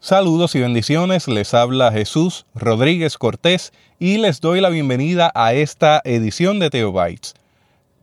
Saludos 0.00 0.56
y 0.56 0.60
bendiciones, 0.60 1.28
les 1.28 1.54
habla 1.54 1.92
Jesús 1.92 2.46
Rodríguez 2.52 3.16
Cortés 3.16 3.72
y 4.00 4.18
les 4.18 4.40
doy 4.40 4.60
la 4.60 4.70
bienvenida 4.70 5.30
a 5.36 5.54
esta 5.54 6.00
edición 6.02 6.58
de 6.58 6.68
Teobytes. 6.68 7.34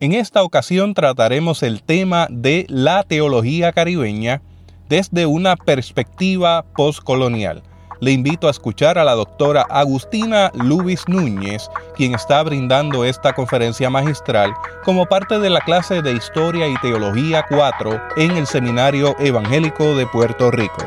En 0.00 0.14
esta 0.14 0.42
ocasión 0.42 0.94
trataremos 0.94 1.62
el 1.62 1.82
tema 1.82 2.28
de 2.30 2.64
la 2.70 3.02
teología 3.02 3.72
caribeña 3.72 4.40
desde 4.88 5.26
una 5.26 5.54
perspectiva 5.54 6.64
postcolonial. 6.74 7.62
Le 8.00 8.12
invito 8.12 8.48
a 8.48 8.50
escuchar 8.50 8.96
a 8.96 9.04
la 9.04 9.12
doctora 9.12 9.66
Agustina 9.68 10.50
Lubis 10.54 11.06
Núñez, 11.06 11.68
quien 11.94 12.14
está 12.14 12.42
brindando 12.42 13.04
esta 13.04 13.34
conferencia 13.34 13.90
magistral 13.90 14.54
como 14.84 15.04
parte 15.04 15.38
de 15.38 15.50
la 15.50 15.60
clase 15.60 16.00
de 16.00 16.12
Historia 16.12 16.66
y 16.66 16.74
Teología 16.78 17.44
4 17.50 18.00
en 18.16 18.38
el 18.38 18.46
Seminario 18.46 19.14
Evangélico 19.18 19.94
de 19.96 20.06
Puerto 20.06 20.50
Rico. 20.50 20.82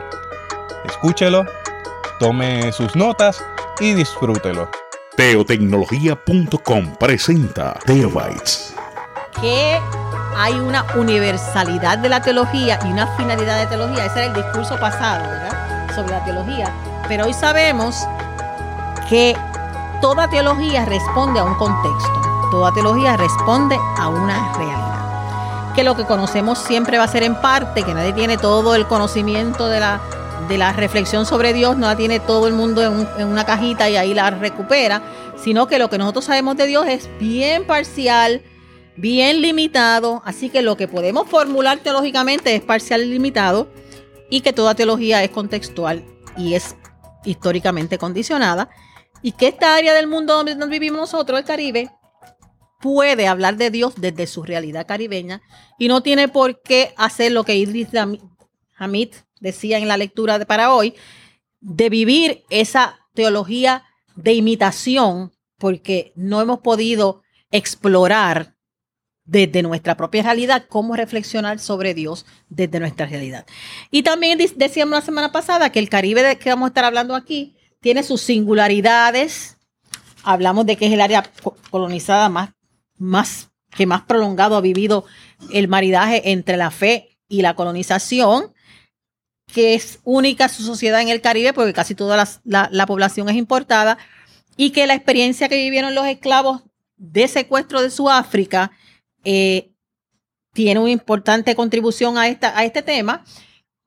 Escúchelo, 0.85 1.45
tome 2.19 2.71
sus 2.71 2.95
notas 2.95 3.43
y 3.79 3.93
disfrútelo. 3.93 4.67
Teotecnología.com 5.15 6.95
presenta 6.99 7.75
Teobytes. 7.85 8.73
Que 9.39 9.79
hay 10.35 10.53
una 10.53 10.83
universalidad 10.95 11.99
de 11.99 12.09
la 12.09 12.23
teología 12.23 12.79
y 12.83 12.87
una 12.87 13.05
finalidad 13.17 13.59
de 13.59 13.67
teología. 13.67 14.07
Ese 14.07 14.25
era 14.25 14.35
el 14.35 14.43
discurso 14.43 14.79
pasado, 14.79 15.29
¿verdad? 15.29 15.93
Sobre 15.93 16.13
la 16.13 16.25
teología. 16.25 16.73
Pero 17.07 17.25
hoy 17.25 17.33
sabemos 17.33 18.07
que 19.09 19.35
toda 20.01 20.29
teología 20.29 20.85
responde 20.85 21.39
a 21.39 21.43
un 21.43 21.55
contexto. 21.55 22.21
Toda 22.51 22.73
teología 22.73 23.17
responde 23.17 23.77
a 23.97 24.07
una 24.07 24.53
realidad. 24.53 25.73
Que 25.75 25.83
lo 25.83 25.95
que 25.95 26.05
conocemos 26.05 26.59
siempre 26.59 26.97
va 26.97 27.05
a 27.05 27.07
ser 27.07 27.23
en 27.23 27.35
parte, 27.35 27.83
que 27.83 27.93
nadie 27.93 28.13
tiene 28.13 28.37
todo 28.37 28.75
el 28.75 28.85
conocimiento 28.85 29.67
de 29.67 29.79
la 29.79 30.01
de 30.47 30.57
la 30.57 30.73
reflexión 30.73 31.25
sobre 31.25 31.53
Dios 31.53 31.77
no 31.77 31.87
la 31.87 31.95
tiene 31.95 32.19
todo 32.19 32.47
el 32.47 32.53
mundo 32.53 32.81
en, 32.81 33.27
una 33.27 33.45
cajita 33.45 33.89
y 33.89 33.95
ahí 33.95 34.13
la 34.13 34.29
recupera, 34.29 35.01
sino 35.41 35.67
que 35.67 35.79
lo 35.79 35.89
que 35.89 35.97
nosotros 35.97 36.25
sabemos 36.25 36.57
de 36.57 36.67
Dios 36.67 36.85
es 36.87 37.09
bien 37.19 37.65
parcial, 37.65 38.41
bien 38.95 39.41
limitado, 39.41 40.21
así 40.25 40.49
que 40.49 40.61
lo 40.61 40.77
que 40.77 40.87
podemos 40.87 41.27
formular 41.27 41.79
teológicamente 41.79 42.55
es 42.55 42.61
parcial 42.61 43.03
y 43.03 43.05
limitado 43.05 43.67
y 44.29 44.41
que 44.41 44.53
toda 44.53 44.75
teología 44.75 45.23
es 45.23 45.29
contextual 45.29 46.03
y 46.37 46.55
es 46.55 46.75
históricamente 47.25 47.97
condicionada 47.97 48.69
y 49.21 49.31
que 49.31 49.47
esta 49.47 49.75
área 49.75 49.93
del 49.93 50.07
mundo 50.07 50.33
donde 50.35 50.65
vivimos 50.67 50.99
nosotros, 50.99 51.39
el 51.39 51.45
Caribe, 51.45 51.89
puede 52.83 53.27
hablar 53.27 53.55
de 53.55 53.71
Dios 53.71 53.93
desde 53.95 54.27
su 54.27 54.43
realidad 54.43 54.85
caribeña 54.85 55.41
y 55.79 55.87
no 55.87 56.03
tiene 56.03 56.27
por 56.27 56.61
qué 56.61 56.93
hacer 56.97 57.31
lo 57.31 57.45
que 57.45 57.55
Idris 57.55 57.87
Hamid 58.75 59.09
decía 59.39 59.77
en 59.77 59.87
la 59.87 59.95
lectura 59.95 60.37
de 60.37 60.45
para 60.45 60.73
hoy, 60.73 60.93
de 61.61 61.89
vivir 61.89 62.43
esa 62.49 62.99
teología 63.13 63.85
de 64.15 64.33
imitación, 64.33 65.31
porque 65.57 66.11
no 66.15 66.41
hemos 66.41 66.59
podido 66.59 67.23
explorar 67.51 68.55
desde 69.25 69.63
nuestra 69.63 69.95
propia 69.95 70.23
realidad 70.23 70.65
cómo 70.67 70.95
reflexionar 70.95 71.59
sobre 71.59 71.93
Dios 71.93 72.25
desde 72.49 72.79
nuestra 72.79 73.05
realidad. 73.05 73.45
Y 73.91 74.03
también 74.03 74.39
decíamos 74.55 74.93
la 74.93 75.01
semana 75.01 75.31
pasada 75.31 75.71
que 75.71 75.79
el 75.79 75.89
Caribe 75.89 76.23
de 76.23 76.37
que 76.37 76.49
vamos 76.49 76.67
a 76.67 76.69
estar 76.69 76.85
hablando 76.85 77.15
aquí 77.15 77.55
tiene 77.79 78.03
sus 78.03 78.21
singularidades. 78.21 79.57
Hablamos 80.23 80.65
de 80.65 80.77
que 80.77 80.87
es 80.87 80.93
el 80.93 81.01
área 81.01 81.23
colonizada 81.69 82.29
más, 82.29 82.51
más 82.97 83.49
que 83.71 83.85
más 83.85 84.03
prolongado 84.03 84.55
ha 84.55 84.61
vivido 84.61 85.05
el 85.51 85.67
maridaje 85.67 86.31
entre 86.31 86.57
la 86.57 86.71
fe 86.71 87.17
y 87.27 87.41
la 87.41 87.55
colonización 87.55 88.53
que 89.53 89.75
es 89.75 89.99
única 90.03 90.49
su 90.49 90.63
sociedad 90.63 91.01
en 91.01 91.09
el 91.09 91.21
Caribe, 91.21 91.53
porque 91.53 91.73
casi 91.73 91.93
toda 91.93 92.27
la, 92.43 92.85
población 92.87 93.29
es 93.29 93.35
importada, 93.35 93.97
y 94.57 94.71
que 94.71 94.87
la 94.87 94.95
experiencia 94.95 95.47
que 95.47 95.57
vivieron 95.57 95.93
los 95.93 96.07
esclavos 96.07 96.63
de 96.97 97.27
secuestro 97.27 97.81
de 97.81 97.91
Sudáfrica 97.91 98.71
eh, 99.23 99.71
tiene 100.53 100.79
una 100.79 100.91
importante 100.91 101.55
contribución 101.55 102.17
a, 102.17 102.27
esta, 102.27 102.57
a 102.57 102.63
este 102.63 102.81
tema, 102.81 103.23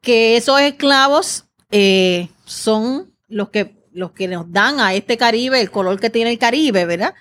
que 0.01 0.37
esos 0.37 0.61
esclavos 0.61 1.47
eh, 1.71 2.29
son 2.45 3.15
los 3.29 3.51
que, 3.51 3.75
los 3.93 4.13
que 4.13 4.29
nos 4.29 4.51
dan 4.53 4.81
a 4.81 4.95
este 4.95 5.17
Caribe 5.17 5.61
el 5.61 5.71
color 5.71 6.01
que 6.01 6.11
tiene 6.11 6.31
el 6.31 6.39
Caribe, 6.39 6.85
¿verdad? 6.85 7.15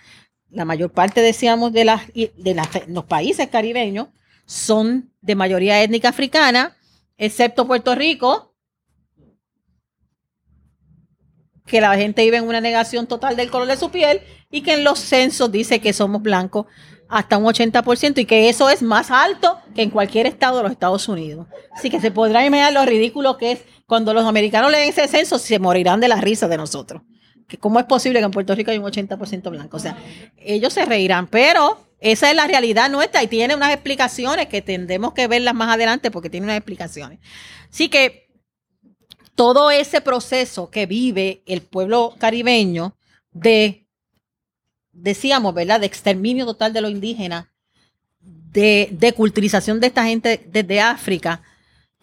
La 0.50 0.66
mayor 0.66 0.92
parte, 0.92 1.22
decíamos, 1.22 1.74
de, 1.74 1.86
las, 1.86 2.08
de 2.14 2.62
los 2.88 3.06
países 3.06 3.48
caribeños 3.50 4.08
son 4.46 5.12
de 5.22 5.36
mayoría 5.36 5.82
étnica 5.82 6.10
africana, 6.10 6.78
excepto 7.18 7.68
Puerto 7.68 7.96
Rico, 7.96 8.56
que 11.66 11.82
la 11.82 11.96
gente 11.96 12.24
vive 12.24 12.38
en 12.38 12.48
una 12.48 12.62
negación 12.62 13.08
total 13.08 13.36
del 13.36 13.50
color 13.50 13.68
de 13.68 13.78
su 13.78 13.90
piel 13.90 14.22
y 14.52 14.62
que 14.62 14.74
en 14.74 14.84
los 14.84 15.00
censos 15.00 15.52
dice 15.52 15.82
que 15.82 15.94
somos 15.94 16.22
blancos 16.22 16.68
hasta 17.08 17.38
un 17.38 17.46
80% 17.46 18.20
y 18.20 18.26
que 18.26 18.50
eso 18.50 18.70
es 18.70 18.82
más 18.82 19.12
alto 19.12 19.58
que 19.74 19.84
en 19.84 19.90
cualquier 19.90 20.26
estado 20.26 20.58
de 20.58 20.64
los 20.64 20.72
Estados 20.72 21.08
Unidos. 21.08 21.48
Así 21.72 21.90
que 21.90 22.00
se 22.00 22.12
podrá 22.12 22.46
imaginar 22.46 22.74
lo 22.74 22.86
ridículo 22.86 23.38
que 23.38 23.52
es 23.54 23.60
cuando 23.86 24.14
los 24.14 24.26
americanos 24.26 24.72
leen 24.72 24.90
ese 24.90 25.08
censo, 25.08 25.38
se 25.38 25.60
morirán 25.60 26.00
de 26.00 26.08
la 26.08 26.20
risa 26.20 26.48
de 26.48 26.58
nosotros. 26.58 27.02
Que 27.48 27.58
¿Cómo 27.58 27.80
es 27.80 27.86
posible 27.86 28.20
que 28.20 28.26
en 28.26 28.32
Puerto 28.32 28.56
Rico 28.56 28.72
hay 28.72 28.80
un 28.80 28.86
80% 28.86 29.52
blanco? 29.52 29.78
O 29.78 29.80
sea, 29.80 29.98
ellos 30.38 30.74
se 30.74 30.86
reirán, 30.86 31.28
pero 31.28 31.86
esa 32.00 32.30
es 32.30 32.36
la 32.36 32.48
realidad 32.48 32.90
nuestra 32.90 33.22
y 33.24 33.28
tiene 33.28 33.56
unas 33.56 33.72
explicaciones 33.72 34.48
que 34.48 34.62
tendremos 34.62 35.14
que 35.14 35.28
verlas 35.28 35.54
más 35.54 35.74
adelante 35.74 36.10
porque 36.12 36.30
tiene 36.30 36.46
unas 36.46 36.58
explicaciones. 36.58 37.20
Así 37.70 37.90
que 37.90 38.26
todo 39.36 39.70
ese 39.70 40.02
proceso 40.02 40.70
que 40.70 40.86
vive 40.86 41.44
el 41.46 41.62
pueblo 41.62 42.16
caribeño 42.18 42.98
de, 43.32 43.85
decíamos, 44.96 45.54
¿verdad?, 45.54 45.80
de 45.80 45.86
exterminio 45.86 46.46
total 46.46 46.74
de 46.74 46.82
lo 46.82 46.90
indígena, 46.90 47.52
de, 48.20 48.90
de 48.92 49.14
culturización 49.14 49.80
de 49.80 49.88
esta 49.88 50.06
gente 50.06 50.48
desde 50.48 50.82
África, 50.82 51.42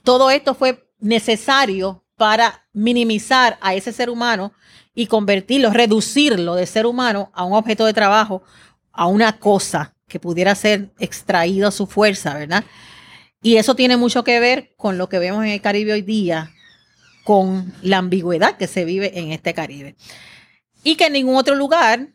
todo 0.04 0.30
esto 0.30 0.54
fue 0.54 0.88
necesario 1.00 2.04
para 2.16 2.66
minimizar 2.72 3.58
a 3.60 3.74
ese 3.74 3.92
ser 3.92 4.10
humano 4.10 4.52
y 4.94 5.06
convertirlo, 5.06 5.70
reducirlo 5.70 6.54
de 6.54 6.66
ser 6.66 6.86
humano 6.86 7.30
a 7.34 7.44
un 7.44 7.54
objeto 7.54 7.86
de 7.86 7.94
trabajo 7.94 8.42
a 8.92 9.06
una 9.06 9.38
cosa 9.38 9.94
que 10.06 10.20
pudiera 10.20 10.54
ser 10.54 10.90
extraído 10.98 11.66
a 11.66 11.72
su 11.72 11.86
fuerza, 11.86 12.34
¿verdad? 12.34 12.64
Y 13.42 13.56
eso 13.56 13.74
tiene 13.74 13.96
mucho 13.96 14.22
que 14.22 14.38
ver 14.38 14.74
con 14.76 14.98
lo 14.98 15.08
que 15.08 15.18
vemos 15.18 15.44
en 15.44 15.50
el 15.50 15.60
Caribe 15.60 15.94
hoy 15.94 16.02
día, 16.02 16.52
con 17.24 17.72
la 17.82 17.98
ambigüedad 17.98 18.56
que 18.56 18.66
se 18.66 18.84
vive 18.84 19.18
en 19.18 19.32
este 19.32 19.54
Caribe. 19.54 19.96
Y 20.84 20.96
que 20.96 21.06
en 21.06 21.14
ningún 21.14 21.36
otro 21.36 21.54
lugar 21.54 22.08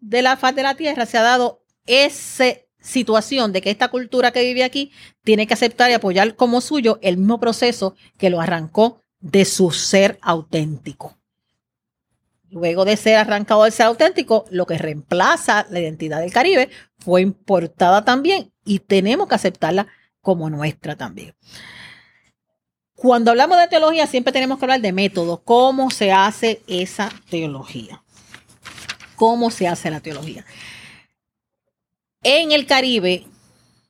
de 0.00 0.22
la 0.22 0.36
faz 0.36 0.54
de 0.54 0.62
la 0.62 0.74
Tierra 0.74 1.06
se 1.06 1.18
ha 1.18 1.22
dado 1.22 1.62
esa 1.86 2.44
situación 2.80 3.52
de 3.52 3.60
que 3.60 3.70
esta 3.70 3.88
cultura 3.88 4.30
que 4.30 4.44
vive 4.44 4.64
aquí 4.64 4.92
tiene 5.24 5.46
que 5.46 5.54
aceptar 5.54 5.90
y 5.90 5.94
apoyar 5.94 6.36
como 6.36 6.60
suyo 6.60 6.98
el 7.02 7.16
mismo 7.16 7.40
proceso 7.40 7.94
que 8.18 8.30
lo 8.30 8.40
arrancó 8.40 9.02
de 9.20 9.44
su 9.44 9.70
ser 9.72 10.18
auténtico 10.22 11.18
luego 12.50 12.84
de 12.84 12.96
ser 12.96 13.16
arrancado 13.16 13.64
del 13.64 13.72
ser 13.72 13.86
auténtico, 13.86 14.44
lo 14.50 14.66
que 14.66 14.78
reemplaza 14.78 15.66
la 15.70 15.80
identidad 15.80 16.20
del 16.20 16.32
Caribe 16.32 16.70
fue 16.98 17.22
importada 17.22 18.04
también 18.04 18.52
y 18.64 18.80
tenemos 18.80 19.28
que 19.28 19.34
aceptarla 19.34 19.86
como 20.20 20.50
nuestra 20.50 20.96
también. 20.96 21.34
Cuando 22.94 23.30
hablamos 23.30 23.58
de 23.58 23.68
teología 23.68 24.06
siempre 24.06 24.32
tenemos 24.32 24.58
que 24.58 24.64
hablar 24.64 24.80
de 24.80 24.92
método, 24.92 25.42
cómo 25.44 25.90
se 25.90 26.10
hace 26.10 26.62
esa 26.66 27.10
teología. 27.30 28.02
¿Cómo 29.18 29.50
se 29.50 29.68
hace 29.68 29.90
la 29.90 30.00
teología? 30.00 30.46
En 32.22 32.52
el 32.52 32.66
Caribe, 32.66 33.26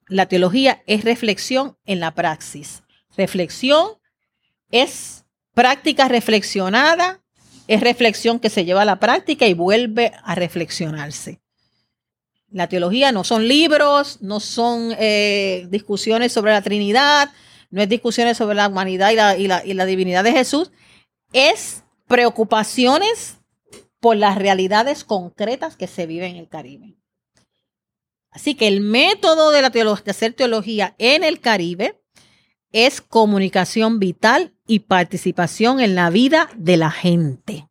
la 0.09 0.27
teología 0.27 0.83
es 0.87 1.05
reflexión 1.05 1.77
en 1.87 2.01
la 2.01 2.15
praxis. 2.15 2.83
Reflexión 3.17 3.93
es 4.71 5.25
práctica 5.55 6.09
reflexionada 6.09 7.21
es 7.69 7.83
reflexión 7.83 8.41
que 8.41 8.51
se 8.51 8.65
lleva 8.65 8.83
a 8.83 8.87
la 8.87 8.99
práctica 8.99 9.47
y 9.47 9.53
vuelve 9.53 10.13
a 10.25 10.35
reflexionarse. 10.35 11.39
La 12.51 12.67
teología 12.67 13.13
no 13.13 13.25
son 13.25 13.47
libros, 13.47 14.23
no 14.23 14.41
son 14.41 14.97
eh, 14.99 15.67
discusiones 15.69 16.33
sobre 16.33 16.53
la 16.53 16.63
Trinidad, 16.63 17.31
no 17.71 17.83
es 17.83 17.89
discusiones 17.91 18.39
sobre 18.39 18.57
la 18.57 18.69
humanidad 18.69 19.11
y 19.11 19.47
la, 19.47 19.65
y 19.65 19.75
la 19.75 19.85
divinidad 19.85 20.25
de 20.25 20.33
Jesús, 20.33 20.73
es 21.35 21.85
preocupaciones 22.07 23.37
por 24.01 24.17
las 24.17 24.37
realidades 24.37 25.05
concretas 25.05 25.77
que 25.77 25.87
se 25.87 26.07
viven 26.07 26.33
en 26.33 26.37
el 26.37 26.49
Caribe. 26.49 26.97
Así 28.31 28.55
que 28.55 28.69
el 28.69 28.81
método 28.81 29.51
de, 29.51 29.63
la 29.63 29.71
de 29.71 30.11
hacer 30.11 30.35
teología 30.35 30.95
en 30.99 31.25
el 31.25 31.41
Caribe 31.41 32.01
es 32.73 33.01
comunicación 33.01 33.99
vital 33.99 34.55
y 34.67 34.81
participación 34.81 35.81
en 35.81 35.95
la 35.95 36.11
vida 36.11 36.51
de 36.57 36.77
la 36.77 36.91
gente. 36.91 37.69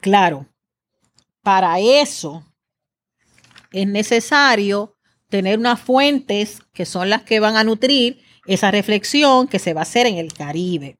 Claro, 0.00 0.46
para 1.42 1.78
eso 1.78 2.44
es 3.72 3.86
necesario 3.86 4.96
tener 5.28 5.58
unas 5.58 5.80
fuentes 5.80 6.62
que 6.72 6.86
son 6.86 7.10
las 7.10 7.22
que 7.22 7.40
van 7.40 7.56
a 7.56 7.64
nutrir 7.64 8.22
esa 8.46 8.70
reflexión 8.70 9.48
que 9.48 9.58
se 9.58 9.74
va 9.74 9.80
a 9.80 9.82
hacer 9.82 10.06
en 10.06 10.16
el 10.16 10.32
Caribe. 10.32 10.98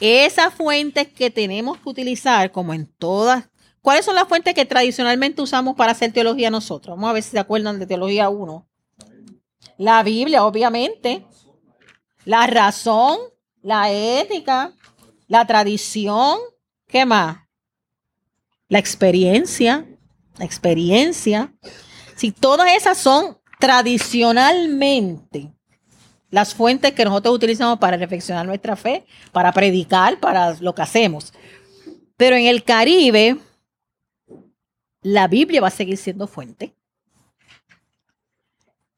Esas 0.00 0.54
fuentes 0.54 1.06
que 1.08 1.30
tenemos 1.30 1.78
que 1.78 1.88
utilizar, 1.90 2.50
como 2.50 2.72
en 2.72 2.86
todas, 2.86 3.50
¿cuáles 3.82 4.06
son 4.06 4.14
las 4.14 4.26
fuentes 4.26 4.54
que 4.54 4.64
tradicionalmente 4.64 5.42
usamos 5.42 5.76
para 5.76 5.92
hacer 5.92 6.10
teología 6.12 6.50
nosotros? 6.50 6.96
Vamos 6.96 7.10
a 7.10 7.12
ver 7.12 7.22
si 7.22 7.30
se 7.30 7.38
acuerdan 7.38 7.78
de 7.78 7.86
teología 7.86 8.30
1. 8.30 8.66
La 9.76 10.02
Biblia, 10.02 10.44
obviamente. 10.44 11.26
La 12.24 12.46
razón, 12.46 13.18
la 13.62 13.92
ética, 13.92 14.74
la 15.26 15.46
tradición. 15.46 16.38
¿Qué 16.86 17.04
más? 17.04 17.38
La 18.68 18.78
experiencia. 18.78 19.86
La 20.38 20.46
experiencia. 20.46 21.52
Si 22.16 22.32
todas 22.32 22.74
esas 22.74 22.96
son 22.96 23.38
tradicionalmente 23.58 25.54
las 26.30 26.54
fuentes 26.54 26.92
que 26.92 27.04
nosotros 27.04 27.34
utilizamos 27.34 27.78
para 27.78 27.96
reflexionar 27.96 28.46
nuestra 28.46 28.76
fe, 28.76 29.04
para 29.32 29.52
predicar, 29.52 30.20
para 30.20 30.54
lo 30.60 30.74
que 30.74 30.82
hacemos. 30.82 31.32
Pero 32.16 32.36
en 32.36 32.46
el 32.46 32.62
Caribe, 32.64 33.38
la 35.02 35.26
Biblia 35.26 35.60
va 35.60 35.68
a 35.68 35.72
seguir 35.72 35.96
siendo 35.96 36.26
fuente. 36.26 36.74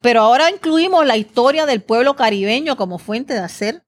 Pero 0.01 0.21
ahora 0.21 0.51
incluimos 0.51 1.07
la 1.07 1.17
historia 1.17 1.65
del 1.65 1.81
pueblo 1.81 2.17
caribeño 2.17 2.77
como 2.77 2.99
fuente 2.99 3.35
de 3.35 3.41
hacer 3.41 3.85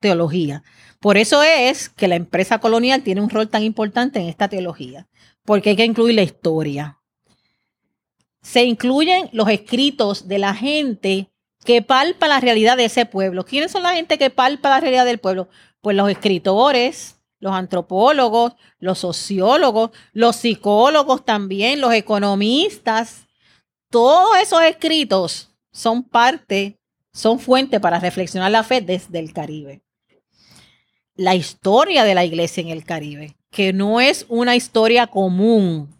teología. 0.00 0.62
Por 1.00 1.16
eso 1.16 1.42
es 1.42 1.88
que 1.88 2.08
la 2.08 2.16
empresa 2.16 2.58
colonial 2.58 3.02
tiene 3.02 3.22
un 3.22 3.30
rol 3.30 3.48
tan 3.48 3.62
importante 3.62 4.20
en 4.20 4.26
esta 4.28 4.48
teología, 4.48 5.08
porque 5.44 5.70
hay 5.70 5.76
que 5.76 5.84
incluir 5.84 6.14
la 6.14 6.22
historia. 6.22 6.98
Se 8.42 8.64
incluyen 8.64 9.30
los 9.32 9.48
escritos 9.48 10.28
de 10.28 10.38
la 10.38 10.54
gente 10.54 11.30
que 11.64 11.82
palpa 11.82 12.28
la 12.28 12.40
realidad 12.40 12.76
de 12.76 12.86
ese 12.86 13.06
pueblo. 13.06 13.44
¿Quiénes 13.44 13.72
son 13.72 13.82
la 13.82 13.94
gente 13.94 14.18
que 14.18 14.30
palpa 14.30 14.70
la 14.70 14.80
realidad 14.80 15.04
del 15.04 15.18
pueblo? 15.18 15.48
Pues 15.80 15.96
los 15.96 16.08
escritores, 16.10 17.18
los 17.40 17.52
antropólogos, 17.52 18.54
los 18.78 18.98
sociólogos, 18.98 19.90
los 20.12 20.36
psicólogos 20.36 21.24
también, 21.24 21.80
los 21.80 21.92
economistas. 21.92 23.26
Todos 23.90 24.38
esos 24.38 24.62
escritos 24.62 25.50
son 25.72 26.02
parte, 26.02 26.78
son 27.12 27.38
fuente 27.38 27.80
para 27.80 28.00
reflexionar 28.00 28.50
la 28.50 28.64
fe 28.64 28.80
desde 28.80 29.18
el 29.18 29.32
Caribe. 29.32 29.82
La 31.14 31.34
historia 31.34 32.04
de 32.04 32.14
la 32.14 32.24
iglesia 32.24 32.60
en 32.60 32.68
el 32.68 32.84
Caribe, 32.84 33.36
que 33.50 33.72
no 33.72 34.00
es 34.00 34.24
una 34.28 34.54
historia 34.54 35.08
común, 35.08 35.94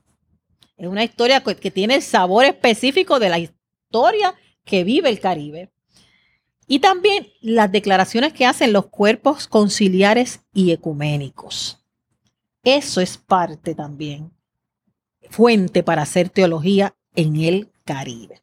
es 0.76 0.86
una 0.86 1.02
historia 1.02 1.42
que 1.42 1.70
tiene 1.72 1.96
el 1.96 2.02
sabor 2.02 2.44
específico 2.44 3.18
de 3.18 3.28
la 3.28 3.38
historia 3.40 4.34
que 4.68 4.84
vive 4.84 5.08
el 5.08 5.18
Caribe. 5.18 5.72
Y 6.68 6.78
también 6.80 7.32
las 7.40 7.72
declaraciones 7.72 8.34
que 8.34 8.46
hacen 8.46 8.72
los 8.72 8.86
cuerpos 8.86 9.48
conciliares 9.48 10.42
y 10.52 10.70
ecuménicos. 10.70 11.82
Eso 12.62 13.00
es 13.00 13.16
parte 13.16 13.74
también, 13.74 14.30
fuente 15.30 15.82
para 15.82 16.02
hacer 16.02 16.28
teología 16.28 16.94
en 17.16 17.36
el 17.36 17.72
Caribe. 17.84 18.42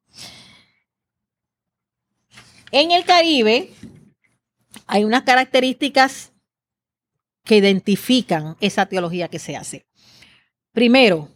En 2.71 2.92
el 2.92 3.06
Caribe 3.06 3.71
hay 4.88 5.04
unas 5.04 5.21
características 5.21 6.33
que 7.44 7.57
identifican 7.57 8.57
esa 8.60 8.88
teología 8.88 9.28
que 9.28 9.38
se 9.38 9.56
hace. 9.56 9.86
Primero, 10.71 11.30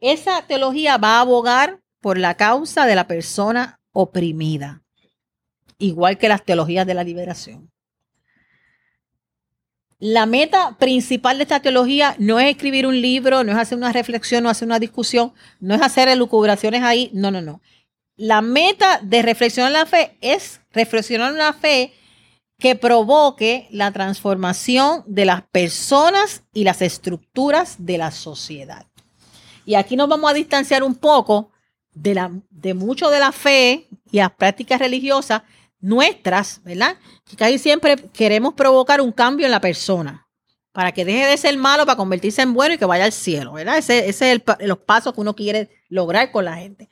esa 0.00 0.44
teología 0.46 0.96
va 0.96 1.18
a 1.18 1.20
abogar 1.20 1.80
por 2.00 2.18
la 2.18 2.36
causa 2.36 2.84
de 2.86 2.96
la 2.96 3.06
persona 3.06 3.80
oprimida, 3.94 4.82
igual 5.78 6.18
que 6.18 6.28
las 6.28 6.44
teologías 6.44 6.86
de 6.86 6.92
la 6.92 7.04
liberación. 7.04 7.70
La 9.98 10.26
meta 10.26 10.76
principal 10.78 11.38
de 11.38 11.44
esta 11.44 11.60
teología 11.60 12.14
no 12.18 12.38
es 12.38 12.50
escribir 12.50 12.86
un 12.86 13.00
libro, 13.00 13.42
no 13.42 13.52
es 13.52 13.58
hacer 13.58 13.78
una 13.78 13.92
reflexión, 13.92 14.44
no 14.44 14.50
hacer 14.50 14.66
una 14.66 14.78
discusión, 14.78 15.32
no 15.60 15.74
es 15.74 15.80
hacer 15.80 16.08
elucubraciones 16.08 16.82
ahí, 16.82 17.10
no, 17.14 17.30
no, 17.30 17.40
no. 17.40 17.62
La 18.16 18.42
meta 18.42 19.00
de 19.02 19.22
reflexionar 19.22 19.72
la 19.72 19.86
fe 19.86 20.18
es 20.20 20.60
reflexionar 20.72 21.32
una 21.32 21.54
fe 21.54 21.94
que 22.58 22.74
provoque 22.74 23.68
la 23.70 23.92
transformación 23.92 25.04
de 25.06 25.24
las 25.24 25.42
personas 25.42 26.42
y 26.52 26.64
las 26.64 26.82
estructuras 26.82 27.76
de 27.78 27.98
la 27.98 28.10
sociedad. 28.10 28.86
Y 29.64 29.76
aquí 29.76 29.96
nos 29.96 30.08
vamos 30.08 30.30
a 30.30 30.34
distanciar 30.34 30.82
un 30.82 30.96
poco 30.96 31.53
de, 31.94 32.14
la, 32.14 32.30
de 32.50 32.74
mucho 32.74 33.10
de 33.10 33.20
la 33.20 33.32
fe 33.32 33.88
y 34.10 34.18
las 34.18 34.32
prácticas 34.32 34.78
religiosas 34.78 35.42
nuestras, 35.80 36.62
¿verdad? 36.64 36.96
Que 37.24 37.36
casi 37.36 37.58
siempre 37.58 37.96
queremos 38.12 38.54
provocar 38.54 39.00
un 39.00 39.12
cambio 39.12 39.46
en 39.46 39.52
la 39.52 39.60
persona 39.60 40.26
para 40.72 40.92
que 40.92 41.04
deje 41.04 41.26
de 41.26 41.36
ser 41.36 41.56
malo, 41.56 41.86
para 41.86 41.96
convertirse 41.96 42.42
en 42.42 42.52
bueno 42.52 42.74
y 42.74 42.78
que 42.78 42.84
vaya 42.84 43.04
al 43.04 43.12
cielo, 43.12 43.52
¿verdad? 43.52 43.78
Ese, 43.78 44.08
ese 44.08 44.32
es 44.32 44.42
el, 44.48 44.66
los 44.66 44.78
pasos 44.78 45.14
que 45.14 45.20
uno 45.20 45.36
quiere 45.36 45.70
lograr 45.88 46.32
con 46.32 46.44
la 46.44 46.56
gente. 46.56 46.88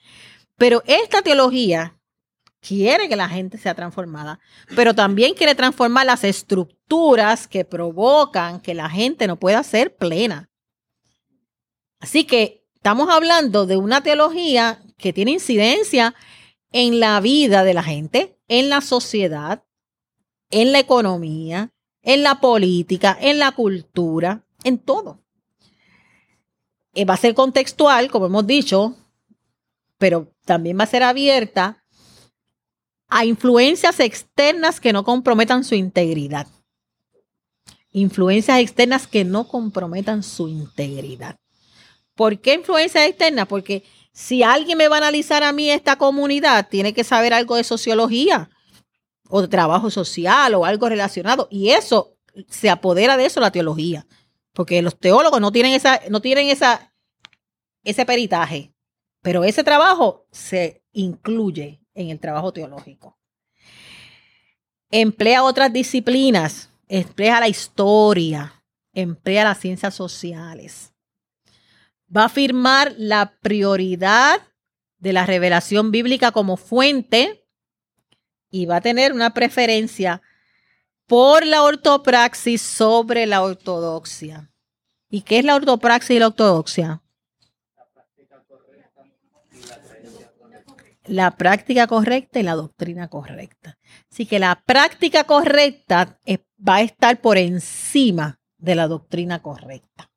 Pero 0.56 0.82
esta 0.87 1.20
teología 1.22 1.99
quiere 2.60 3.08
que 3.08 3.16
la 3.16 3.28
gente 3.28 3.58
sea 3.58 3.75
transformada, 3.75 4.38
pero 4.76 4.94
también 4.94 5.34
quiere 5.34 5.54
transformar 5.56 6.06
las 6.06 6.22
estructuras 6.22 7.49
que 7.49 7.64
provocan 7.64 8.60
que 8.60 8.72
la 8.72 8.88
gente 8.88 9.26
no 9.26 9.37
pueda 9.37 9.62
ser 9.64 9.96
plena. 9.96 10.49
Así 11.99 12.25
que 12.25 12.64
estamos 12.76 13.08
hablando 13.10 13.66
de 13.66 13.76
una 13.76 14.00
teología 14.02 14.81
que 15.02 15.12
tiene 15.12 15.32
incidencia 15.32 16.14
en 16.70 17.00
la 17.00 17.20
vida 17.20 17.64
de 17.64 17.75
la 17.75 17.82
gente, 17.82 18.38
en 18.49 18.70
la 18.70 18.81
sociedad, 18.81 19.64
en 20.50 20.72
la 20.72 20.78
economía, 20.78 21.75
en 22.00 22.22
la 22.22 22.40
política, 22.40 23.19
en 23.20 23.38
la 23.38 23.52
cultura, 23.52 24.46
en 24.64 24.78
todo. 24.78 25.20
Eh, 26.94 27.04
va 27.04 27.14
a 27.14 27.19
ser 27.19 27.34
contextual, 27.34 28.10
como 28.10 28.26
hemos 28.26 28.46
dicho, 28.46 28.96
pero 29.99 30.32
también 30.44 30.78
va 30.78 30.84
a 30.84 30.88
ser 30.88 31.02
abierta 31.02 31.84
a 33.08 33.25
influencias 33.25 34.00
externas 34.00 34.81
que 34.81 34.93
no 34.93 35.04
comprometan 35.04 35.64
su 35.64 35.75
integridad. 35.75 36.46
Influencias 37.90 38.58
externas 38.60 39.06
que 39.06 39.25
no 39.25 39.49
comprometan 39.49 40.22
su 40.22 40.49
integridad. 40.49 41.38
¿Por 42.14 42.40
qué 42.40 42.54
influencias 42.54 43.06
externas? 43.06 43.46
Porque 43.46 43.84
si 44.12 44.43
alguien 44.43 44.76
me 44.76 44.88
va 44.88 44.97
a 44.97 44.99
analizar 44.99 45.43
a 45.43 45.53
mí 45.53 45.70
esta 45.70 45.97
comunidad, 45.97 46.69
tiene 46.69 46.93
que 46.93 47.03
saber 47.03 47.32
algo 47.32 47.56
de 47.56 47.64
sociología 47.64 48.50
o 49.29 49.41
de 49.41 49.49
trabajo 49.49 49.91
social 49.91 50.55
o 50.55 50.67
algo 50.67 50.88
relacionado. 50.88 51.49
Y 51.50 51.71
eso 51.71 52.19
se 52.49 52.69
apodera 52.69 53.16
de 53.16 53.25
eso 53.25 53.40
la 53.40 53.50
teología. 53.50 54.07
Porque 54.52 54.83
los 54.83 54.99
teólogos 54.99 55.40
no 55.40 55.50
tienen 55.50 55.73
esa, 55.73 56.00
no 56.11 56.21
tienen 56.21 56.49
esa, 56.49 56.92
ese 57.85 58.04
peritaje. 58.04 58.75
Pero 59.23 59.45
ese 59.45 59.64
trabajo 59.64 60.26
se 60.31 60.85
incluye 60.92 61.81
en 61.95 62.11
el 62.11 62.21
trabajo 62.21 62.52
teológico. 62.52 63.19
Emplea 64.90 65.42
otras 65.42 65.73
disciplinas, 65.73 66.69
emplea 66.87 67.40
la 67.40 67.49
historia, 67.49 68.62
emplea 68.92 69.45
las 69.45 69.59
ciencias 69.59 69.95
sociales 69.95 70.91
va 72.14 72.23
a 72.23 72.26
afirmar 72.26 72.95
la 72.99 73.38
prioridad 73.40 74.40
de 74.99 75.12
la 75.12 75.26
revelación 75.26 75.90
bíblica 75.90 76.31
como 76.31 76.57
fuente 76.57 77.47
y 78.50 78.66
va 78.66 78.76
a 78.76 78.81
tener 78.81 79.12
una 79.12 79.35
preferencia 79.35 80.23
por 81.07 81.47
la 81.47 81.62
ortopraxis 81.62 82.61
sobre 82.62 83.26
la 83.26 83.42
ortodoxia. 83.42 84.50
¿Y 85.09 85.23
qué 85.23 85.38
es 85.38 85.45
la 85.45 85.57
ortopraxis 85.57 86.16
y 86.16 86.19
la 86.19 86.28
ortodoxia? 86.28 87.02
La 91.04 91.33
práctica 91.33 91.87
correcta 91.88 92.38
y 92.38 92.45
la 92.45 92.54
doctrina 92.54 93.09
correcta. 93.09 93.78
Así 94.11 94.25
que 94.25 94.38
la 94.38 94.62
práctica 94.64 95.25
correcta 95.25 96.19
va 96.66 96.76
a 96.76 96.83
estar 96.83 97.21
por 97.21 97.38
encima 97.38 98.38
de 98.59 98.76
la 98.76 98.87
doctrina 98.87 99.42
correcta 99.42 100.12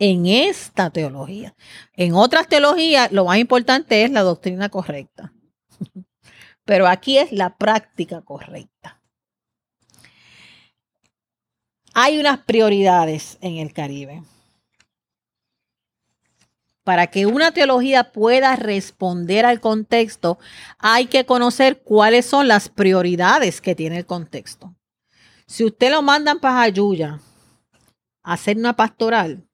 en 0.00 0.26
esta 0.26 0.90
teología. 0.90 1.54
En 1.94 2.14
otras 2.14 2.48
teologías, 2.48 3.12
lo 3.12 3.26
más 3.26 3.38
importante 3.38 4.02
es 4.02 4.10
la 4.10 4.22
doctrina 4.22 4.70
correcta. 4.70 5.32
Pero 6.64 6.88
aquí 6.88 7.18
es 7.18 7.30
la 7.32 7.56
práctica 7.56 8.22
correcta. 8.22 9.00
Hay 11.92 12.18
unas 12.18 12.38
prioridades 12.38 13.36
en 13.42 13.58
el 13.58 13.72
Caribe. 13.72 14.22
Para 16.82 17.08
que 17.08 17.26
una 17.26 17.52
teología 17.52 18.10
pueda 18.10 18.56
responder 18.56 19.44
al 19.44 19.60
contexto, 19.60 20.38
hay 20.78 21.06
que 21.06 21.26
conocer 21.26 21.82
cuáles 21.82 22.24
son 22.24 22.48
las 22.48 22.70
prioridades 22.70 23.60
que 23.60 23.74
tiene 23.74 23.98
el 23.98 24.06
contexto. 24.06 24.74
Si 25.46 25.62
usted 25.62 25.90
lo 25.90 26.00
mandan 26.00 26.40
para 26.40 26.60
Jayuya 26.60 27.20
a 28.22 28.32
hacer 28.32 28.56
una 28.56 28.76
pastoral, 28.76 29.49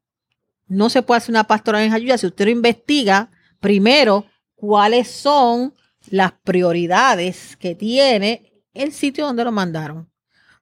no 0.66 0.90
se 0.90 1.02
puede 1.02 1.18
hacer 1.18 1.30
una 1.30 1.44
pastoral 1.44 1.82
en 1.82 1.90
Jayuya 1.90 2.18
si 2.18 2.26
usted 2.26 2.46
lo 2.46 2.50
investiga 2.50 3.30
primero 3.60 4.26
cuáles 4.54 5.08
son 5.08 5.74
las 6.10 6.32
prioridades 6.32 7.56
que 7.56 7.74
tiene 7.74 8.52
el 8.74 8.92
sitio 8.92 9.26
donde 9.26 9.44
lo 9.44 9.52
mandaron. 9.52 10.10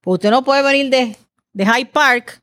Pues 0.00 0.14
usted 0.14 0.30
no 0.30 0.44
puede 0.44 0.62
venir 0.62 0.90
de, 0.90 1.16
de 1.52 1.64
Hyde 1.64 1.86
Park 1.86 2.42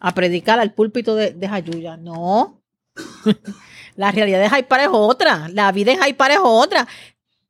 a 0.00 0.12
predicar 0.14 0.58
al 0.58 0.74
púlpito 0.74 1.14
de, 1.14 1.32
de 1.32 1.48
Jayuya. 1.48 1.96
No. 1.96 2.62
la 3.96 4.10
realidad 4.10 4.40
de 4.40 4.48
Hyde 4.48 4.64
Park 4.64 4.82
es 4.82 4.90
otra. 4.92 5.48
La 5.48 5.72
vida 5.72 5.92
en 5.92 6.00
Hyde 6.00 6.14
Park 6.14 6.34
es 6.34 6.40
otra. 6.42 6.86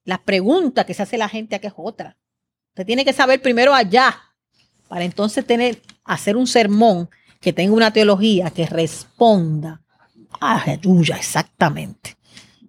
Las 0.05 0.21
preguntas 0.21 0.85
que 0.85 0.95
se 0.95 1.03
hace 1.03 1.19
la 1.19 1.29
gente 1.29 1.57
aquí 1.57 1.67
es 1.67 1.75
otra. 1.77 2.17
Usted 2.71 2.87
tiene 2.87 3.05
que 3.05 3.13
saber 3.13 3.41
primero 3.41 3.75
allá 3.75 4.17
para 4.89 5.05
entonces 5.05 5.47
tener, 5.47 5.81
hacer 6.05 6.37
un 6.37 6.47
sermón 6.47 7.09
que 7.45 7.53
tenga 7.53 7.75
una 7.75 7.93
teología 7.93 8.49
que 8.51 8.65
responda 8.65 9.83
a 10.41 10.59
Jayuya 10.59 11.17
exactamente. 11.17 12.17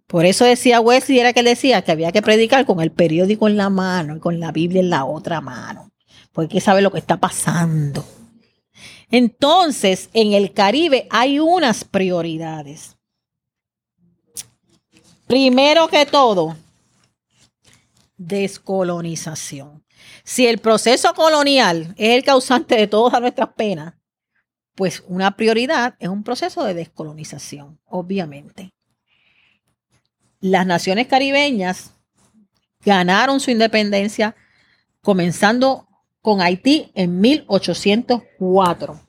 Por 0.06 0.26
eso 0.26 0.44
decía 0.44 0.82
Wesley, 0.82 1.20
era 1.20 1.32
que 1.32 1.40
él 1.40 1.46
decía 1.46 1.82
que 1.82 1.94
había 1.94 2.12
que 2.12 2.22
predicar 2.22 2.66
con 2.66 2.82
el 2.82 2.92
periódico 2.92 3.48
en 3.48 3.56
la 3.56 3.70
mano 3.70 4.18
y 4.18 4.20
con 4.20 4.38
la 4.38 4.52
Biblia 4.52 4.82
en 4.82 4.90
la 4.90 5.06
otra 5.06 5.40
mano. 5.40 5.92
Porque 6.34 6.60
saber 6.60 6.84
lo 6.84 6.92
que 6.92 7.00
está 7.00 7.16
pasando. 7.16 8.06
Entonces, 9.10 10.10
en 10.12 10.34
el 10.34 10.52
Caribe 10.52 11.08
hay 11.10 11.40
unas 11.40 11.86
prioridades. 11.86 12.98
Primero 15.26 15.88
que 15.88 16.06
todo, 16.06 16.58
descolonización. 18.18 19.86
Si 20.26 20.46
el 20.46 20.58
proceso 20.58 21.14
colonial 21.14 21.96
es 21.98 22.14
el 22.18 22.26
causante 22.26 22.76
de 22.76 22.88
todas 22.88 23.22
nuestras 23.22 23.54
penas, 23.54 23.94
pues 24.76 25.04
una 25.08 25.36
prioridad 25.38 25.96
es 26.00 26.10
un 26.10 26.24
proceso 26.24 26.64
de 26.66 26.74
descolonización, 26.74 27.80
obviamente. 27.86 28.74
Las 30.42 30.68
naciones 30.68 31.08
caribeñas 31.08 31.92
ganaron 32.84 33.40
su 33.40 33.52
independencia 33.52 34.36
comenzando 35.02 35.88
con 36.22 36.42
Haití 36.42 36.92
en 36.94 37.22
1804. 37.22 39.00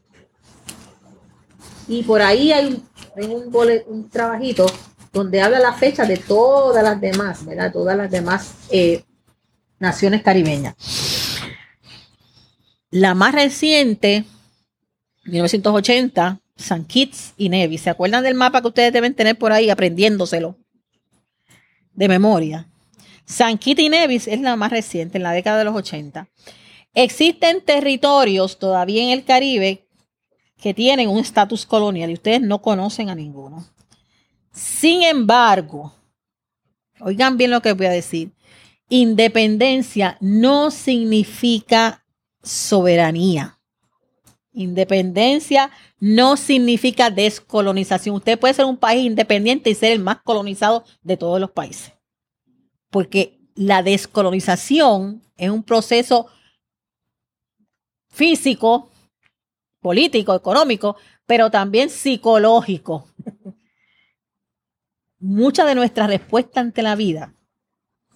Y 1.88 2.02
por 2.02 2.22
ahí 2.22 2.52
hay 2.52 2.82
un, 3.16 4.10
trabajito 4.10 4.66
donde 5.12 5.40
habla 5.40 5.58
la 5.58 5.72
fecha 5.72 6.04
de 6.04 6.16
todas 6.16 6.82
las 6.82 7.00
demás, 7.00 7.44
¿verdad? 7.44 7.72
Todas 7.72 7.96
las 7.96 8.10
demás 8.10 8.54
eh, 8.70 9.04
naciones 9.78 10.22
caribeñas. 10.22 10.74
La 12.90 13.14
más 13.14 13.34
reciente, 13.34 14.24
1980, 15.26 16.40
San 16.56 16.84
Kitts 16.84 17.34
y 17.36 17.48
Nevis. 17.48 17.82
¿Se 17.82 17.90
acuerdan 17.90 18.24
del 18.24 18.34
mapa 18.34 18.60
que 18.60 18.68
ustedes 18.68 18.92
deben 18.92 19.14
tener 19.14 19.36
por 19.36 19.52
ahí 19.52 19.70
aprendiéndoselo 19.70 20.56
de 21.92 22.08
memoria? 22.08 22.68
San 23.24 23.58
Kitts 23.58 23.82
y 23.82 23.88
Nevis 23.88 24.28
es 24.28 24.40
la 24.40 24.56
más 24.56 24.70
reciente, 24.70 25.18
en 25.18 25.24
la 25.24 25.32
década 25.32 25.58
de 25.58 25.64
los 25.64 25.74
80. 25.74 26.28
Existen 26.94 27.60
territorios 27.60 28.58
todavía 28.58 29.02
en 29.02 29.10
el 29.10 29.24
Caribe 29.24 29.86
que 30.60 30.72
tienen 30.72 31.08
un 31.08 31.18
estatus 31.18 31.66
colonial 31.66 32.10
y 32.10 32.14
ustedes 32.14 32.40
no 32.40 32.62
conocen 32.62 33.10
a 33.10 33.14
ninguno. 33.14 33.66
Sin 34.52 35.02
embargo, 35.02 35.92
oigan 37.00 37.36
bien 37.36 37.50
lo 37.50 37.60
que 37.60 37.74
voy 37.74 37.86
a 37.86 37.90
decir, 37.90 38.32
independencia 38.88 40.16
no 40.20 40.70
significa 40.70 42.04
soberanía. 42.42 43.55
Independencia 44.58 45.70
no 46.00 46.38
significa 46.38 47.10
descolonización. 47.10 48.16
Usted 48.16 48.38
puede 48.38 48.54
ser 48.54 48.64
un 48.64 48.78
país 48.78 49.04
independiente 49.04 49.68
y 49.68 49.74
ser 49.74 49.92
el 49.92 50.00
más 50.00 50.22
colonizado 50.22 50.82
de 51.02 51.18
todos 51.18 51.38
los 51.38 51.50
países. 51.50 51.92
Porque 52.88 53.38
la 53.54 53.82
descolonización 53.82 55.22
es 55.36 55.50
un 55.50 55.62
proceso 55.62 56.28
físico, 58.08 58.88
político, 59.80 60.34
económico, 60.34 60.96
pero 61.26 61.50
también 61.50 61.90
psicológico. 61.90 63.08
Muchas 65.18 65.66
de 65.66 65.74
nuestras 65.74 66.08
respuestas 66.08 66.62
ante 66.62 66.82
la 66.82 66.96
vida, 66.96 67.34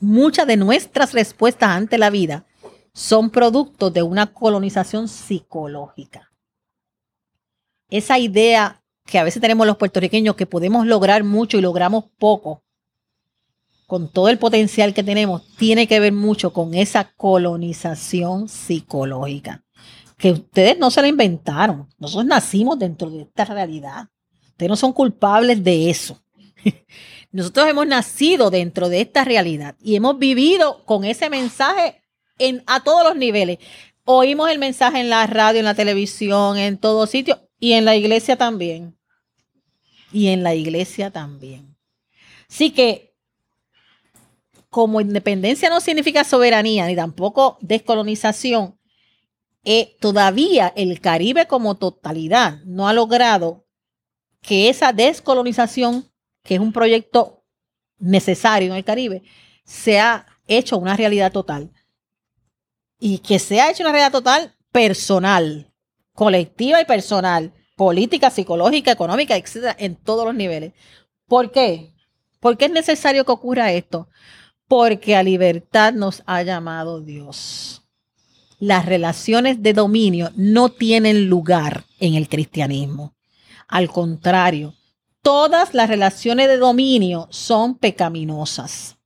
muchas 0.00 0.46
de 0.46 0.56
nuestras 0.56 1.12
respuestas 1.12 1.68
ante 1.68 1.98
la 1.98 2.08
vida 2.08 2.46
son 2.94 3.28
productos 3.28 3.92
de 3.92 4.02
una 4.02 4.32
colonización 4.32 5.06
psicológica. 5.06 6.29
Esa 7.90 8.18
idea 8.18 8.80
que 9.10 9.18
a 9.18 9.24
veces 9.24 9.42
tenemos 9.42 9.66
los 9.66 9.76
puertorriqueños 9.76 10.36
que 10.36 10.46
podemos 10.46 10.86
lograr 10.86 11.24
mucho 11.24 11.58
y 11.58 11.60
logramos 11.60 12.04
poco, 12.18 12.62
con 13.86 14.08
todo 14.08 14.28
el 14.28 14.38
potencial 14.38 14.94
que 14.94 15.02
tenemos, 15.02 15.42
tiene 15.56 15.88
que 15.88 15.98
ver 15.98 16.12
mucho 16.12 16.52
con 16.52 16.74
esa 16.74 17.12
colonización 17.16 18.48
psicológica. 18.48 19.64
Que 20.16 20.30
ustedes 20.30 20.78
no 20.78 20.92
se 20.92 21.02
la 21.02 21.08
inventaron. 21.08 21.88
Nosotros 21.98 22.26
nacimos 22.26 22.78
dentro 22.78 23.10
de 23.10 23.22
esta 23.22 23.44
realidad. 23.44 24.06
Ustedes 24.50 24.70
no 24.70 24.76
son 24.76 24.92
culpables 24.92 25.64
de 25.64 25.90
eso. 25.90 26.22
Nosotros 27.32 27.66
hemos 27.66 27.86
nacido 27.88 28.50
dentro 28.50 28.88
de 28.88 29.00
esta 29.00 29.24
realidad 29.24 29.74
y 29.82 29.96
hemos 29.96 30.20
vivido 30.20 30.84
con 30.84 31.04
ese 31.04 31.28
mensaje 31.28 32.00
a 32.66 32.84
todos 32.84 33.02
los 33.02 33.16
niveles. 33.16 33.58
Oímos 34.04 34.50
el 34.50 34.60
mensaje 34.60 35.00
en 35.00 35.10
la 35.10 35.26
radio, 35.26 35.58
en 35.58 35.64
la 35.64 35.74
televisión, 35.74 36.58
en 36.58 36.78
todo 36.78 37.08
sitio 37.08 37.49
y 37.60 37.74
en 37.74 37.84
la 37.84 37.94
iglesia 37.94 38.36
también. 38.36 38.98
Y 40.12 40.28
en 40.28 40.42
la 40.42 40.54
iglesia 40.54 41.10
también. 41.10 41.76
Así 42.48 42.72
que, 42.72 43.14
como 44.70 45.00
independencia 45.00 45.70
no 45.70 45.80
significa 45.80 46.24
soberanía 46.24 46.86
ni 46.86 46.96
tampoco 46.96 47.58
descolonización, 47.60 48.78
eh, 49.62 49.96
todavía 50.00 50.72
el 50.74 51.00
Caribe 51.00 51.46
como 51.46 51.76
totalidad 51.76 52.62
no 52.64 52.88
ha 52.88 52.92
logrado 52.92 53.66
que 54.40 54.68
esa 54.70 54.92
descolonización, 54.92 56.10
que 56.42 56.54
es 56.54 56.60
un 56.60 56.72
proyecto 56.72 57.44
necesario 57.98 58.70
en 58.70 58.76
el 58.76 58.84
Caribe, 58.84 59.22
sea 59.64 60.26
hecho 60.46 60.78
una 60.78 60.96
realidad 60.96 61.30
total 61.30 61.70
y 62.98 63.18
que 63.18 63.38
se 63.38 63.60
ha 63.60 63.70
hecho 63.70 63.82
una 63.82 63.92
realidad 63.92 64.12
total 64.12 64.54
personal, 64.72 65.69
colectiva 66.20 66.82
y 66.82 66.84
personal, 66.84 67.54
política, 67.76 68.28
psicológica, 68.28 68.92
económica, 68.92 69.38
etcétera, 69.38 69.74
en 69.78 69.96
todos 69.96 70.26
los 70.26 70.34
niveles. 70.34 70.74
¿Por 71.26 71.50
qué? 71.50 71.94
¿Por 72.40 72.58
qué 72.58 72.66
es 72.66 72.70
necesario 72.70 73.24
que 73.24 73.32
ocurra 73.32 73.72
esto? 73.72 74.06
Porque 74.68 75.16
a 75.16 75.22
libertad 75.22 75.94
nos 75.94 76.22
ha 76.26 76.42
llamado 76.42 77.00
Dios. 77.00 77.86
Las 78.58 78.84
relaciones 78.84 79.62
de 79.62 79.72
dominio 79.72 80.30
no 80.36 80.68
tienen 80.68 81.30
lugar 81.30 81.84
en 81.98 82.12
el 82.16 82.28
cristianismo. 82.28 83.14
Al 83.66 83.88
contrario, 83.88 84.74
todas 85.22 85.72
las 85.72 85.88
relaciones 85.88 86.48
de 86.48 86.58
dominio 86.58 87.28
son 87.30 87.78
pecaminosas 87.78 88.99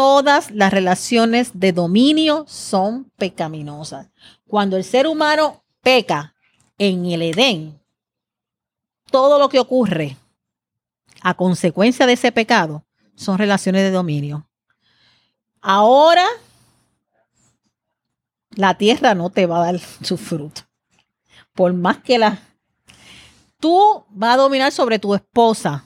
todas 0.00 0.50
las 0.52 0.72
relaciones 0.72 1.50
de 1.52 1.74
dominio 1.74 2.46
son 2.48 3.12
pecaminosas. 3.18 4.08
Cuando 4.46 4.78
el 4.78 4.84
ser 4.84 5.06
humano 5.06 5.62
peca 5.82 6.34
en 6.78 7.04
el 7.04 7.20
Edén, 7.20 7.78
todo 9.10 9.38
lo 9.38 9.50
que 9.50 9.58
ocurre 9.58 10.16
a 11.20 11.34
consecuencia 11.34 12.06
de 12.06 12.14
ese 12.14 12.32
pecado 12.32 12.86
son 13.14 13.36
relaciones 13.36 13.82
de 13.82 13.90
dominio. 13.90 14.48
Ahora 15.60 16.24
la 18.52 18.78
tierra 18.78 19.14
no 19.14 19.28
te 19.28 19.44
va 19.44 19.58
a 19.58 19.72
dar 19.72 19.80
su 20.02 20.16
fruto. 20.16 20.62
Por 21.52 21.74
más 21.74 21.98
que 21.98 22.18
la... 22.18 22.38
Tú 23.58 24.06
vas 24.08 24.32
a 24.32 24.38
dominar 24.38 24.72
sobre 24.72 24.98
tu 24.98 25.14
esposa, 25.14 25.84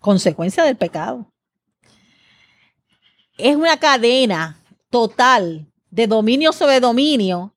consecuencia 0.00 0.64
del 0.64 0.76
pecado 0.76 1.31
es 3.42 3.56
una 3.56 3.76
cadena 3.78 4.56
total 4.88 5.66
de 5.90 6.06
dominio 6.06 6.52
sobre 6.52 6.78
dominio, 6.78 7.54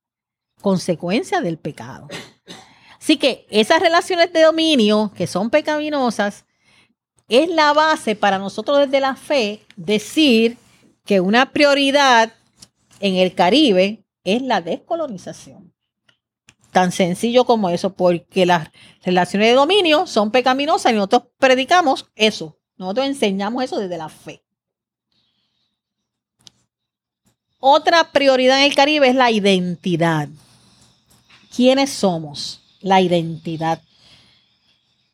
consecuencia 0.62 1.42
del 1.42 1.58
pecado. 1.58 2.08
Así 3.00 3.18
que 3.18 3.46
esas 3.52 3.80
relaciones 3.80 4.34
de 4.34 4.42
dominio 4.42 5.12
que 5.16 5.28
son 5.28 5.52
pecaminosas 5.52 6.46
es 7.28 7.50
la 7.50 7.72
base 7.74 8.16
para 8.16 8.40
nosotros 8.40 8.80
desde 8.80 9.00
la 9.00 9.16
fe 9.16 9.62
decir 9.76 10.58
que 11.06 11.20
una 11.20 11.52
prioridad 11.52 12.34
en 13.00 13.16
el 13.18 13.36
Caribe 13.36 14.04
es 14.24 14.42
la 14.42 14.62
descolonización. 14.62 15.72
Tan 16.72 16.92
sencillo 16.92 17.46
como 17.46 17.70
eso, 17.70 17.94
porque 17.94 18.46
las 18.46 18.70
relaciones 19.04 19.50
de 19.50 19.54
dominio 19.54 20.08
son 20.08 20.32
pecaminosas 20.32 20.92
y 20.92 20.96
nosotros 20.96 21.24
predicamos 21.38 22.10
eso. 22.16 22.58
Nosotros 22.76 23.06
enseñamos 23.06 23.64
eso 23.64 23.78
desde 23.78 23.98
la 23.98 24.10
fe. 24.10 24.45
Otra 27.68 28.12
prioridad 28.12 28.60
en 28.60 28.66
el 28.66 28.76
Caribe 28.76 29.08
es 29.08 29.16
la 29.16 29.32
identidad. 29.32 30.30
¿Quiénes 31.56 31.90
somos? 31.90 32.62
La 32.80 33.02
identidad. 33.02 33.82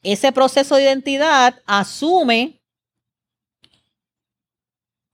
Ese 0.04 0.34
proceso 0.34 0.76
de 0.76 0.84
identidad 0.84 1.62
asume 1.66 2.62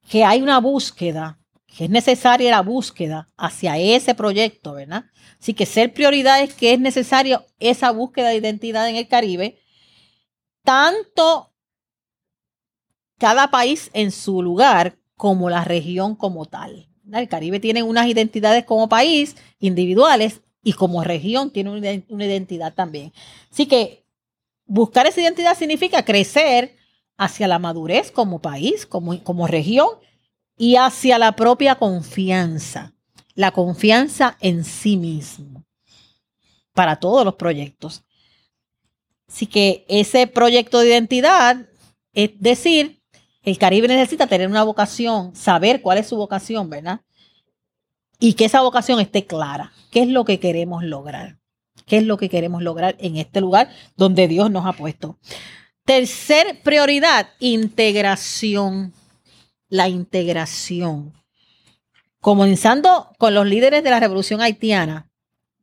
que 0.09 0.25
hay 0.25 0.41
una 0.41 0.59
búsqueda, 0.59 1.37
que 1.67 1.83
es 1.83 1.91
necesaria 1.91 2.49
la 2.49 2.61
búsqueda 2.61 3.29
hacia 3.37 3.77
ese 3.77 4.15
proyecto, 4.15 4.73
¿verdad? 4.73 5.05
Así 5.39 5.53
que 5.53 5.67
ser 5.67 5.93
prioridad 5.93 6.41
es 6.41 6.55
que 6.55 6.73
es 6.73 6.79
necesario 6.79 7.45
esa 7.59 7.91
búsqueda 7.91 8.29
de 8.29 8.37
identidad 8.37 8.89
en 8.89 8.95
el 8.95 9.07
Caribe, 9.07 9.61
tanto 10.63 11.53
cada 13.19 13.51
país 13.51 13.91
en 13.93 14.11
su 14.11 14.41
lugar 14.41 14.97
como 15.15 15.51
la 15.51 15.63
región 15.63 16.15
como 16.15 16.47
tal. 16.47 16.87
El 17.11 17.27
Caribe 17.27 17.59
tiene 17.59 17.83
unas 17.83 18.07
identidades 18.07 18.65
como 18.65 18.89
país 18.89 19.35
individuales 19.59 20.41
y 20.63 20.73
como 20.73 21.03
región 21.03 21.51
tiene 21.51 22.03
una 22.09 22.25
identidad 22.25 22.73
también. 22.73 23.13
Así 23.51 23.65
que 23.65 24.03
buscar 24.65 25.07
esa 25.07 25.21
identidad 25.21 25.57
significa 25.57 26.03
crecer 26.03 26.75
hacia 27.17 27.47
la 27.47 27.59
madurez 27.59 28.11
como 28.11 28.41
país, 28.41 28.85
como, 28.85 29.23
como 29.23 29.47
región 29.47 29.87
y 30.57 30.75
hacia 30.75 31.17
la 31.17 31.35
propia 31.35 31.75
confianza, 31.75 32.93
la 33.33 33.51
confianza 33.51 34.37
en 34.41 34.63
sí 34.63 34.97
mismo 34.97 35.63
para 36.73 36.97
todos 36.97 37.25
los 37.25 37.35
proyectos. 37.35 38.03
Así 39.27 39.45
que 39.45 39.85
ese 39.87 40.27
proyecto 40.27 40.79
de 40.79 40.89
identidad, 40.89 41.67
es 42.13 42.31
decir, 42.39 42.96
el 43.47 43.57
Caribe 43.57 43.87
necesita 43.87 44.27
tener 44.27 44.49
una 44.49 44.63
vocación, 44.63 45.33
saber 45.33 45.81
cuál 45.81 45.99
es 45.99 46.07
su 46.07 46.17
vocación, 46.17 46.69
¿verdad? 46.69 46.99
Y 48.19 48.33
que 48.33 48.43
esa 48.43 48.59
vocación 48.59 48.99
esté 48.99 49.25
clara. 49.25 49.71
¿Qué 49.89 50.01
es 50.01 50.09
lo 50.09 50.25
que 50.25 50.37
queremos 50.37 50.83
lograr? 50.83 51.37
¿Qué 51.85 51.99
es 51.99 52.03
lo 52.03 52.17
que 52.17 52.27
queremos 52.27 52.61
lograr 52.61 52.97
en 52.99 53.15
este 53.15 53.39
lugar 53.39 53.69
donde 53.95 54.27
Dios 54.27 54.51
nos 54.51 54.65
ha 54.65 54.73
puesto? 54.73 55.17
Tercer 55.85 56.61
prioridad, 56.61 57.29
integración. 57.39 58.91
La 59.69 59.87
integración. 59.87 61.13
Comenzando 62.19 63.13
con 63.17 63.33
los 63.33 63.45
líderes 63.45 63.81
de 63.81 63.91
la 63.91 64.01
revolución 64.01 64.41
haitiana, 64.41 65.09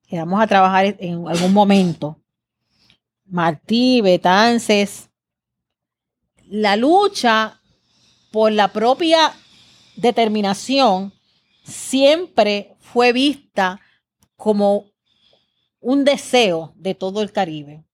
que 0.07 0.17
vamos 0.17 0.41
a 0.41 0.47
trabajar 0.47 0.97
en 1.01 1.29
algún 1.29 1.53
momento. 1.53 2.19
Martí, 3.27 4.01
Betances. 4.01 5.11
La 6.47 6.77
lucha 6.77 7.61
por 8.35 8.51
la 8.51 8.73
propia 8.73 9.33
determinación 9.95 11.13
siempre 11.63 12.75
fue 12.81 13.13
vista 13.13 13.81
como 14.35 14.87
un 15.79 16.05
deseo 16.05 16.73
de 16.75 16.97
todo 16.97 17.23
el 17.23 17.31
Caribe 17.31 17.85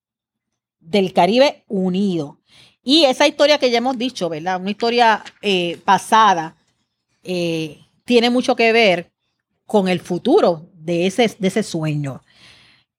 del 0.79 1.13
Caribe 1.13 1.63
unido. 1.67 2.39
Y 2.81 3.03
esa 3.03 3.27
historia 3.27 3.59
que 3.59 3.69
ya 3.69 3.77
hemos 3.77 3.99
dicho, 3.99 4.29
¿verdad? 4.29 4.59
Una 4.59 4.71
historia 4.71 5.23
eh, 5.43 5.77
pasada, 5.85 6.55
eh, 7.21 7.77
tiene 8.03 8.31
mucho 8.31 8.55
que 8.55 8.71
ver 8.71 9.11
con 9.67 9.87
el 9.87 9.99
futuro 9.99 10.71
de 10.73 11.05
ese, 11.05 11.35
de 11.37 11.47
ese 11.49 11.61
sueño. 11.61 12.23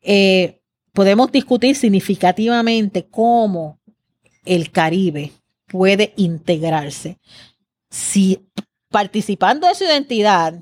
Eh, 0.00 0.60
podemos 0.92 1.32
discutir 1.32 1.74
significativamente 1.74 3.08
cómo 3.10 3.80
el 4.44 4.70
Caribe 4.70 5.32
puede 5.72 6.12
integrarse. 6.16 7.18
Si 7.90 8.46
participando 8.90 9.66
de 9.66 9.74
su 9.74 9.84
identidad, 9.84 10.60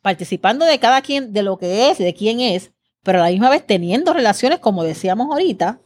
participando 0.00 0.64
de 0.64 0.78
cada 0.78 1.02
quien, 1.02 1.32
de 1.32 1.42
lo 1.42 1.58
que 1.58 1.90
es, 1.90 1.98
de 1.98 2.14
quién 2.14 2.38
es, 2.38 2.70
pero 3.02 3.18
a 3.18 3.24
la 3.24 3.30
misma 3.30 3.50
vez 3.50 3.66
teniendo 3.66 4.12
relaciones, 4.12 4.60
como 4.60 4.84
decíamos 4.84 5.28
ahorita, 5.28 5.80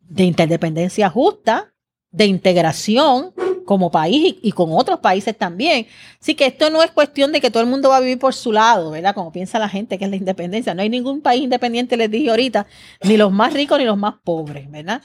de 0.00 0.24
interdependencia 0.24 1.10
justa, 1.10 1.74
de 2.10 2.24
integración 2.24 3.34
como 3.66 3.90
país 3.90 4.36
y, 4.40 4.52
con 4.52 4.72
otros 4.72 5.00
países 5.00 5.36
también. 5.36 5.86
Así 6.20 6.34
que 6.34 6.46
esto 6.46 6.70
no 6.70 6.82
es 6.82 6.90
cuestión 6.90 7.32
de 7.32 7.40
que 7.40 7.50
todo 7.50 7.62
el 7.62 7.68
mundo 7.68 7.90
va 7.90 7.98
a 7.98 8.00
vivir 8.00 8.18
por 8.18 8.32
su 8.32 8.50
lado, 8.50 8.90
¿verdad? 8.90 9.14
Como 9.14 9.30
piensa 9.30 9.58
la 9.58 9.68
gente 9.68 9.98
que 9.98 10.04
es 10.04 10.10
la 10.10 10.16
independencia. 10.16 10.74
No 10.74 10.82
hay 10.82 10.88
ningún 10.88 11.20
país 11.20 11.42
independiente, 11.42 11.96
les 11.96 12.10
dije 12.10 12.30
ahorita, 12.30 12.66
ni 13.02 13.18
los 13.18 13.30
más 13.30 13.52
ricos 13.52 13.78
ni 13.78 13.84
los 13.84 13.98
más 13.98 14.14
pobres, 14.24 14.70
¿verdad? 14.70 15.02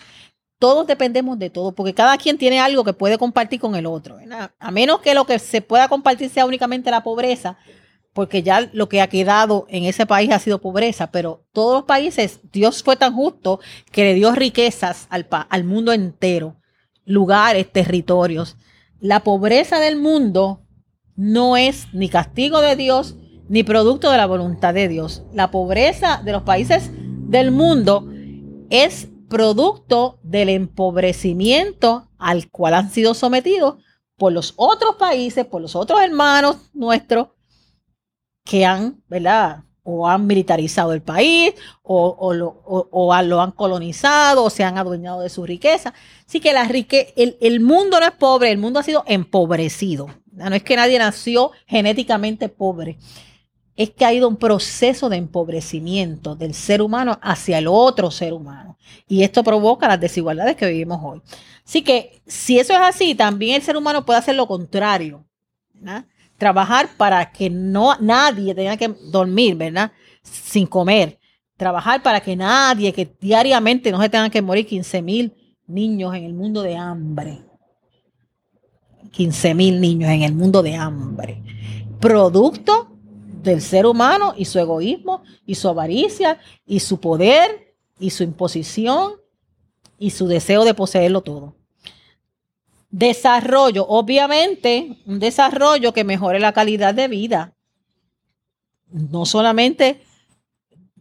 Todos 0.60 0.86
dependemos 0.86 1.39
de 1.39 1.50
todo, 1.50 1.72
porque 1.74 1.93
cada 1.93 2.17
quien 2.17 2.38
tiene 2.38 2.60
algo 2.60 2.84
que 2.84 2.93
puede 2.93 3.17
compartir 3.17 3.60
con 3.60 3.76
el 3.76 3.86
otro. 3.86 4.17
A 4.60 4.72
menos 4.72 5.00
que 5.00 5.13
lo 5.13 5.26
que 5.26 5.39
se 5.39 5.62
pueda 5.62 5.88
compartir 5.88 6.30
sea 6.30 6.45
únicamente 6.45 6.91
la 6.91 7.02
pobreza, 7.02 7.58
porque 8.13 8.43
ya 8.43 8.69
lo 8.74 8.89
que 8.89 9.02
ha 9.02 9.08
quedado 9.08 9.65
en 9.69 9.86
ese 9.86 10.06
país 10.06 10.30
ha 10.32 10.39
sido 10.39 10.60
pobreza, 10.60 11.12
pero 11.12 11.45
todos 11.54 11.76
los 11.76 11.84
países, 11.86 12.41
Dios 12.52 12.84
fue 12.84 12.98
tan 12.98 13.13
justo 13.13 13.62
que 13.91 14.04
le 14.04 14.13
dio 14.15 14.34
riquezas 14.34 15.08
al 15.10 15.63
mundo 15.63 15.93
entero, 15.93 16.58
lugares, 17.06 17.72
territorios. 17.72 18.58
La 19.00 19.22
pobreza 19.24 19.80
del 19.80 19.95
mundo 19.95 20.65
no 21.15 21.56
es 21.56 21.88
ni 21.93 22.10
castigo 22.10 22.60
de 22.60 22.76
Dios 22.76 23.15
ni 23.48 23.63
producto 23.63 24.12
de 24.12 24.17
la 24.17 24.26
voluntad 24.26 24.74
de 24.74 24.89
Dios. 24.89 25.24
La 25.34 25.52
pobreza 25.52 26.22
de 26.24 26.34
los 26.34 26.43
países 26.43 26.91
del 26.93 27.52
mundo 27.52 28.12
es 28.69 29.08
producto 29.30 30.20
del 30.24 30.50
empobrecimiento 30.50 32.10
al 32.18 32.50
cual 32.50 32.74
han 32.74 32.92
sido 32.92 33.13
sometidos 33.13 33.76
por 34.18 34.34
los 34.34 34.54
otros 34.58 34.96
países, 34.96 35.46
por 35.46 35.62
los 35.62 35.76
otros 35.76 36.02
hermanos 36.02 36.58
nuestros, 36.74 37.30
que 38.44 38.65
han, 38.65 39.02
¿verdad? 39.08 39.63
O 39.84 40.08
han 40.08 40.28
militarizado 40.28 40.92
el 40.94 41.02
país, 41.02 41.54
o, 41.82 42.34
lo, 42.34 43.42
han 43.42 43.52
colonizado, 43.52 44.44
o 44.44 44.50
se 44.50 44.63
han 44.63 44.78
adueñado 44.78 45.22
de 45.22 45.30
su 45.30 45.46
riqueza. 45.46 45.94
Así 46.28 46.39
que 46.39 46.52
la 46.52 46.65
rique 46.65 47.13
el, 47.15 47.38
el, 47.42 47.60
mundo 47.62 48.00
no 48.00 48.06
es 48.06 48.12
pobre, 48.12 48.52
el 48.52 48.58
mundo 48.58 48.80
ha 48.80 48.84
sido 48.84 49.04
empobrecido. 49.08 50.08
No 50.32 50.54
es 50.54 50.63
que 50.63 50.76
nadie 50.76 51.00
nació 51.00 51.52
genéticamente 51.65 52.50
pobre, 52.50 52.98
es 53.80 53.92
que 53.92 54.04
ha 54.04 54.13
ido 54.13 54.28
un 54.28 54.36
proceso 54.36 55.08
de 55.08 55.15
empobrecimiento 55.15 56.36
del 56.36 56.54
ser 56.54 56.82
humano 56.82 57.18
hacia 57.22 57.60
el 57.60 57.68
otro 57.68 58.12
ser 58.12 58.34
humano. 58.34 58.78
Y 59.08 59.24
esto 59.24 59.42
provoca 59.42 59.88
las 59.88 60.02
desigualdades 60.02 60.58
que 60.58 60.68
vivimos 60.68 61.00
hoy. 61.02 61.22
Así 61.65 61.82
que 61.82 62.22
si 62.28 62.60
eso 62.60 62.74
es 62.74 62.80
así, 62.80 63.15
también 63.15 63.56
el 63.56 63.62
ser 63.62 63.78
humano 63.78 64.06
puede 64.06 64.20
hacer 64.20 64.36
lo 64.36 64.48
contrario. 64.48 65.26
¿verdad? 65.74 66.06
trabajar 66.38 66.89
para 66.98 67.32
que 67.32 67.50
no 67.50 67.96
nadie 68.00 68.56
tenga 68.56 68.76
que 68.76 68.88
dormir, 69.12 69.56
¿verdad? 69.56 69.92
Sin 70.24 70.65
comer. 70.65 71.20
Trabajar 71.56 72.02
para 72.02 72.22
que 72.22 72.36
nadie, 72.36 72.92
que 72.92 73.10
diariamente 73.20 73.92
no 73.92 74.02
se 74.02 74.10
tengan 74.10 74.32
que 74.32 74.42
morir 74.42 74.65
15 74.65 75.02
mil 75.02 75.34
niños 75.68 76.15
en 76.15 76.24
el 76.24 76.34
mundo 76.34 76.63
de 76.63 76.76
hambre. 76.76 77.39
15 79.12 79.54
mil 79.54 79.80
niños 79.80 80.10
en 80.10 80.24
el 80.24 80.34
mundo 80.34 80.63
de 80.63 80.76
hambre. 80.76 81.44
Producto 82.00 82.88
del 83.41 83.62
ser 83.62 83.86
humano 83.86 84.34
y 84.36 84.45
su 84.45 84.60
egoísmo 84.60 85.23
y 85.45 85.56
su 85.56 85.69
avaricia 85.69 86.39
y 86.65 86.80
su 86.80 86.99
poder 86.99 87.75
y 87.99 88.10
su 88.10 88.23
imposición 88.23 89.13
y 89.97 90.12
su 90.12 90.28
deseo 90.28 90.65
de 90.65 90.73
poseerlo 90.73 91.21
todo. 91.21 91.56
Desarrollo, 92.89 93.86
obviamente, 93.88 94.97
un 95.06 95.19
desarrollo 95.19 95.93
que 95.93 96.04
mejore 96.04 96.39
la 96.39 96.54
calidad 96.54 96.93
de 96.93 97.08
vida. 97.08 97.54
No 98.91 99.25
solamente 99.25 100.02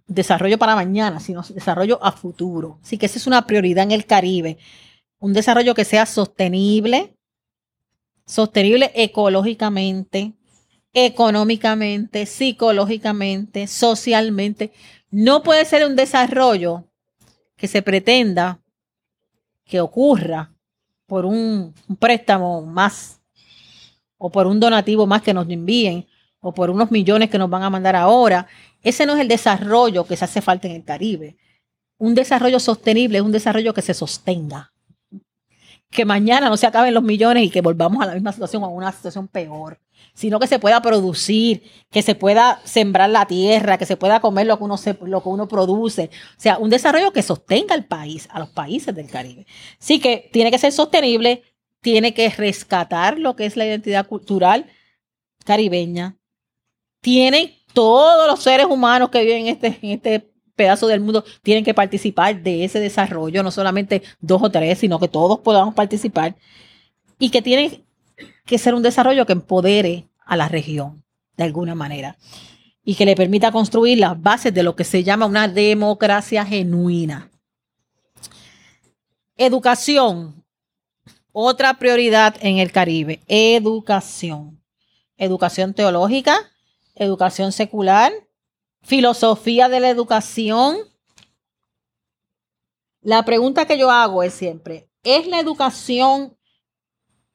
desarrollo 0.07 0.59
para 0.59 0.75
mañana, 0.75 1.21
sino 1.21 1.43
desarrollo 1.43 1.99
a 2.03 2.13
futuro. 2.13 2.79
Así 2.83 2.99
que 2.99 3.07
esa 3.07 3.19
es 3.19 3.27
una 3.27 3.47
prioridad 3.47 3.85
en 3.85 3.93
el 3.93 4.07
Caribe. 4.07 4.59
Un 5.19 5.33
desarrollo 5.33 5.75
que 5.75 5.85
sea 5.85 6.07
sostenible, 6.07 7.15
sostenible 8.27 8.93
ecológicamente, 8.95 10.35
económicamente, 10.93 12.27
psicológicamente, 12.27 13.67
socialmente. 13.67 14.73
No 15.11 15.43
puede 15.43 15.65
ser 15.65 15.87
un 15.87 15.97
desarrollo 15.97 16.85
que 17.57 17.69
se 17.69 17.83
pretenda 17.83 18.61
que 19.65 19.81
ocurra 19.81 20.53
por 21.07 21.25
un, 21.27 21.75
préstamo 21.99 22.63
más 22.63 23.21
o 24.17 24.31
por 24.31 24.47
un 24.47 24.61
donativo 24.61 25.07
más 25.07 25.23
que 25.23 25.35
nos 25.35 25.49
envíen 25.49 26.07
o 26.41 26.53
por 26.53 26.71
unos 26.71 26.91
millones 26.91 27.31
que 27.31 27.39
nos 27.39 27.51
van 27.51 27.63
a 27.63 27.71
mandar 27.71 27.97
ahora. 27.97 28.47
Ese 28.83 29.07
no 29.07 29.15
es 29.15 29.21
el 29.21 29.29
desarrollo 29.29 30.07
que 30.07 30.17
se 30.17 30.25
hace 30.25 30.41
falta 30.41 30.69
en 30.69 30.77
el 30.77 30.85
Caribe. 30.85 31.37
Un 31.99 32.15
desarrollo 32.15 32.61
sostenible 32.61 33.19
es 33.19 33.25
un 33.25 33.33
desarrollo 33.33 33.75
que 33.75 33.83
se 33.83 33.95
sostenga. 33.95 34.73
Que 35.91 36.05
mañana 36.05 36.49
no 36.49 36.57
se 36.57 36.67
acaben 36.67 36.95
los 36.95 37.03
millones 37.03 37.45
y 37.45 37.51
que 37.51 37.61
volvamos 37.61 38.03
a 38.03 38.07
la 38.07 38.15
misma 38.15 38.33
situación 38.33 38.63
o 38.63 38.67
a 38.67 38.69
una 38.69 38.93
situación 38.93 39.27
peor 39.27 39.81
sino 40.15 40.41
que 40.41 40.47
se 40.47 40.59
pueda 40.59 40.83
producir, 40.83 41.63
que 41.91 42.03
se 42.03 42.15
pueda 42.15 42.61
sembrar 42.65 43.11
la 43.11 43.27
tierra, 43.27 43.79
que 43.79 43.87
se 43.87 43.97
pueda 43.97 44.21
comer 44.21 44.47
lo 44.47 44.59
que 44.59 44.65
uno, 44.65 44.77
lo 45.03 45.23
que 45.23 45.29
uno 45.29 45.49
produce. 45.49 46.11
O 46.37 46.41
sea, 46.41 46.59
un 46.59 46.71
desarrollo 46.71 47.13
que 47.13 47.23
sostenga 47.23 47.75
al 47.75 47.87
país, 47.87 48.29
a 48.31 48.39
los 48.41 48.51
países 48.51 48.95
del 48.95 49.09
Caribe. 49.09 49.47
Sí 49.79 50.01
que 50.01 50.29
tiene 50.33 50.51
que 50.51 50.59
ser 50.59 50.73
sostenible, 50.73 51.43
tiene 51.81 52.15
que 52.15 52.29
rescatar 52.31 53.19
lo 53.19 53.37
que 53.37 53.47
es 53.47 53.57
la 53.57 53.67
identidad 53.67 54.07
cultural 54.07 54.67
caribeña. 55.45 56.17
Tienen 57.01 57.55
todos 57.73 58.27
los 58.27 58.43
seres 58.43 58.67
humanos 58.67 59.11
que 59.11 59.23
viven 59.23 59.47
en 59.47 59.49
este, 59.49 59.79
en 59.83 59.91
este 59.93 60.31
pedazo 60.59 60.89
del 60.89 61.01
mundo 61.01 61.25
tienen 61.43 61.65
que 61.65 61.73
participar 61.73 62.43
de 62.43 62.65
ese 62.65 62.81
desarrollo, 62.81 63.43
no 63.43 63.51
solamente 63.51 64.03
dos 64.21 64.43
o 64.43 64.51
tres, 64.51 64.81
sino 64.81 64.99
que 64.99 65.09
todos 65.09 65.39
podamos 65.39 65.75
participar 65.75 66.37
y 67.19 67.31
que 67.31 67.41
tienen 67.41 67.85
que 68.49 68.59
ser 68.59 68.75
un 68.75 68.83
desarrollo 68.83 69.27
que 69.27 69.35
empodere 69.35 70.09
a 70.25 70.35
la 70.35 70.49
región 70.49 71.05
de 71.37 71.45
alguna 71.45 71.75
manera 71.75 72.17
y 72.83 72.95
que 72.95 73.05
le 73.05 73.15
permita 73.15 73.53
construir 73.53 73.99
las 73.99 74.21
bases 74.21 74.55
de 74.55 74.63
lo 74.63 74.75
que 74.75 74.85
se 74.85 75.05
llama 75.05 75.27
una 75.27 75.47
democracia 75.47 76.47
genuina. 76.47 77.31
Educación, 79.37 80.43
otra 81.33 81.75
prioridad 81.75 82.37
en 82.41 82.57
el 82.57 82.73
Caribe, 82.73 83.21
educación. 83.29 84.61
Educación 85.19 85.75
teológica, 85.75 86.39
educación 86.95 87.53
secular, 87.53 88.13
filosofía 88.81 89.69
de 89.69 89.81
la 89.81 89.91
educación. 89.91 90.79
La 93.03 93.23
pregunta 93.25 93.67
que 93.67 93.77
yo 93.77 93.91
hago 93.91 94.23
es 94.23 94.33
siempre, 94.33 94.89
¿es 95.03 95.27
la 95.27 95.39
educación 95.39 96.38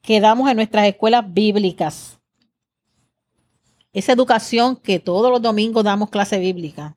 que 0.04 0.20
damos 0.20 0.48
en 0.48 0.56
nuestras 0.56 0.86
escuelas 0.86 1.24
bíblicas 1.26 2.20
esa 3.94 4.12
educación 4.12 4.76
que 4.76 4.98
todos 4.98 5.30
los 5.30 5.40
domingos 5.40 5.84
damos 5.84 6.10
clase 6.10 6.38
bíblica, 6.38 6.96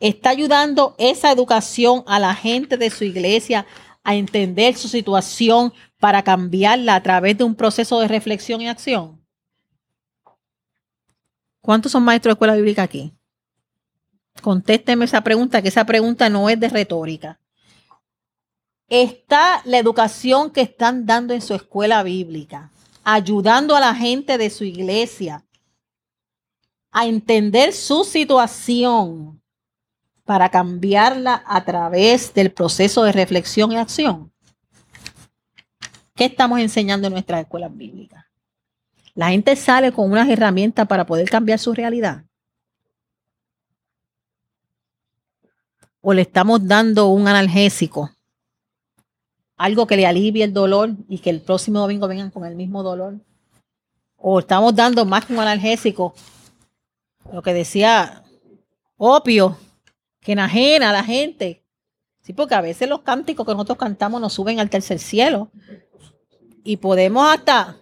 está 0.00 0.30
ayudando 0.30 0.94
esa 0.98 1.30
educación 1.30 2.02
a 2.06 2.18
la 2.18 2.34
gente 2.34 2.76
de 2.76 2.90
su 2.90 3.04
iglesia 3.04 3.66
a 4.02 4.16
entender 4.16 4.76
su 4.76 4.88
situación 4.88 5.72
para 5.98 6.22
cambiarla 6.22 6.96
a 6.96 7.02
través 7.02 7.38
de 7.38 7.44
un 7.44 7.54
proceso 7.54 8.00
de 8.00 8.08
reflexión 8.08 8.60
y 8.60 8.68
acción? 8.68 9.24
¿Cuántos 11.60 11.92
son 11.92 12.02
maestros 12.02 12.32
de 12.32 12.34
escuela 12.34 12.56
bíblica 12.56 12.82
aquí? 12.82 13.12
Contésteme 14.42 15.04
esa 15.04 15.22
pregunta, 15.22 15.62
que 15.62 15.68
esa 15.68 15.84
pregunta 15.84 16.28
no 16.28 16.48
es 16.48 16.58
de 16.58 16.68
retórica. 16.68 17.40
¿Está 18.88 19.60
la 19.64 19.78
educación 19.78 20.50
que 20.50 20.62
están 20.62 21.06
dando 21.06 21.34
en 21.34 21.42
su 21.42 21.54
escuela 21.54 22.02
bíblica 22.02 22.72
ayudando 23.10 23.74
a 23.74 23.80
la 23.80 23.94
gente 23.94 24.36
de 24.36 24.50
su 24.50 24.64
iglesia 24.64 25.42
a 26.90 27.06
entender 27.06 27.72
su 27.72 28.04
situación 28.04 29.42
para 30.26 30.50
cambiarla 30.50 31.42
a 31.46 31.64
través 31.64 32.34
del 32.34 32.52
proceso 32.52 33.02
de 33.04 33.12
reflexión 33.12 33.72
y 33.72 33.76
acción. 33.76 34.30
¿Qué 36.14 36.26
estamos 36.26 36.60
enseñando 36.60 37.06
en 37.06 37.14
nuestras 37.14 37.40
escuelas 37.40 37.74
bíblicas? 37.74 38.26
La 39.14 39.30
gente 39.30 39.56
sale 39.56 39.90
con 39.90 40.12
unas 40.12 40.28
herramientas 40.28 40.86
para 40.86 41.06
poder 41.06 41.30
cambiar 41.30 41.58
su 41.58 41.72
realidad. 41.72 42.24
O 46.02 46.12
le 46.12 46.22
estamos 46.22 46.66
dando 46.66 47.06
un 47.06 47.26
analgésico, 47.26 48.10
algo 49.58 49.86
que 49.86 49.96
le 49.96 50.06
alivie 50.06 50.44
el 50.44 50.54
dolor 50.54 50.90
y 51.08 51.18
que 51.18 51.30
el 51.30 51.40
próximo 51.40 51.80
domingo 51.80 52.08
vengan 52.08 52.30
con 52.30 52.44
el 52.44 52.54
mismo 52.54 52.82
dolor. 52.82 53.16
O 54.16 54.38
estamos 54.38 54.74
dando 54.74 55.04
más 55.04 55.26
que 55.26 55.32
un 55.32 55.40
analgésico, 55.40 56.14
lo 57.32 57.42
que 57.42 57.52
decía 57.52 58.22
opio, 58.96 59.58
que 60.20 60.32
enajena 60.32 60.90
a 60.90 60.92
la 60.92 61.04
gente. 61.04 61.64
Sí, 62.22 62.32
porque 62.32 62.54
a 62.54 62.60
veces 62.60 62.88
los 62.88 63.00
cánticos 63.00 63.46
que 63.46 63.52
nosotros 63.52 63.78
cantamos 63.78 64.20
nos 64.20 64.32
suben 64.32 64.60
al 64.60 64.70
tercer 64.70 64.98
cielo. 64.98 65.50
Y 66.62 66.76
podemos 66.76 67.26
hasta, 67.28 67.76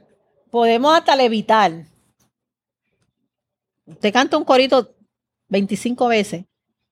podemos 0.51 0.95
hasta 0.95 1.15
levitar. 1.15 1.87
Usted 3.85 4.12
canta 4.12 4.37
un 4.37 4.45
corito 4.45 4.95
25 5.49 6.09
veces 6.09 6.45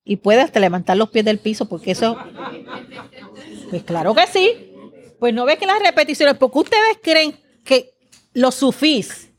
y 0.04 0.16
puede 0.16 0.42
hasta 0.42 0.60
levantar 0.60 0.96
los 0.96 1.10
pies 1.10 1.24
del 1.24 1.38
piso 1.38 1.68
porque 1.68 1.92
eso... 1.92 2.16
Pues 3.70 3.82
claro 3.82 4.14
que 4.14 4.26
sí. 4.26 4.73
Pues 5.24 5.32
no 5.32 5.46
ve 5.46 5.56
que 5.56 5.64
las 5.64 5.78
repeticiones, 5.78 6.36
porque 6.36 6.58
ustedes 6.58 6.98
creen 7.02 7.40
que 7.64 7.94
los 8.34 8.56
sufís 8.56 9.30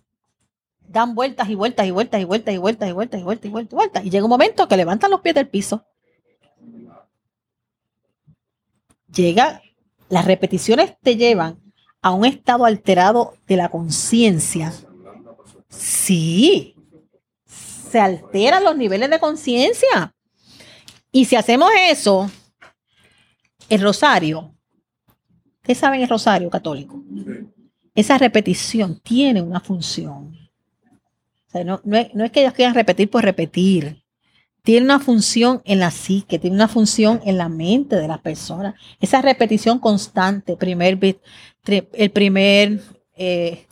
dan 0.80 1.14
vueltas 1.14 1.48
y 1.48 1.54
vueltas 1.54 1.86
y 1.86 1.92
vueltas 1.92 2.20
y 2.20 2.24
vueltas 2.24 2.56
y 2.56 2.58
vueltas 2.58 2.90
y 2.90 2.92
vueltas 2.92 3.20
y 3.20 3.24
vueltas 3.24 3.46
y 3.46 3.52
vueltas 3.52 3.72
y 3.72 3.76
vueltas. 3.76 4.04
Y 4.04 4.10
llega 4.10 4.26
un 4.26 4.32
momento 4.32 4.68
que 4.68 4.78
levantan 4.78 5.12
los 5.12 5.22
pies 5.22 5.36
del 5.36 5.48
piso. 5.48 5.86
Llega, 9.14 9.62
las 10.10 10.26
repeticiones 10.26 10.96
te 11.04 11.18
llevan 11.18 11.62
a 12.02 12.14
un 12.14 12.26
estado 12.26 12.66
alterado 12.66 13.36
de 13.46 13.58
la 13.58 13.70
conciencia. 13.70 14.74
Sí, 15.70 16.76
se 17.46 18.00
alteran 18.00 18.64
los 18.64 18.76
niveles 18.76 19.12
de 19.12 19.20
conciencia. 19.20 20.16
Y 21.12 21.26
si 21.26 21.36
hacemos 21.36 21.70
eso, 21.92 22.32
el 23.70 23.84
rosario, 23.84 24.55
¿qué 25.66 25.76
saben 25.76 26.02
el 26.02 26.10
rosario 26.10 26.50
católico? 26.50 27.04
Esa 27.94 28.18
repetición 28.18 29.00
tiene 29.02 29.42
una 29.42 29.60
función 29.60 30.46
no, 31.64 31.82
es, 31.94 32.32
que 32.32 32.42
ellos 32.42 32.54
quieran 32.54 32.76
repetir 32.76 33.10
por 33.10 33.24
repetir. 33.24 34.04
Tiene 34.64 34.86
una 34.86 35.00
función 35.00 35.62
en 35.64 35.80
la 35.80 35.92
psique, 35.92 36.40
tiene 36.40 36.56
una 36.56 36.68
función 36.68 37.22
en 37.24 37.38
la 37.38 37.50
mente 37.50 37.96
de 37.98 38.08
las 38.08 38.20
personas. 38.20 38.76
Esa 39.00 39.22
repetición 39.22 39.80
constante, 39.80 40.58
primer, 40.58 40.98
el 41.94 42.12
primer 42.12 42.82
eh, 43.16 43.68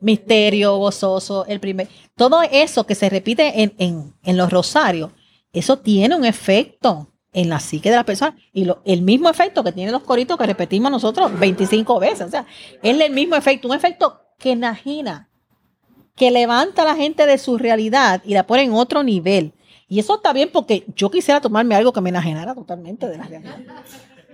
misterio 0.00 0.76
gozoso, 0.76 1.44
el 1.46 1.58
primer, 1.58 1.88
todo 2.14 2.42
eso 2.42 2.86
que 2.86 2.94
se 2.94 3.10
repite 3.10 3.72
en, 3.76 4.36
los 4.36 4.50
rosarios, 4.50 5.10
eso 5.52 5.78
tiene 5.78 6.14
un 6.14 6.24
efecto 6.24 7.12
en 7.36 7.50
la 7.50 7.60
psique 7.60 7.90
de 7.90 7.96
la 7.96 8.04
persona 8.04 8.34
y 8.54 8.66
el 8.86 9.02
mismo 9.02 9.28
efecto 9.28 9.62
que 9.62 9.70
tienen 9.70 9.92
los 9.92 10.02
coritos 10.02 10.38
que 10.38 10.46
repetimos 10.46 10.90
nosotros 10.90 11.38
25 11.38 12.00
veces. 12.00 12.22
O 12.22 12.30
sea, 12.30 12.46
es 12.82 12.98
el 12.98 13.12
mismo 13.12 13.36
efecto, 13.36 13.68
un 13.68 13.74
efecto 13.74 14.22
que 14.38 14.52
enajina, 14.52 15.28
que 16.16 16.30
levanta 16.30 16.80
a 16.80 16.86
la 16.86 16.96
gente 16.96 17.26
de 17.26 17.36
su 17.36 17.58
realidad 17.58 18.22
y 18.24 18.32
la 18.32 18.46
pone 18.46 18.62
en 18.62 18.72
otro 18.72 19.02
nivel. 19.02 19.52
Y 19.86 19.98
eso 19.98 20.14
está 20.14 20.32
bien 20.32 20.48
porque 20.50 20.86
yo 20.96 21.10
quisiera 21.10 21.42
tomarme 21.42 21.74
algo 21.74 21.92
que 21.92 22.00
me 22.00 22.08
enajenara 22.08 22.54
totalmente 22.54 23.06
de 23.06 23.18
la 23.18 23.24
realidad. 23.24 23.58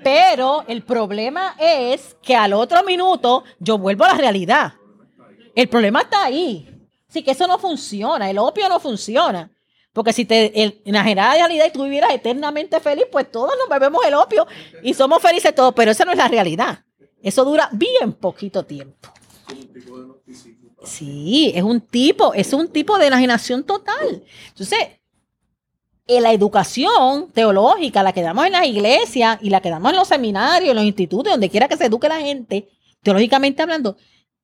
Pero 0.04 0.64
el 0.68 0.82
problema 0.84 1.56
es 1.58 2.16
que 2.22 2.36
al 2.36 2.52
otro 2.52 2.84
minuto 2.84 3.42
yo 3.58 3.78
vuelvo 3.78 4.04
a 4.04 4.12
la 4.12 4.14
realidad. 4.14 4.74
El 5.56 5.68
problema 5.68 6.02
está 6.02 6.22
ahí. 6.22 6.68
Sí, 7.08 7.24
que 7.24 7.32
eso 7.32 7.48
no 7.48 7.58
funciona. 7.58 8.30
El 8.30 8.38
opio 8.38 8.68
no 8.68 8.78
funciona. 8.78 9.50
Porque 9.92 10.12
si 10.12 10.24
te 10.24 10.80
enajenara 10.84 11.34
de 11.34 11.38
realidad 11.40 11.66
y 11.68 11.72
tú 11.72 11.84
vivieras 11.84 12.12
eternamente 12.14 12.80
feliz, 12.80 13.04
pues 13.12 13.30
todos 13.30 13.52
nos 13.58 13.68
bebemos 13.68 14.04
el 14.06 14.14
opio 14.14 14.46
y 14.82 14.94
somos 14.94 15.20
felices 15.20 15.54
todos. 15.54 15.74
Pero 15.74 15.90
esa 15.90 16.04
no 16.04 16.12
es 16.12 16.18
la 16.18 16.28
realidad. 16.28 16.84
Eso 17.22 17.44
dura 17.44 17.68
bien 17.72 18.14
poquito 18.14 18.64
tiempo. 18.64 19.12
Sí, 20.84 21.52
es 21.54 21.62
un 21.62 21.80
tipo, 21.80 22.34
es 22.34 22.52
un 22.52 22.68
tipo 22.68 22.98
de 22.98 23.06
enajenación 23.06 23.64
total. 23.64 24.24
Entonces, 24.48 24.78
en 26.06 26.22
la 26.22 26.32
educación 26.32 27.30
teológica, 27.30 28.02
la 28.02 28.12
que 28.12 28.22
damos 28.22 28.46
en 28.46 28.52
las 28.52 28.66
iglesias 28.66 29.38
y 29.40 29.50
la 29.50 29.60
que 29.60 29.70
damos 29.70 29.92
en 29.92 29.98
los 29.98 30.08
seminarios, 30.08 30.70
en 30.70 30.76
los 30.76 30.84
institutos, 30.84 31.32
donde 31.32 31.50
quiera 31.50 31.68
que 31.68 31.76
se 31.76 31.86
eduque 31.86 32.08
la 32.08 32.20
gente, 32.20 32.68
teológicamente 33.02 33.62
hablando, 33.62 33.96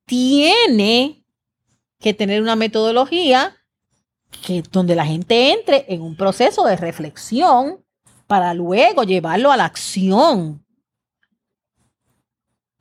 tiene 0.06 1.24
que 1.98 2.14
tener 2.14 2.40
una 2.42 2.54
metodología 2.54 3.57
que 4.30 4.62
donde 4.62 4.94
la 4.94 5.06
gente 5.06 5.52
entre 5.52 5.84
en 5.88 6.02
un 6.02 6.16
proceso 6.16 6.64
de 6.64 6.76
reflexión 6.76 7.84
para 8.26 8.54
luego 8.54 9.04
llevarlo 9.04 9.50
a 9.50 9.56
la 9.56 9.64
acción. 9.64 10.64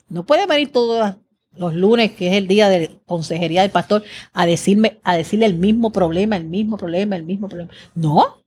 No 0.10 0.26
puede 0.26 0.46
venir 0.46 0.72
todo 0.72 1.18
los 1.52 1.74
lunes, 1.74 2.12
que 2.12 2.28
es 2.28 2.34
el 2.36 2.48
día 2.48 2.70
de 2.70 3.00
consejería 3.06 3.62
del 3.62 3.72
pastor, 3.72 4.04
a 4.34 4.46
decirme, 4.46 5.00
a 5.04 5.16
decirle 5.16 5.46
el 5.46 5.56
mismo 5.56 5.92
problema, 5.92 6.38
el 6.38 6.46
mismo 6.46 6.78
problema, 6.78 7.16
el 7.16 7.24
mismo 7.24 7.50
problema. 7.50 7.72
No, 7.96 8.44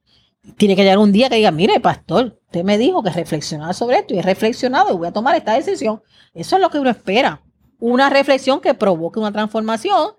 tiene 0.57 0.77
que 0.77 0.83
llegar 0.83 0.99
un 0.99 1.13
día 1.13 1.29
que 1.29 1.37
diga, 1.37 1.51
mire, 1.51 1.81
pastor, 1.81 2.39
usted 2.47 2.65
me 2.65 2.79
dijo 2.79 3.03
que 3.03 3.11
reflexionara 3.11 3.73
sobre 3.73 3.99
esto 3.99 4.15
y 4.15 4.19
he 4.19 4.23
reflexionado 4.23 4.93
y 4.93 4.97
voy 4.97 5.09
a 5.09 5.13
tomar 5.13 5.35
esta 5.37 5.55
decisión. 5.55 6.03
Eso 6.35 6.57
es 6.57 6.63
lo 6.63 6.71
que 6.71 6.79
uno 6.79 6.91
espera. 6.91 7.43
Una 7.79 8.11
reflexión 8.11 8.61
que 8.61 8.75
provoque 8.75 9.19
una 9.19 9.33
transformación 9.33 10.13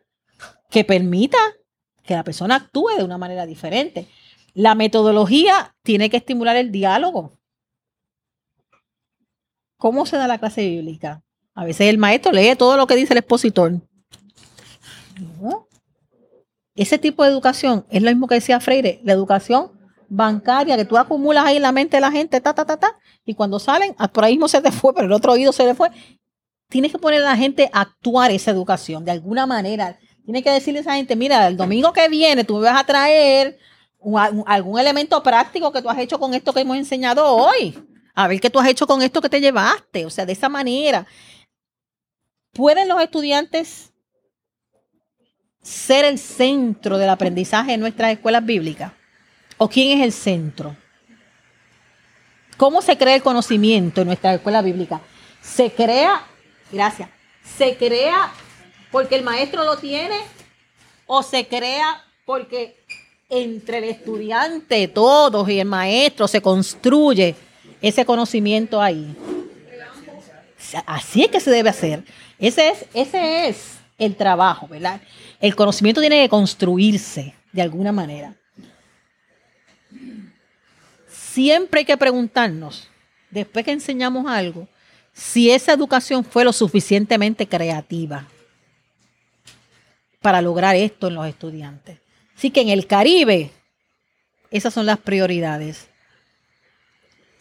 que 0.69 0.83
permita 0.83 1.37
que 2.11 2.15
la 2.15 2.25
persona 2.25 2.55
actúe 2.55 2.89
de 2.97 3.05
una 3.05 3.17
manera 3.17 3.45
diferente. 3.45 4.05
La 4.53 4.75
metodología 4.75 5.73
tiene 5.81 6.09
que 6.09 6.17
estimular 6.17 6.57
el 6.57 6.69
diálogo. 6.69 7.39
¿Cómo 9.77 10.05
se 10.05 10.17
da 10.17 10.27
la 10.27 10.39
clase 10.39 10.67
bíblica? 10.67 11.23
A 11.55 11.63
veces 11.63 11.87
el 11.87 11.97
maestro 11.97 12.33
lee 12.33 12.53
todo 12.57 12.75
lo 12.75 12.85
que 12.85 12.97
dice 12.97 13.13
el 13.13 13.19
expositor. 13.19 13.79
Ese 16.75 16.97
tipo 16.97 17.23
de 17.23 17.29
educación 17.29 17.85
es 17.89 18.03
lo 18.03 18.09
mismo 18.09 18.27
que 18.27 18.35
decía 18.35 18.59
Freire, 18.59 18.99
la 19.05 19.13
educación 19.13 19.71
bancaria 20.09 20.75
que 20.75 20.83
tú 20.83 20.97
acumulas 20.97 21.45
ahí 21.45 21.55
en 21.55 21.61
la 21.61 21.71
mente 21.71 21.95
de 21.95 22.01
la 22.01 22.11
gente, 22.11 22.41
ta, 22.41 22.53
ta, 22.53 22.65
ta, 22.65 22.75
ta, 22.75 22.99
y 23.23 23.35
cuando 23.35 23.57
salen, 23.57 23.95
ah, 23.97 24.09
por 24.09 24.25
ahí 24.25 24.33
mismo 24.33 24.49
se 24.49 24.61
te 24.61 24.71
fue, 24.71 24.93
pero 24.93 25.07
el 25.07 25.13
otro 25.13 25.31
oído 25.31 25.53
se 25.53 25.63
le 25.63 25.75
fue. 25.75 25.89
Tienes 26.67 26.91
que 26.91 26.97
poner 26.97 27.21
a 27.21 27.29
la 27.29 27.37
gente 27.37 27.69
a 27.71 27.81
actuar 27.81 28.31
esa 28.31 28.51
educación 28.51 29.05
de 29.05 29.11
alguna 29.11 29.45
manera. 29.45 29.97
Tienes 30.31 30.45
que 30.45 30.51
decirle 30.51 30.79
a 30.79 30.81
esa 30.83 30.95
gente, 30.95 31.13
mira, 31.17 31.45
el 31.45 31.57
domingo 31.57 31.91
que 31.91 32.07
viene 32.07 32.45
tú 32.45 32.55
me 32.55 32.61
vas 32.61 32.79
a 32.79 32.85
traer 32.85 33.59
algún 34.45 34.79
elemento 34.79 35.21
práctico 35.21 35.73
que 35.73 35.81
tú 35.81 35.89
has 35.89 35.97
hecho 35.97 36.17
con 36.21 36.33
esto 36.33 36.53
que 36.53 36.61
hemos 36.61 36.77
enseñado 36.77 37.27
hoy. 37.35 37.77
A 38.15 38.29
ver 38.29 38.39
qué 38.39 38.49
tú 38.49 38.57
has 38.57 38.69
hecho 38.69 38.87
con 38.87 39.01
esto 39.01 39.21
que 39.21 39.27
te 39.27 39.41
llevaste. 39.41 40.05
O 40.05 40.09
sea, 40.09 40.25
de 40.25 40.31
esa 40.31 40.47
manera. 40.47 41.05
¿Pueden 42.53 42.87
los 42.87 43.01
estudiantes 43.01 43.91
ser 45.61 46.05
el 46.05 46.17
centro 46.17 46.97
del 46.97 47.09
aprendizaje 47.09 47.73
en 47.73 47.81
nuestras 47.81 48.13
escuelas 48.13 48.45
bíblicas? 48.45 48.93
¿O 49.57 49.67
quién 49.67 49.99
es 49.99 50.05
el 50.05 50.13
centro? 50.13 50.77
¿Cómo 52.55 52.81
se 52.81 52.97
crea 52.97 53.15
el 53.15 53.21
conocimiento 53.21 53.99
en 53.99 54.07
nuestra 54.07 54.35
escuela 54.35 54.61
bíblica? 54.61 55.01
Se 55.41 55.73
crea, 55.73 56.25
gracias, 56.71 57.09
se 57.57 57.75
crea 57.75 58.31
porque 58.91 59.15
el 59.15 59.23
maestro 59.23 59.63
lo 59.63 59.77
tiene 59.77 60.19
o 61.07 61.23
se 61.23 61.47
crea 61.47 62.03
porque 62.25 62.77
entre 63.29 63.77
el 63.77 63.85
estudiante, 63.85 64.87
todos 64.89 65.49
y 65.49 65.59
el 65.59 65.67
maestro 65.67 66.27
se 66.27 66.41
construye 66.41 67.35
ese 67.81 68.05
conocimiento 68.05 68.81
ahí. 68.81 69.15
Así 70.85 71.23
es 71.23 71.29
que 71.29 71.39
se 71.39 71.49
debe 71.49 71.69
hacer. 71.69 72.03
Ese 72.37 72.69
es, 72.69 72.85
ese 72.93 73.47
es 73.47 73.79
el 73.97 74.15
trabajo, 74.15 74.67
¿verdad? 74.67 75.01
El 75.39 75.55
conocimiento 75.55 76.01
tiene 76.01 76.21
que 76.21 76.29
construirse 76.29 77.33
de 77.51 77.61
alguna 77.61 77.91
manera. 77.91 78.35
Siempre 81.07 81.79
hay 81.79 81.85
que 81.85 81.97
preguntarnos, 81.97 82.87
después 83.29 83.63
que 83.63 83.71
enseñamos 83.71 84.27
algo, 84.27 84.67
si 85.13 85.51
esa 85.51 85.73
educación 85.73 86.23
fue 86.23 86.43
lo 86.43 86.51
suficientemente 86.51 87.47
creativa 87.47 88.27
para 90.21 90.41
lograr 90.41 90.75
esto 90.75 91.07
en 91.07 91.15
los 91.15 91.27
estudiantes. 91.27 91.99
Así 92.37 92.51
que 92.51 92.61
en 92.61 92.69
el 92.69 92.87
Caribe, 92.87 93.51
esas 94.51 94.73
son 94.73 94.85
las 94.85 94.99
prioridades. 94.99 95.87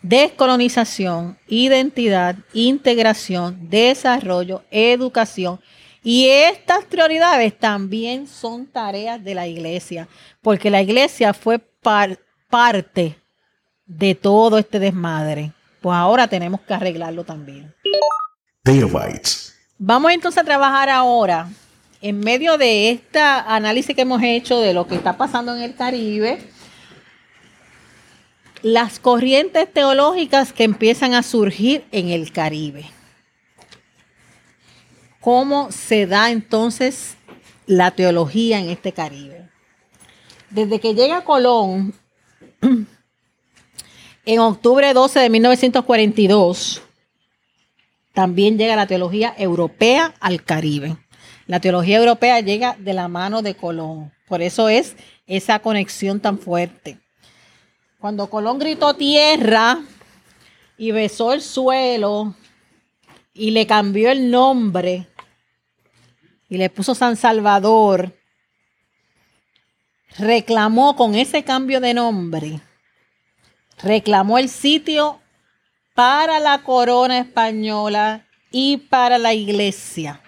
Descolonización, 0.02 1.38
identidad, 1.46 2.36
integración, 2.54 3.68
desarrollo, 3.68 4.64
educación. 4.70 5.60
Y 6.02 6.28
estas 6.28 6.86
prioridades 6.86 7.58
también 7.58 8.26
son 8.26 8.66
tareas 8.66 9.22
de 9.22 9.34
la 9.34 9.46
iglesia, 9.46 10.08
porque 10.40 10.70
la 10.70 10.80
iglesia 10.80 11.34
fue 11.34 11.58
parte 12.48 13.18
de 13.84 14.14
todo 14.14 14.56
este 14.56 14.78
desmadre. 14.78 15.52
Pues 15.82 15.94
ahora 15.94 16.28
tenemos 16.28 16.60
que 16.62 16.72
arreglarlo 16.72 17.24
también. 17.24 17.74
Vamos 19.78 20.12
entonces 20.12 20.40
a 20.40 20.44
trabajar 20.44 20.88
ahora 20.88 21.48
en 22.00 22.20
medio 22.20 22.56
de 22.56 22.90
este 22.90 23.20
análisis 23.20 23.94
que 23.94 24.02
hemos 24.02 24.22
hecho 24.22 24.60
de 24.60 24.72
lo 24.72 24.86
que 24.86 24.94
está 24.94 25.16
pasando 25.16 25.54
en 25.54 25.62
el 25.62 25.74
Caribe, 25.74 26.38
las 28.62 28.98
corrientes 28.98 29.72
teológicas 29.72 30.52
que 30.52 30.64
empiezan 30.64 31.14
a 31.14 31.22
surgir 31.22 31.84
en 31.92 32.08
el 32.08 32.32
Caribe. 32.32 32.86
¿Cómo 35.20 35.70
se 35.70 36.06
da 36.06 36.30
entonces 36.30 37.16
la 37.66 37.90
teología 37.90 38.58
en 38.58 38.70
este 38.70 38.92
Caribe? 38.92 39.48
Desde 40.48 40.80
que 40.80 40.94
llega 40.94 41.24
Colón, 41.24 41.94
en 44.24 44.38
octubre 44.38 44.92
12 44.92 45.20
de 45.20 45.30
1942, 45.30 46.82
también 48.14 48.58
llega 48.58 48.76
la 48.76 48.86
teología 48.86 49.34
europea 49.36 50.14
al 50.20 50.42
Caribe. 50.42 50.96
La 51.50 51.58
teología 51.58 51.98
europea 51.98 52.38
llega 52.38 52.76
de 52.78 52.94
la 52.94 53.08
mano 53.08 53.42
de 53.42 53.56
Colón. 53.56 54.12
Por 54.28 54.40
eso 54.40 54.68
es 54.68 54.94
esa 55.26 55.58
conexión 55.58 56.20
tan 56.20 56.38
fuerte. 56.38 57.00
Cuando 57.98 58.30
Colón 58.30 58.60
gritó 58.60 58.94
tierra 58.94 59.80
y 60.78 60.92
besó 60.92 61.32
el 61.32 61.42
suelo 61.42 62.36
y 63.34 63.50
le 63.50 63.66
cambió 63.66 64.12
el 64.12 64.30
nombre 64.30 65.08
y 66.48 66.56
le 66.56 66.70
puso 66.70 66.94
San 66.94 67.16
Salvador, 67.16 68.16
reclamó 70.18 70.94
con 70.94 71.16
ese 71.16 71.42
cambio 71.42 71.80
de 71.80 71.94
nombre, 71.94 72.60
reclamó 73.82 74.38
el 74.38 74.48
sitio 74.48 75.20
para 75.96 76.38
la 76.38 76.62
corona 76.62 77.18
española 77.18 78.28
y 78.52 78.76
para 78.76 79.18
la 79.18 79.34
iglesia. 79.34 80.22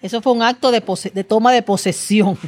Eso 0.00 0.20
fue 0.20 0.32
un 0.32 0.42
acto 0.42 0.70
de, 0.70 0.80
toma 1.24 1.52
de 1.52 1.62
posesión. 1.62 2.38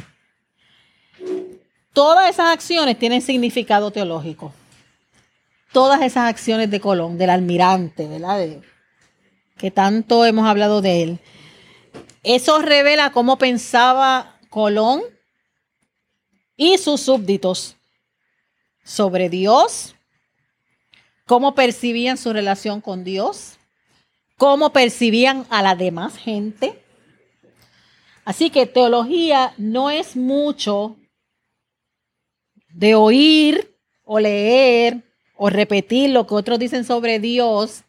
Todas 1.93 2.29
esas 2.29 2.53
acciones 2.53 2.97
tienen 2.97 3.21
significado 3.21 3.91
teológico. 3.91 4.53
Todas 5.71 6.01
esas 6.01 6.29
acciones 6.29 6.69
de 6.71 6.79
Colón, 6.79 7.17
del 7.17 7.29
almirante, 7.29 8.07
¿verdad? 8.07 8.61
que 9.57 9.71
tanto 9.71 10.25
hemos 10.25 10.47
hablado 10.47 10.81
de 10.81 11.03
él. 11.03 11.19
Eso 12.23 12.59
revela 12.59 13.11
cómo 13.11 13.37
pensaba 13.37 14.39
Colón 14.49 15.01
y 16.55 16.77
sus 16.77 17.01
súbditos 17.01 17.75
sobre 18.83 19.29
Dios, 19.29 19.95
cómo 21.25 21.53
percibían 21.55 22.17
su 22.17 22.31
relación 22.33 22.81
con 22.81 23.03
Dios, 23.03 23.57
cómo 24.37 24.71
percibían 24.71 25.45
a 25.49 25.61
la 25.61 25.75
demás 25.75 26.15
gente 26.17 26.81
Así 28.29 28.51
que 28.51 28.67
teología 28.67 29.55
no 29.57 29.89
es 29.89 30.15
mucho 30.15 30.97
de 32.71 32.93
oír 32.93 33.75
o 34.03 34.19
leer 34.19 35.01
o 35.35 35.49
repetir 35.49 36.11
lo 36.11 36.27
que 36.27 36.35
otros 36.35 36.59
dicen 36.59 36.85
sobre 36.85 37.19
Dios, 37.19 37.85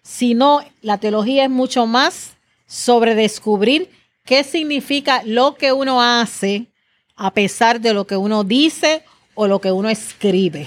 sino 0.00 0.62
la 0.80 0.96
teología 0.96 1.44
es 1.44 1.50
mucho 1.50 1.84
más 1.84 2.38
sobre 2.66 3.14
descubrir 3.14 3.90
qué 4.24 4.42
significa 4.42 5.20
lo 5.22 5.54
que 5.54 5.70
uno 5.74 6.00
hace 6.00 6.72
a 7.14 7.34
pesar 7.34 7.78
de 7.78 7.92
lo 7.92 8.06
que 8.06 8.16
uno 8.16 8.42
dice 8.42 9.04
o 9.34 9.46
lo 9.46 9.60
que 9.60 9.70
uno 9.70 9.90
escribe. 9.90 10.66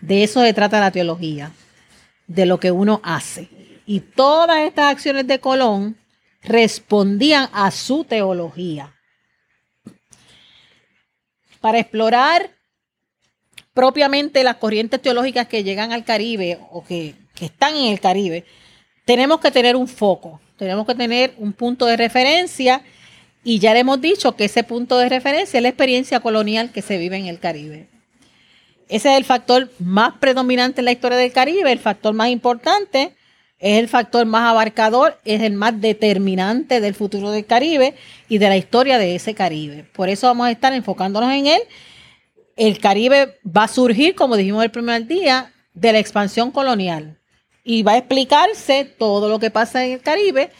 De 0.00 0.22
eso 0.22 0.40
se 0.40 0.54
trata 0.54 0.80
la 0.80 0.90
teología, 0.90 1.52
de 2.26 2.46
lo 2.46 2.58
que 2.58 2.70
uno 2.70 3.02
hace. 3.04 3.50
Y 3.84 4.00
todas 4.00 4.60
estas 4.60 4.86
acciones 4.86 5.26
de 5.26 5.38
Colón 5.38 5.99
respondían 6.42 7.48
a 7.52 7.70
su 7.70 8.04
teología. 8.04 8.94
Para 11.60 11.78
explorar 11.78 12.50
propiamente 13.74 14.42
las 14.44 14.56
corrientes 14.56 15.00
teológicas 15.00 15.46
que 15.46 15.62
llegan 15.62 15.92
al 15.92 16.04
Caribe 16.04 16.58
o 16.70 16.84
que, 16.84 17.14
están 17.40 17.74
en 17.74 17.86
el 17.86 18.00
Caribe, 18.00 18.44
tenemos 19.06 19.40
que 19.40 19.50
tener 19.50 19.74
un 19.74 19.88
foco, 19.88 20.40
tenemos 20.58 20.86
que 20.86 20.94
tener 20.94 21.32
un 21.38 21.54
punto 21.54 21.86
de 21.86 21.96
referencia 21.96 22.82
y 23.42 23.58
ya 23.58 23.72
le 23.72 23.80
hemos 23.80 24.00
dicho 24.00 24.36
que 24.36 24.44
ese 24.44 24.62
punto 24.62 24.98
de 24.98 25.08
referencia 25.08 25.56
es 25.56 25.62
la 25.62 25.70
experiencia 25.70 26.20
colonial 26.20 26.70
que 26.70 26.82
se 26.82 26.98
vive 26.98 27.16
en 27.16 27.26
el 27.26 27.38
Caribe. 27.38 27.88
Ese 28.88 29.12
es 29.12 29.16
el 29.16 29.24
factor 29.24 29.70
más 29.78 30.18
predominante 30.18 30.80
en 30.80 30.84
la 30.84 30.92
historia 30.92 31.16
del 31.16 31.32
Caribe, 31.32 31.72
el 31.72 31.78
factor 31.78 32.12
más 32.12 32.28
importante, 32.28 33.14
es 33.60 33.78
el 33.78 33.88
factor 33.88 34.24
más 34.26 34.50
abarcador, 34.50 35.20
es 35.24 35.42
el 35.42 35.52
más 35.52 35.80
determinante 35.80 36.80
del 36.80 36.94
futuro 36.94 37.30
del 37.30 37.44
Caribe 37.44 37.94
y 38.28 38.38
de 38.38 38.48
la 38.48 38.56
historia 38.56 38.98
de 38.98 39.14
ese 39.14 39.34
Caribe. 39.34 39.84
Por 39.92 40.08
eso 40.08 40.26
vamos 40.26 40.46
a 40.46 40.50
estar 40.50 40.72
enfocándonos 40.72 41.32
en 41.32 41.46
él. 41.46 41.60
El 42.56 42.78
Caribe 42.78 43.38
va 43.46 43.64
a 43.64 43.68
surgir, 43.68 44.14
como 44.14 44.36
dijimos 44.36 44.64
el 44.64 44.70
primer 44.70 45.06
día, 45.06 45.52
de 45.74 45.92
la 45.92 45.98
expansión 45.98 46.50
colonial 46.50 47.18
y 47.62 47.82
va 47.82 47.92
a 47.92 47.98
explicarse 47.98 48.84
todo 48.84 49.28
lo 49.28 49.38
que 49.38 49.50
pasa 49.50 49.84
en 49.84 49.92
el 49.92 50.00
Caribe 50.00 50.50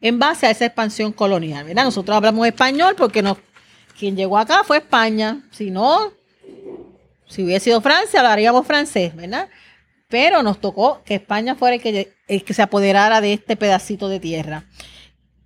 en 0.00 0.18
base 0.18 0.46
a 0.46 0.50
esa 0.50 0.66
expansión 0.66 1.12
colonial. 1.12 1.72
Nosotros 1.74 2.16
hablamos 2.16 2.46
español 2.46 2.94
porque 2.96 3.22
quien 3.98 4.16
llegó 4.16 4.36
acá 4.36 4.64
fue 4.64 4.78
España. 4.78 5.42
Si 5.50 5.70
no, 5.70 6.12
si 7.28 7.44
hubiera 7.44 7.60
sido 7.60 7.80
Francia, 7.80 8.20
hablaríamos 8.20 8.66
francés, 8.66 9.14
¿verdad? 9.14 9.48
Pero 10.08 10.42
nos 10.42 10.60
tocó 10.60 11.02
que 11.04 11.14
España 11.14 11.54
fuera 11.54 11.76
el 11.76 11.82
que, 11.82 12.14
el 12.26 12.44
que 12.44 12.54
se 12.54 12.62
apoderara 12.62 13.20
de 13.20 13.34
este 13.34 13.56
pedacito 13.56 14.08
de 14.08 14.20
tierra. 14.20 14.64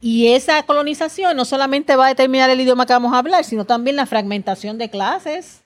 Y 0.00 0.28
esa 0.28 0.62
colonización 0.64 1.36
no 1.36 1.44
solamente 1.44 1.94
va 1.96 2.06
a 2.06 2.08
determinar 2.08 2.50
el 2.50 2.60
idioma 2.60 2.86
que 2.86 2.92
vamos 2.92 3.12
a 3.12 3.18
hablar, 3.18 3.44
sino 3.44 3.64
también 3.64 3.96
la 3.96 4.06
fragmentación 4.06 4.78
de 4.78 4.88
clases, 4.90 5.62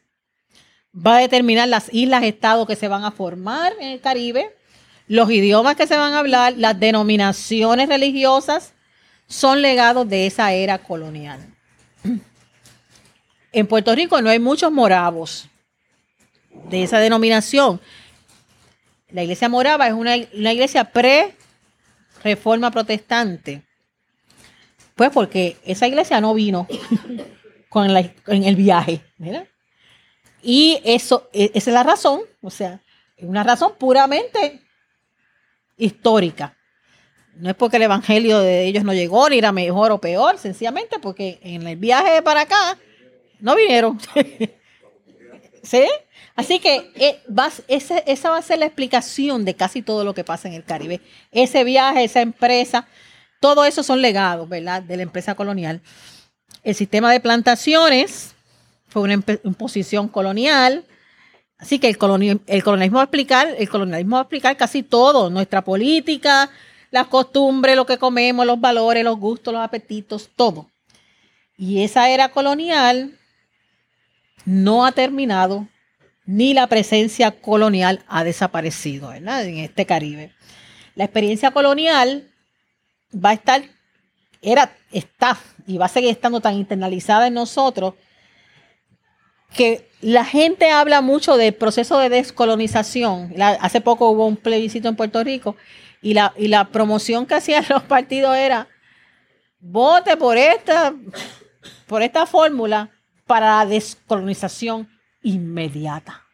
va 0.95 1.17
a 1.17 1.21
determinar 1.21 1.69
las 1.69 1.93
islas-estados 1.93 2.67
que 2.67 2.77
se 2.77 2.89
van 2.89 3.05
a 3.05 3.11
formar 3.11 3.75
en 3.81 3.89
el 3.89 4.01
Caribe, 4.01 4.55
los 5.09 5.31
idiomas 5.31 5.77
que 5.77 5.87
se 5.87 5.97
van 5.97 6.15
a 6.15 6.19
hablar, 6.19 6.55
las 6.57 6.79
denominaciones 6.79 7.89
religiosas, 7.89 8.73
son 9.27 9.61
legados 9.61 10.09
de 10.09 10.27
esa 10.27 10.53
era 10.53 10.79
colonial. 10.79 11.55
En 13.53 13.67
Puerto 13.67 13.95
Rico 13.95 14.21
no 14.21 14.31
hay 14.31 14.39
muchos 14.39 14.71
moravos 14.71 15.49
de 16.69 16.83
esa 16.83 16.99
denominación, 16.99 17.81
la 19.11 19.23
iglesia 19.23 19.49
morava 19.49 19.87
es 19.87 19.95
una, 19.95 20.16
iglesia 20.16 20.85
pre-reforma 20.85 22.71
protestante. 22.71 23.62
Pues 24.95 25.11
porque 25.11 25.57
esa 25.64 25.87
iglesia 25.87 26.21
no 26.21 26.35
vino 26.35 26.66
con 27.69 27.95
en 27.95 28.45
el 28.45 28.57
viaje. 28.57 29.03
Y 30.42 30.81
eso, 30.85 31.29
e, 31.33 31.51
esa 31.55 31.71
es 31.71 31.75
la 31.75 31.83
razón, 31.83 32.21
o 32.40 32.51
sea, 32.51 32.81
es 33.16 33.29
una 33.29 33.42
razón 33.42 33.75
puramente 33.79 34.61
histórica. 35.77 36.57
no 37.35 37.51
es 37.51 37.57
porque 37.57 37.77
el 37.77 37.83
evangelio 37.83 38.40
de 38.40 38.64
ellos 38.64 38.85
no 38.85 38.95
llegó, 38.95 39.29
ni 39.29 39.38
era 39.38 39.53
mejor 39.53 39.92
o 39.92 40.01
peor, 40.01 40.38
sencillamente 40.38 40.99
porque 40.99 41.38
en 41.42 41.66
el 41.66 41.77
viaje 41.77 42.23
para 42.23 42.42
acá 42.42 42.79
no 43.40 43.55
vinieron. 43.55 43.99
¿Sí? 45.62 45.85
Así 46.37 46.59
que 46.59 46.92
eh, 46.96 47.18
esa 47.66 48.31
va 48.31 48.37
a 48.37 48.42
ser 48.42 48.59
la 48.59 48.66
explicación 48.66 49.46
de 49.46 49.55
casi 49.55 49.81
todo 49.81 50.05
lo 50.05 50.14
que 50.14 50.22
pasa 50.22 50.49
en 50.49 50.55
el 50.55 50.64
Caribe. 50.64 51.01
Ese 51.33 51.64
viaje, 51.64 52.05
esa 52.05 52.20
empresa, 52.20 52.87
todo 53.40 53.64
eso 53.64 53.83
son 53.83 54.03
legados, 54.03 54.46
¿verdad? 54.46 54.83
De 54.83 54.99
la 54.99 55.03
empresa 55.03 55.35
colonial. 55.35 55.81
El 56.62 56.75
sistema 56.75 57.11
de 57.11 57.20
plantaciones 57.20 58.35
fue 58.88 59.03
una 59.03 59.14
imposición 59.14 60.09
colonial. 60.09 60.85
Así 61.57 61.79
que 61.79 61.88
el, 61.88 61.96
el 62.46 62.62
colonialismo 62.62 62.96
va 62.99 63.03
a 63.03 63.05
explicar, 63.05 63.55
el 63.59 63.68
colonialismo 63.70 64.16
va 64.16 64.20
a 64.20 64.25
explicar 64.25 64.57
casi 64.59 64.83
todo, 64.83 65.31
nuestra 65.31 65.64
política, 65.64 66.51
las 66.90 67.07
costumbres, 67.07 67.77
lo 67.77 67.87
que 67.87 67.96
comemos, 67.96 68.44
los 68.44 68.61
valores, 68.61 69.03
los 69.05 69.18
gustos, 69.18 69.55
los 69.55 69.62
apetitos, 69.62 70.29
todo. 70.37 70.70
Y 71.57 71.83
esa 71.83 72.11
era 72.11 72.29
colonial 72.29 73.18
no 74.44 74.85
ha 74.85 74.92
terminado 74.92 75.66
ni 76.27 76.55
la 76.55 76.67
presencia 76.67 77.31
colonial 77.31 78.05
ha 78.09 78.25
desaparecido 78.25 79.12
en 79.15 79.29
este 79.29 79.87
Caribe. 79.87 80.33
La 80.97 81.05
experiencia 81.05 81.53
colonial 81.53 82.29
va 83.12 83.31
a 83.31 83.35
estar, 83.35 83.62
era, 84.43 84.77
está 84.91 85.39
y 85.67 85.79
va 85.79 85.87
a 85.87 85.89
seguir 85.89 86.11
estando 86.11 86.41
tan 86.41 86.55
internalizada 86.55 87.29
en 87.29 87.35
nosotros 87.35 87.95
que 89.55 89.89
la 90.01 90.25
gente 90.25 90.71
habla 90.71 91.01
mucho 91.01 91.37
del 91.37 91.55
proceso 91.55 91.99
de 91.99 92.09
descolonización. 92.09 93.35
hace 93.39 93.81
poco 93.81 94.11
hubo 94.11 94.27
un 94.27 94.37
plebiscito 94.37 94.89
en 94.89 94.97
Puerto 94.97 95.23
Rico 95.23 95.57
y 96.03 96.15
la, 96.15 96.35
y 96.37 96.49
la 96.49 96.69
promoción 96.69 97.25
que 97.27 97.35
hacían 97.35 97.65
los 97.71 97.85
partidos 97.85 98.37
era 98.37 98.69
vote 99.61 100.17
por 100.17 100.37
esta, 100.37 100.93
por 101.87 102.03
esta 102.03 102.27
fórmula 102.27 102.91
para 103.27 103.59
la 103.59 103.67
descolonización 103.67 104.89
inmediata. 105.27 106.25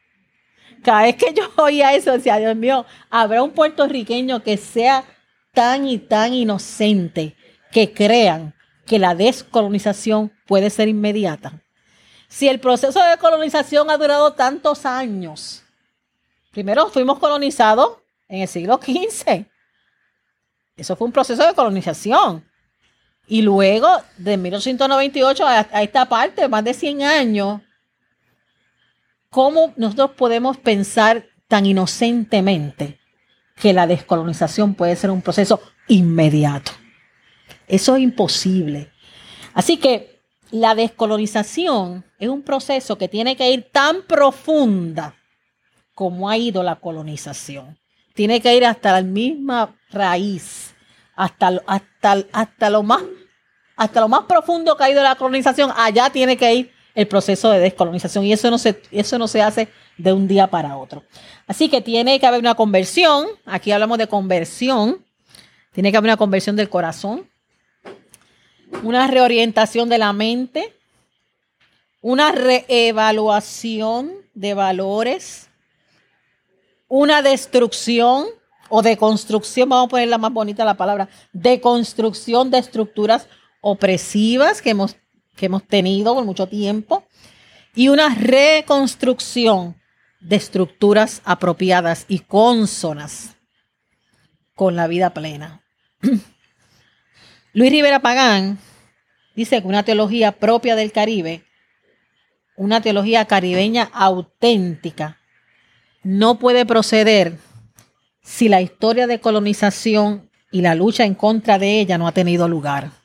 Cada 0.82 1.02
vez 1.02 1.16
que 1.16 1.32
yo 1.32 1.50
oía 1.56 1.94
eso, 1.94 2.12
decía, 2.12 2.38
Dios 2.38 2.56
mío, 2.56 2.84
habrá 3.10 3.42
un 3.42 3.52
puertorriqueño 3.52 4.42
que 4.42 4.56
sea 4.56 5.04
tan 5.52 5.86
y 5.86 5.98
tan 5.98 6.34
inocente 6.34 7.36
que 7.70 7.92
crean 7.92 8.54
que 8.86 8.98
la 8.98 9.14
descolonización 9.14 10.32
puede 10.46 10.70
ser 10.70 10.88
inmediata. 10.88 11.62
Si 12.28 12.48
el 12.48 12.60
proceso 12.60 13.02
de 13.02 13.18
colonización 13.18 13.90
ha 13.90 13.96
durado 13.96 14.32
tantos 14.32 14.86
años, 14.86 15.62
primero 16.50 16.88
fuimos 16.88 17.18
colonizados 17.18 17.98
en 18.28 18.42
el 18.42 18.48
siglo 18.48 18.80
XV. 18.82 19.46
Eso 20.76 20.96
fue 20.96 21.06
un 21.06 21.12
proceso 21.12 21.46
de 21.46 21.54
colonización. 21.54 22.44
Y 23.26 23.42
luego, 23.42 23.88
de 24.16 24.36
1898 24.36 25.46
a, 25.46 25.82
esta 25.82 26.06
parte, 26.06 26.48
más 26.48 26.64
de 26.64 26.74
100 26.74 27.02
años, 27.02 27.60
¿cómo 29.32 29.72
nosotros 29.76 30.10
podemos 30.10 30.58
pensar 30.58 31.24
tan 31.48 31.64
inocentemente 31.64 33.00
que 33.56 33.72
la 33.72 33.86
descolonización 33.86 34.74
puede 34.74 34.94
ser 34.94 35.10
un 35.10 35.22
proceso 35.22 35.60
inmediato? 35.88 36.70
Eso 37.66 37.96
es 37.96 38.02
imposible. 38.02 38.92
Así 39.54 39.78
que 39.78 40.20
la 40.50 40.74
descolonización 40.74 42.04
es 42.18 42.28
un 42.28 42.42
proceso 42.42 42.98
que 42.98 43.08
tiene 43.08 43.34
que 43.34 43.50
ir 43.50 43.70
tan 43.72 44.02
profunda 44.02 45.16
como 45.94 46.28
ha 46.28 46.36
ido 46.36 46.62
la 46.62 46.76
colonización. 46.76 47.78
Tiene 48.14 48.42
que 48.42 48.54
ir 48.54 48.66
hasta 48.66 48.92
la 48.92 49.02
misma 49.02 49.74
raíz 49.90 50.74
hasta, 51.16 51.62
hasta, 51.66 52.24
hasta, 52.32 52.70
lo 52.70 52.82
más, 52.82 53.02
hasta 53.76 54.00
lo 54.00 54.08
más 54.08 54.24
profundo 54.24 54.76
que 54.76 54.84
ha 54.84 54.90
ido 54.90 55.02
la 55.02 55.14
colonización, 55.14 55.72
allá 55.74 56.10
tiene 56.10 56.36
que 56.36 56.54
ir 56.54 56.81
el 56.94 57.06
proceso 57.08 57.50
de 57.50 57.60
descolonización. 57.60 58.24
Y 58.24 58.32
eso 58.32 58.50
no 58.50 58.58
se, 58.58 58.82
eso 58.90 59.18
no 59.18 59.28
se 59.28 59.42
hace 59.42 59.68
de 59.96 60.12
un 60.12 60.28
día 60.28 60.46
para 60.48 60.76
otro. 60.76 61.04
Así 61.46 61.68
que 61.68 61.80
tiene 61.80 62.18
que 62.20 62.26
haber 62.26 62.40
una 62.40 62.54
conversión, 62.54 63.26
aquí 63.44 63.72
hablamos 63.72 63.98
de 63.98 64.06
conversión, 64.06 65.04
tiene 65.72 65.90
que 65.90 65.96
haber 65.96 66.08
una 66.10 66.16
conversión 66.16 66.56
del 66.56 66.68
corazón, 66.68 67.28
una 68.82 69.06
reorientación 69.06 69.88
de 69.88 69.98
la 69.98 70.12
mente, 70.12 70.74
una 72.00 72.32
reevaluación 72.32 74.12
de 74.34 74.54
valores, 74.54 75.48
una 76.88 77.22
destrucción 77.22 78.26
o 78.68 78.82
de 78.82 78.96
construcción, 78.96 79.68
vamos 79.68 79.86
a 79.86 79.90
poner 79.90 80.08
la 80.08 80.18
más 80.18 80.32
bonita 80.32 80.64
la 80.64 80.76
palabra, 80.76 81.08
de 81.32 81.60
construcción 81.60 82.50
de 82.50 82.58
estructuras 82.58 83.28
opresivas 83.60 84.60
que 84.62 84.70
hemos, 84.70 84.96
que 85.36 85.46
hemos 85.46 85.66
tenido 85.66 86.14
por 86.14 86.24
mucho 86.24 86.46
tiempo 86.46 87.04
y 87.74 87.88
una 87.88 88.14
reconstrucción 88.14 89.76
de 90.20 90.36
estructuras 90.36 91.20
apropiadas 91.24 92.04
y 92.08 92.20
consonas 92.20 93.36
con 94.54 94.76
la 94.76 94.86
vida 94.86 95.14
plena. 95.14 95.62
Luis 97.52 97.70
Rivera 97.70 98.00
Pagán 98.00 98.58
dice 99.34 99.60
que 99.60 99.68
una 99.68 99.82
teología 99.82 100.32
propia 100.32 100.76
del 100.76 100.92
Caribe, 100.92 101.44
una 102.56 102.80
teología 102.80 103.24
caribeña 103.24 103.90
auténtica, 103.92 105.18
no 106.02 106.38
puede 106.38 106.66
proceder 106.66 107.38
si 108.22 108.48
la 108.48 108.60
historia 108.60 109.06
de 109.06 109.20
colonización 109.20 110.30
y 110.50 110.60
la 110.60 110.74
lucha 110.74 111.04
en 111.04 111.14
contra 111.14 111.58
de 111.58 111.80
ella 111.80 111.98
no 111.98 112.06
ha 112.06 112.12
tenido 112.12 112.46
lugar. 112.48 113.01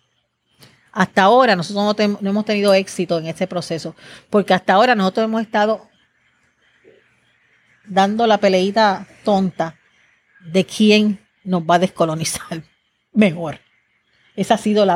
Hasta 0.98 1.22
ahora 1.22 1.56
nosotros 1.56 2.18
no, 2.22 2.28
hemos 2.28 2.44
tenido 2.44 2.74
éxito 2.74 3.20
en 3.20 3.28
este 3.28 3.46
proceso, 3.46 3.96
porque 4.32 4.56
hasta 4.56 4.74
ahora 4.74 4.96
nosotros 4.96 5.26
hemos 5.26 5.44
estado 5.44 5.88
dando 7.86 8.26
la 8.26 8.40
peleita 8.40 9.06
tonta 9.24 9.76
de 10.52 10.66
quién 10.66 11.20
nos 11.44 11.62
va 11.62 11.76
a 11.76 11.80
descolonizar 11.80 12.64
mejor. 13.14 13.60
Esa 14.36 14.56
ha 14.56 14.58
sido 14.58 14.88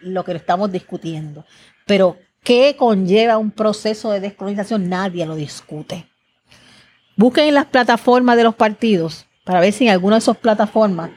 lo 0.00 0.24
que 0.24 0.32
estamos 0.32 0.72
discutiendo. 0.72 1.46
Pero, 1.86 2.18
¿qué 2.42 2.74
conlleva 2.76 3.38
un 3.38 3.52
proceso 3.52 4.10
de 4.10 4.18
descolonización? 4.18 4.88
Nadie 4.88 5.24
lo 5.24 5.36
discute. 5.36 6.08
Busquen 7.14 7.44
en 7.44 7.54
las 7.54 7.66
plataformas 7.66 8.36
de 8.36 8.42
los 8.42 8.56
partidos 8.56 9.26
para 9.44 9.60
ver 9.60 9.72
si 9.72 9.84
en 9.84 9.92
alguna 9.92 10.16
de 10.16 10.20
esas 10.20 10.36
plataformas 10.36 11.10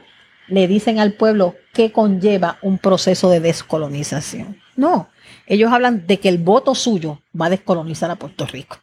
le 0.52 0.68
dicen 0.68 0.98
al 0.98 1.14
pueblo 1.14 1.56
qué 1.72 1.92
conlleva 1.92 2.58
un 2.60 2.78
proceso 2.78 3.30
de 3.30 3.40
descolonización. 3.40 4.60
No, 4.76 5.08
ellos 5.46 5.72
hablan 5.72 6.06
de 6.06 6.20
que 6.20 6.28
el 6.28 6.38
voto 6.38 6.74
suyo 6.74 7.22
va 7.38 7.46
a 7.46 7.50
descolonizar 7.50 8.10
a 8.10 8.16
Puerto 8.16 8.44
Rico. 8.46 8.76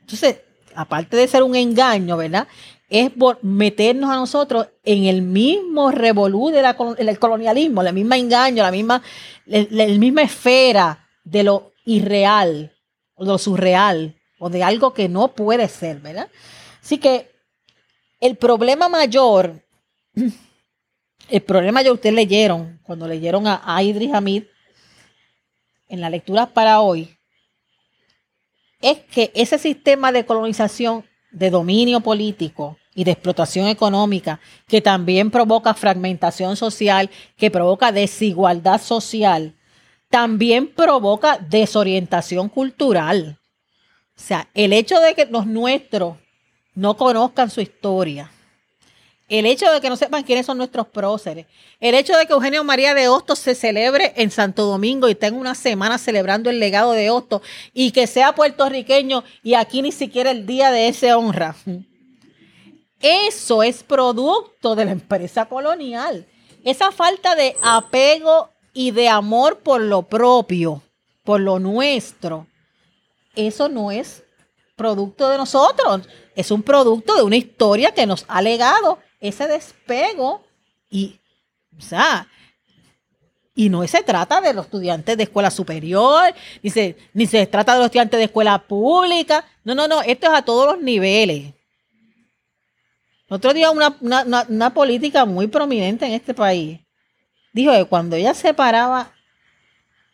Entonces, 0.00 0.42
aparte 0.74 1.16
de 1.16 1.26
ser 1.26 1.42
un 1.42 1.56
engaño, 1.56 2.18
¿verdad? 2.18 2.46
Es 2.88 3.10
meternos 3.42 4.10
a 4.10 4.16
nosotros 4.16 4.68
en 4.84 5.04
el 5.04 5.22
mismo 5.22 5.90
revolú 5.90 6.50
del 6.50 7.18
colonialismo, 7.18 7.82
la 7.82 7.92
misma 7.92 8.18
engaño, 8.18 8.62
la 8.62 8.70
misma, 8.70 9.02
la 9.46 9.86
misma 9.86 10.22
esfera 10.22 11.08
de 11.24 11.42
lo 11.44 11.72
irreal, 11.86 12.72
o 13.14 13.24
de 13.24 13.32
lo 13.32 13.38
surreal, 13.38 14.14
o 14.38 14.50
de 14.50 14.62
algo 14.62 14.92
que 14.92 15.08
no 15.08 15.28
puede 15.28 15.66
ser, 15.68 16.00
¿verdad? 16.00 16.28
Así 16.82 16.98
que 16.98 17.30
el 18.20 18.36
problema 18.36 18.88
mayor, 18.88 19.62
el 21.28 21.42
problema 21.42 21.80
mayor, 21.80 21.94
ustedes 21.94 22.14
leyeron, 22.14 22.80
cuando 22.82 23.06
leyeron 23.06 23.46
a, 23.46 23.62
a 23.64 23.82
Idris 23.82 24.12
Hamid 24.12 24.44
en 25.88 26.00
la 26.00 26.10
lectura 26.10 26.46
para 26.46 26.80
hoy, 26.80 27.16
es 28.80 28.98
que 28.98 29.32
ese 29.34 29.58
sistema 29.58 30.12
de 30.12 30.26
colonización, 30.26 31.04
de 31.32 31.50
dominio 31.50 32.00
político 32.00 32.78
y 32.94 33.04
de 33.04 33.10
explotación 33.10 33.68
económica, 33.68 34.40
que 34.66 34.80
también 34.80 35.30
provoca 35.30 35.74
fragmentación 35.74 36.56
social, 36.56 37.10
que 37.36 37.50
provoca 37.50 37.92
desigualdad 37.92 38.80
social, 38.80 39.54
también 40.08 40.68
provoca 40.68 41.38
desorientación 41.38 42.48
cultural. 42.48 43.38
O 44.16 44.20
sea, 44.20 44.48
el 44.54 44.72
hecho 44.72 44.98
de 45.00 45.14
que 45.14 45.26
los 45.26 45.46
nuestros 45.46 46.16
no 46.74 46.96
conozcan 46.96 47.50
su 47.50 47.60
historia. 47.60 48.30
El 49.28 49.44
hecho 49.44 49.70
de 49.72 49.80
que 49.80 49.88
no 49.88 49.96
sepan 49.96 50.22
quiénes 50.22 50.46
son 50.46 50.58
nuestros 50.58 50.86
próceres. 50.86 51.46
El 51.80 51.96
hecho 51.96 52.16
de 52.16 52.26
que 52.26 52.32
Eugenio 52.32 52.62
María 52.62 52.94
de 52.94 53.08
Hostos 53.08 53.40
se 53.40 53.56
celebre 53.56 54.12
en 54.16 54.30
Santo 54.30 54.66
Domingo 54.66 55.08
y 55.08 55.16
tenga 55.16 55.36
una 55.36 55.56
semana 55.56 55.98
celebrando 55.98 56.48
el 56.48 56.60
legado 56.60 56.92
de 56.92 57.10
Hostos 57.10 57.42
y 57.74 57.90
que 57.90 58.06
sea 58.06 58.36
puertorriqueño 58.36 59.24
y 59.42 59.54
aquí 59.54 59.82
ni 59.82 59.90
siquiera 59.90 60.30
el 60.30 60.46
día 60.46 60.70
de 60.70 60.88
ese 60.88 61.12
honra. 61.12 61.56
Eso 63.00 63.64
es 63.64 63.82
producto 63.82 64.76
de 64.76 64.84
la 64.84 64.92
empresa 64.92 65.46
colonial. 65.46 66.26
Esa 66.62 66.92
falta 66.92 67.34
de 67.34 67.56
apego 67.62 68.50
y 68.72 68.92
de 68.92 69.08
amor 69.08 69.58
por 69.58 69.80
lo 69.80 70.02
propio, 70.02 70.82
por 71.24 71.40
lo 71.40 71.58
nuestro, 71.58 72.46
eso 73.34 73.68
no 73.68 73.90
es 73.90 74.22
producto 74.76 75.28
de 75.30 75.38
nosotros 75.38 76.02
es 76.36 76.50
un 76.50 76.62
producto 76.62 77.16
de 77.16 77.22
una 77.22 77.36
historia 77.36 77.92
que 77.92 78.06
nos 78.06 78.26
ha 78.28 78.42
legado 78.42 78.98
ese 79.26 79.46
despego 79.46 80.44
Y, 80.88 81.18
o 81.76 81.80
sea, 81.80 82.28
y 83.54 83.68
no 83.70 83.86
se 83.86 84.02
trata 84.02 84.40
de 84.40 84.52
los 84.52 84.66
estudiantes 84.66 85.16
de 85.16 85.24
escuela 85.24 85.50
superior, 85.50 86.34
ni 86.62 86.70
se, 86.70 86.96
ni 87.14 87.26
se 87.26 87.46
trata 87.46 87.72
de 87.72 87.78
los 87.78 87.86
estudiantes 87.86 88.18
de 88.18 88.24
escuela 88.24 88.58
pública. 88.58 89.44
No, 89.64 89.74
no, 89.74 89.88
no, 89.88 90.02
esto 90.02 90.26
es 90.26 90.32
a 90.38 90.42
todos 90.42 90.74
los 90.74 90.82
niveles. 90.82 91.54
Otro 93.28 93.52
día 93.52 93.70
una, 93.70 93.96
una, 94.00 94.46
una 94.48 94.74
política 94.74 95.24
muy 95.24 95.48
prominente 95.48 96.06
en 96.06 96.12
este 96.12 96.34
país 96.34 96.78
dijo 97.52 97.72
que 97.72 97.86
cuando 97.86 98.14
ella 98.16 98.34
se 98.34 98.52
paraba 98.52 99.12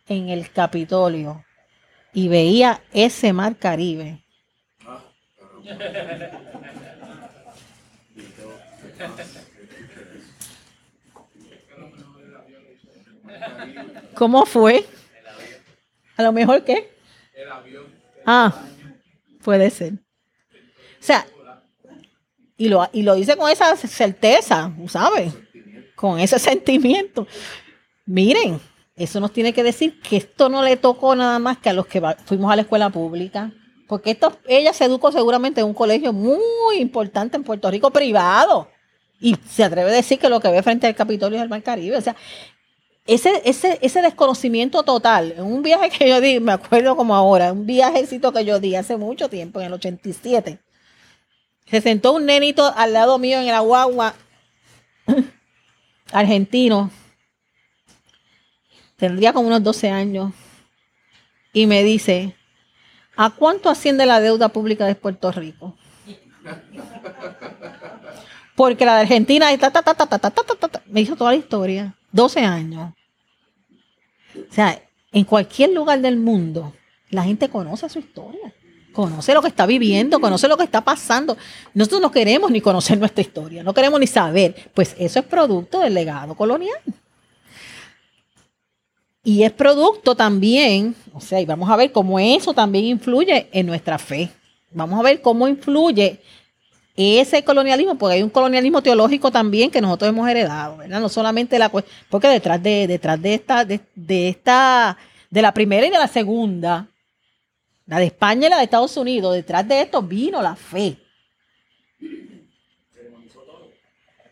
en 0.06 0.28
el 0.28 0.50
Capitolio 0.50 1.44
y 2.14 2.28
veía 2.28 2.80
ese 2.92 3.32
mar 3.32 3.56
Caribe, 3.56 4.22
¿Cómo 14.14 14.46
fue? 14.46 14.84
A 16.16 16.22
lo 16.22 16.32
mejor 16.32 16.64
qué? 16.64 16.90
Ah, 18.26 18.54
puede 19.42 19.70
ser. 19.70 19.94
O 19.94 21.04
sea, 21.04 21.26
y 22.56 22.68
lo, 22.68 22.88
y 22.92 23.02
lo 23.02 23.14
dice 23.16 23.36
con 23.36 23.50
esa 23.50 23.76
certeza, 23.76 24.72
¿sabes? 24.88 25.32
Con 25.96 26.20
ese 26.20 26.38
sentimiento. 26.38 27.26
Miren, 28.06 28.60
eso 28.94 29.18
nos 29.18 29.32
tiene 29.32 29.52
que 29.52 29.62
decir 29.62 30.00
que 30.00 30.18
esto 30.18 30.48
no 30.48 30.62
le 30.62 30.76
tocó 30.76 31.16
nada 31.16 31.38
más 31.38 31.58
que 31.58 31.70
a 31.70 31.72
los 31.72 31.86
que 31.86 32.00
fuimos 32.24 32.52
a 32.52 32.56
la 32.56 32.62
escuela 32.62 32.90
pública. 32.90 33.52
Porque 33.88 34.12
esto, 34.12 34.38
ella 34.46 34.72
se 34.72 34.84
educó 34.84 35.10
seguramente 35.10 35.60
en 35.60 35.66
un 35.66 35.74
colegio 35.74 36.12
muy 36.12 36.76
importante 36.78 37.36
en 37.36 37.42
Puerto 37.42 37.70
Rico, 37.70 37.90
privado. 37.90 38.68
Y 39.22 39.36
se 39.48 39.62
atreve 39.62 39.88
a 39.88 39.94
decir 39.94 40.18
que 40.18 40.28
lo 40.28 40.40
que 40.40 40.48
ve 40.48 40.64
frente 40.64 40.88
al 40.88 40.96
Capitolio 40.96 41.38
es 41.38 41.44
el 41.44 41.48
Mar 41.48 41.62
Caribe. 41.62 41.96
O 41.96 42.00
sea, 42.00 42.16
ese, 43.06 43.40
ese, 43.44 43.78
ese 43.80 44.02
desconocimiento 44.02 44.82
total, 44.82 45.36
un 45.38 45.62
viaje 45.62 45.90
que 45.90 46.08
yo 46.08 46.20
di, 46.20 46.40
me 46.40 46.50
acuerdo 46.50 46.96
como 46.96 47.14
ahora, 47.14 47.52
un 47.52 47.64
viajecito 47.64 48.32
que 48.32 48.44
yo 48.44 48.58
di 48.58 48.74
hace 48.74 48.96
mucho 48.96 49.28
tiempo, 49.28 49.60
en 49.60 49.66
el 49.66 49.72
87, 49.74 50.58
se 51.66 51.80
sentó 51.80 52.12
un 52.14 52.26
nenito 52.26 52.72
al 52.76 52.92
lado 52.92 53.16
mío 53.18 53.38
en 53.38 53.48
el 53.48 53.54
aguagua, 53.54 54.14
argentino, 56.12 56.90
tendría 58.96 59.32
como 59.32 59.46
unos 59.46 59.62
12 59.62 59.90
años, 59.90 60.32
y 61.52 61.66
me 61.66 61.84
dice, 61.84 62.34
¿a 63.16 63.30
cuánto 63.30 63.70
asciende 63.70 64.04
la 64.04 64.20
deuda 64.20 64.48
pública 64.48 64.86
de 64.86 64.96
Puerto 64.96 65.30
Rico? 65.30 65.76
Porque 68.62 68.86
la 68.86 68.94
de 68.94 69.00
Argentina, 69.00 69.48
me 70.86 71.00
hizo 71.00 71.16
toda 71.16 71.32
la 71.32 71.36
historia. 71.36 71.96
12 72.12 72.40
años. 72.42 72.92
O 74.36 74.54
sea, 74.54 74.80
en 75.10 75.24
cualquier 75.24 75.70
lugar 75.70 76.00
del 76.00 76.16
mundo, 76.16 76.72
la 77.10 77.24
gente 77.24 77.48
conoce 77.48 77.88
su 77.88 77.98
historia, 77.98 78.54
conoce 78.92 79.34
lo 79.34 79.42
que 79.42 79.48
está 79.48 79.66
viviendo, 79.66 80.20
conoce 80.20 80.46
lo 80.46 80.56
que 80.56 80.62
está 80.62 80.80
pasando. 80.80 81.36
Nosotros 81.74 82.02
no 82.02 82.12
queremos 82.12 82.52
ni 82.52 82.60
conocer 82.60 82.96
nuestra 82.98 83.22
historia, 83.22 83.64
no 83.64 83.74
queremos 83.74 83.98
ni 83.98 84.06
saber. 84.06 84.70
Pues 84.72 84.94
eso 84.96 85.18
es 85.18 85.24
producto 85.24 85.80
del 85.80 85.94
legado 85.94 86.36
colonial. 86.36 86.78
Y 89.24 89.42
es 89.42 89.50
producto 89.50 90.14
también, 90.14 90.94
o 91.12 91.20
sea, 91.20 91.40
y 91.40 91.46
vamos 91.46 91.68
a 91.68 91.74
ver 91.74 91.90
cómo 91.90 92.20
eso 92.20 92.54
también 92.54 92.84
influye 92.84 93.48
en 93.50 93.66
nuestra 93.66 93.98
fe. 93.98 94.30
Vamos 94.70 95.00
a 95.00 95.02
ver 95.02 95.20
cómo 95.20 95.48
influye 95.48 96.20
ese 96.96 97.42
colonialismo, 97.42 97.96
porque 97.96 98.16
hay 98.16 98.22
un 98.22 98.30
colonialismo 98.30 98.82
teológico 98.82 99.30
también 99.30 99.70
que 99.70 99.80
nosotros 99.80 100.10
hemos 100.10 100.28
heredado, 100.28 100.76
¿verdad? 100.78 101.00
No 101.00 101.08
solamente 101.08 101.58
la 101.58 101.70
porque 102.10 102.28
detrás 102.28 102.62
de, 102.62 102.86
detrás 102.86 103.20
de 103.20 103.34
esta, 103.34 103.64
de, 103.64 103.80
esta, 104.28 104.98
de 105.30 105.42
la 105.42 105.54
primera 105.54 105.86
y 105.86 105.90
de 105.90 105.98
la 105.98 106.08
segunda, 106.08 106.88
la 107.86 107.98
de 107.98 108.06
España 108.06 108.46
y 108.46 108.50
la 108.50 108.58
de 108.58 108.64
Estados 108.64 108.96
Unidos, 108.96 109.34
detrás 109.34 109.66
de 109.66 109.80
esto 109.80 110.02
vino 110.02 110.42
la 110.42 110.54
fe. 110.54 110.98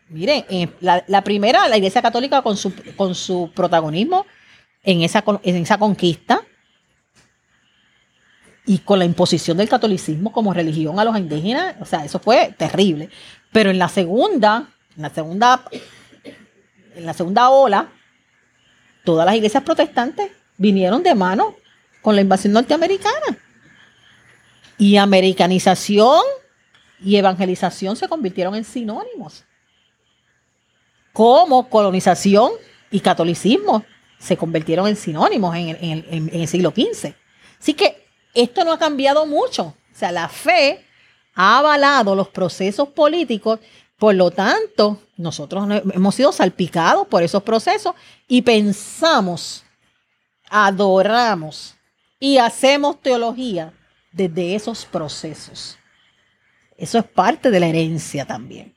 Miren, 0.09 0.43
la, 0.81 1.03
la, 1.07 1.23
primera, 1.23 1.67
la 1.69 1.77
Iglesia 1.77 2.01
Católica 2.01 2.41
con 2.41 2.57
su, 2.57 2.73
con 2.97 3.15
su 3.15 3.49
protagonismo 3.55 4.25
en 4.83 5.01
esa, 5.01 5.23
en 5.43 5.55
esa 5.55 5.77
conquista, 5.77 6.45
y 8.71 8.77
con 8.77 8.99
la 8.99 9.03
imposición 9.03 9.57
del 9.57 9.67
catolicismo 9.67 10.31
como 10.31 10.53
religión 10.53 10.97
a 10.97 11.03
los 11.03 11.17
indígenas, 11.17 11.75
o 11.81 11.85
sea, 11.85 12.05
eso 12.05 12.19
fue 12.19 12.55
terrible. 12.57 13.09
Pero 13.51 13.69
en 13.69 13.77
la 13.77 13.89
segunda, 13.89 14.69
en 14.95 15.01
la 15.01 15.09
segunda, 15.09 15.65
en 16.95 17.05
la 17.05 17.13
segunda 17.13 17.49
ola, 17.49 17.89
todas 19.03 19.25
las 19.25 19.35
iglesias 19.35 19.61
protestantes 19.63 20.31
vinieron 20.55 21.03
de 21.03 21.13
mano 21.13 21.57
con 22.01 22.15
la 22.15 22.21
invasión 22.21 22.53
norteamericana. 22.53 23.37
Y 24.77 24.95
americanización 24.95 26.21
y 27.03 27.17
evangelización 27.17 27.97
se 27.97 28.07
convirtieron 28.07 28.55
en 28.55 28.63
sinónimos. 28.63 29.43
Como 31.11 31.67
colonización 31.67 32.53
y 32.89 33.01
catolicismo 33.01 33.83
se 34.17 34.37
convirtieron 34.37 34.87
en 34.87 34.95
sinónimos 34.95 35.57
en 35.57 35.67
el, 35.67 36.05
en 36.09 36.29
el 36.31 36.47
siglo 36.47 36.71
XV. 36.73 37.13
Así 37.59 37.73
que 37.73 38.00
esto 38.33 38.63
no 38.63 38.73
ha 38.73 38.79
cambiado 38.79 39.25
mucho. 39.25 39.63
O 39.63 39.95
sea, 39.95 40.11
la 40.11 40.29
fe 40.29 40.85
ha 41.35 41.59
avalado 41.59 42.15
los 42.15 42.29
procesos 42.29 42.89
políticos, 42.89 43.59
por 43.97 44.15
lo 44.15 44.31
tanto, 44.31 45.01
nosotros 45.17 45.67
hemos 45.93 46.15
sido 46.15 46.31
salpicados 46.31 47.07
por 47.07 47.23
esos 47.23 47.43
procesos 47.43 47.93
y 48.27 48.41
pensamos, 48.41 49.63
adoramos 50.49 51.75
y 52.19 52.37
hacemos 52.37 53.01
teología 53.01 53.73
desde 54.11 54.55
esos 54.55 54.85
procesos. 54.85 55.77
Eso 56.77 56.97
es 56.97 57.05
parte 57.05 57.51
de 57.51 57.59
la 57.59 57.67
herencia 57.67 58.25
también. 58.25 58.73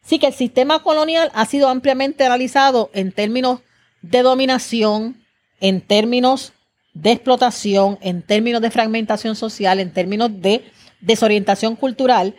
Sí 0.00 0.18
que 0.18 0.28
el 0.28 0.34
sistema 0.34 0.82
colonial 0.82 1.30
ha 1.34 1.46
sido 1.46 1.68
ampliamente 1.68 2.24
analizado 2.24 2.90
en 2.92 3.12
términos 3.12 3.60
de 4.00 4.22
dominación, 4.22 5.24
en 5.60 5.80
términos 5.80 6.52
de 6.94 7.12
explotación, 7.12 7.98
en 8.02 8.22
términos 8.22 8.60
de 8.60 8.70
fragmentación 8.70 9.34
social, 9.34 9.80
en 9.80 9.92
términos 9.92 10.30
de 10.40 10.64
desorientación 11.00 11.76
cultural, 11.76 12.34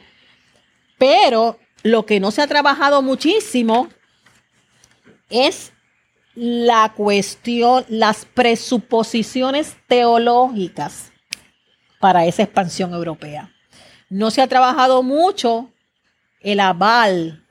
pero 0.98 1.60
lo 1.82 2.06
que 2.06 2.20
no 2.20 2.32
se 2.32 2.42
ha 2.42 2.48
trabajado 2.48 3.02
muchísimo 3.02 3.90
es 5.30 5.74
la 6.36 6.94
cuestión, 6.96 7.86
las 7.90 8.26
presuposiciones 8.26 9.76
teológicas 9.88 11.12
para 12.00 12.26
esa 12.26 12.44
expansión 12.44 12.94
europea. 12.94 13.52
No 14.10 14.32
se 14.32 14.42
ha 14.42 14.48
trabajado 14.48 15.04
mucho 15.04 15.72
el 16.42 16.60
aval 16.60 17.44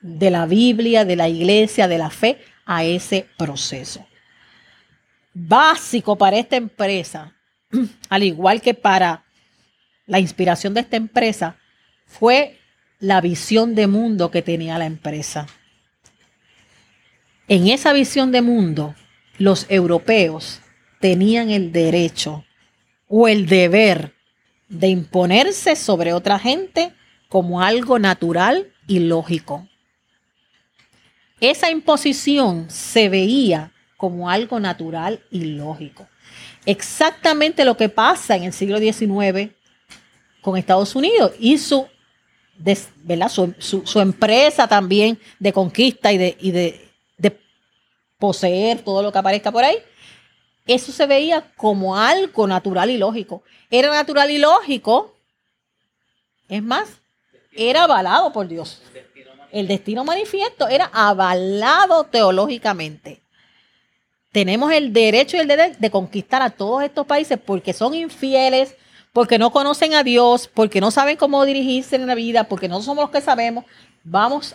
de 0.00 0.30
la 0.30 0.46
Biblia, 0.46 1.04
de 1.04 1.16
la 1.16 1.28
iglesia, 1.28 1.88
de 1.88 1.98
la 1.98 2.10
fe 2.10 2.38
a 2.64 2.84
ese 2.84 3.26
proceso 3.36 4.06
básico 5.36 6.16
para 6.16 6.38
esta 6.38 6.56
empresa, 6.56 7.34
al 8.08 8.22
igual 8.22 8.62
que 8.62 8.72
para 8.72 9.24
la 10.06 10.18
inspiración 10.18 10.72
de 10.72 10.80
esta 10.80 10.96
empresa, 10.96 11.58
fue 12.06 12.58
la 13.00 13.20
visión 13.20 13.74
de 13.74 13.86
mundo 13.86 14.30
que 14.30 14.40
tenía 14.40 14.78
la 14.78 14.86
empresa. 14.86 15.46
En 17.48 17.68
esa 17.68 17.92
visión 17.92 18.32
de 18.32 18.40
mundo, 18.40 18.94
los 19.36 19.66
europeos 19.68 20.60
tenían 21.00 21.50
el 21.50 21.70
derecho 21.70 22.44
o 23.06 23.28
el 23.28 23.46
deber 23.46 24.14
de 24.68 24.88
imponerse 24.88 25.76
sobre 25.76 26.14
otra 26.14 26.38
gente 26.38 26.92
como 27.28 27.60
algo 27.60 27.98
natural 27.98 28.72
y 28.86 29.00
lógico. 29.00 29.68
Esa 31.40 31.70
imposición 31.70 32.70
se 32.70 33.10
veía 33.10 33.72
como 33.96 34.28
algo 34.28 34.60
natural 34.60 35.20
y 35.30 35.44
lógico. 35.44 36.06
Exactamente 36.64 37.64
lo 37.64 37.76
que 37.76 37.88
pasa 37.88 38.36
en 38.36 38.44
el 38.44 38.52
siglo 38.52 38.78
XIX 38.78 39.52
con 40.42 40.56
Estados 40.56 40.94
Unidos 40.94 41.32
y 41.38 41.58
su, 41.58 41.86
su, 43.58 44.00
empresa 44.00 44.68
también 44.68 45.18
de 45.38 45.52
conquista 45.52 46.12
y, 46.12 46.18
de, 46.18 46.36
de, 46.40 46.90
de 47.16 47.40
poseer 48.18 48.80
todo 48.82 49.02
lo 49.02 49.12
que 49.12 49.18
aparezca 49.18 49.50
por 49.50 49.64
ahí. 49.64 49.78
Eso 50.66 50.90
se 50.90 51.06
veía 51.06 51.52
como 51.56 51.96
algo 51.96 52.46
natural 52.46 52.90
y 52.90 52.98
lógico. 52.98 53.44
Era 53.70 53.90
natural 53.90 54.30
y 54.30 54.38
lógico. 54.38 55.14
Es 56.48 56.62
más, 56.62 56.88
era 57.52 57.84
avalado 57.84 58.32
por 58.32 58.48
Dios. 58.48 58.82
El 59.52 59.68
destino 59.68 60.04
manifiesto 60.04 60.68
era 60.68 60.90
avalado 60.92 62.04
teológicamente 62.04 63.22
tenemos 64.36 64.70
el 64.70 64.92
derecho 64.92 65.38
y 65.38 65.40
el 65.40 65.48
deber 65.48 65.78
de 65.78 65.90
conquistar 65.90 66.42
a 66.42 66.50
todos 66.50 66.82
estos 66.82 67.06
países 67.06 67.38
porque 67.42 67.72
son 67.72 67.94
infieles, 67.94 68.74
porque 69.14 69.38
no 69.38 69.50
conocen 69.50 69.94
a 69.94 70.02
Dios, 70.02 70.50
porque 70.52 70.78
no 70.78 70.90
saben 70.90 71.16
cómo 71.16 71.42
dirigirse 71.46 71.96
en 71.96 72.06
la 72.06 72.14
vida, 72.14 72.44
porque 72.44 72.68
no 72.68 72.82
somos 72.82 73.04
los 73.04 73.10
que 73.10 73.22
sabemos. 73.22 73.64
Vamos 74.04 74.54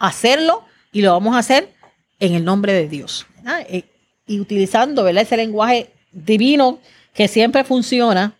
a 0.00 0.08
hacerlo 0.08 0.64
y 0.90 1.02
lo 1.02 1.12
vamos 1.12 1.36
a 1.36 1.38
hacer 1.38 1.72
en 2.18 2.34
el 2.34 2.44
nombre 2.44 2.72
de 2.72 2.88
Dios. 2.88 3.28
Eh, 3.68 3.84
y 4.26 4.40
utilizando 4.40 5.04
¿verdad? 5.04 5.22
ese 5.22 5.36
lenguaje 5.36 5.92
divino 6.10 6.80
que 7.14 7.28
siempre 7.28 7.62
funciona 7.62 8.34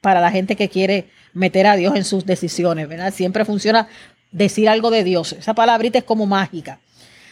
para 0.00 0.20
la 0.20 0.32
gente 0.32 0.56
que 0.56 0.68
quiere 0.68 1.08
meter 1.34 1.68
a 1.68 1.76
Dios 1.76 1.94
en 1.94 2.04
sus 2.04 2.26
decisiones, 2.26 2.88
¿verdad? 2.88 3.14
Siempre 3.14 3.44
funciona 3.44 3.86
decir 4.32 4.68
algo 4.68 4.90
de 4.90 5.04
Dios. 5.04 5.34
Esa 5.34 5.54
palabrita 5.54 5.98
es 5.98 6.04
como 6.04 6.26
mágica. 6.26 6.80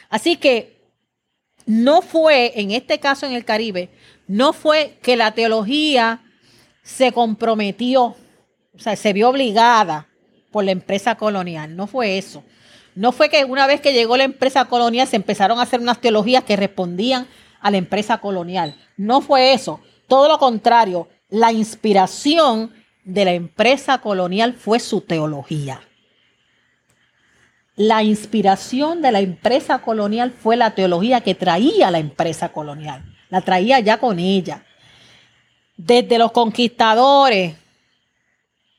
Así 0.08 0.36
que 0.36 0.75
no 1.66 2.00
fue, 2.00 2.52
en 2.60 2.70
este 2.70 3.00
caso 3.00 3.26
en 3.26 3.32
el 3.32 3.44
Caribe, 3.44 3.90
no 4.28 4.52
fue 4.52 4.98
que 5.02 5.16
la 5.16 5.32
teología 5.32 6.20
se 6.82 7.12
comprometió, 7.12 8.04
o 8.74 8.78
sea, 8.78 8.94
se 8.96 9.12
vio 9.12 9.28
obligada 9.28 10.06
por 10.52 10.64
la 10.64 10.70
empresa 10.70 11.16
colonial. 11.16 11.76
No 11.76 11.86
fue 11.86 12.18
eso. 12.18 12.44
No 12.94 13.12
fue 13.12 13.28
que 13.28 13.44
una 13.44 13.66
vez 13.66 13.80
que 13.80 13.92
llegó 13.92 14.16
la 14.16 14.24
empresa 14.24 14.64
colonial 14.66 15.06
se 15.06 15.16
empezaron 15.16 15.58
a 15.58 15.62
hacer 15.62 15.80
unas 15.80 16.00
teologías 16.00 16.44
que 16.44 16.56
respondían 16.56 17.26
a 17.60 17.70
la 17.70 17.76
empresa 17.76 18.18
colonial. 18.18 18.76
No 18.96 19.20
fue 19.20 19.52
eso. 19.52 19.80
Todo 20.06 20.28
lo 20.28 20.38
contrario, 20.38 21.08
la 21.28 21.52
inspiración 21.52 22.72
de 23.04 23.24
la 23.24 23.32
empresa 23.32 23.98
colonial 23.98 24.54
fue 24.54 24.78
su 24.78 25.00
teología. 25.00 25.80
La 27.76 28.02
inspiración 28.02 29.02
de 29.02 29.12
la 29.12 29.20
empresa 29.20 29.80
colonial 29.80 30.32
fue 30.32 30.56
la 30.56 30.74
teología 30.74 31.20
que 31.20 31.34
traía 31.34 31.90
la 31.90 31.98
empresa 31.98 32.48
colonial. 32.50 33.04
La 33.28 33.42
traía 33.42 33.80
ya 33.80 33.98
con 33.98 34.18
ella. 34.18 34.64
Desde 35.76 36.18
los 36.18 36.32
conquistadores, 36.32 37.54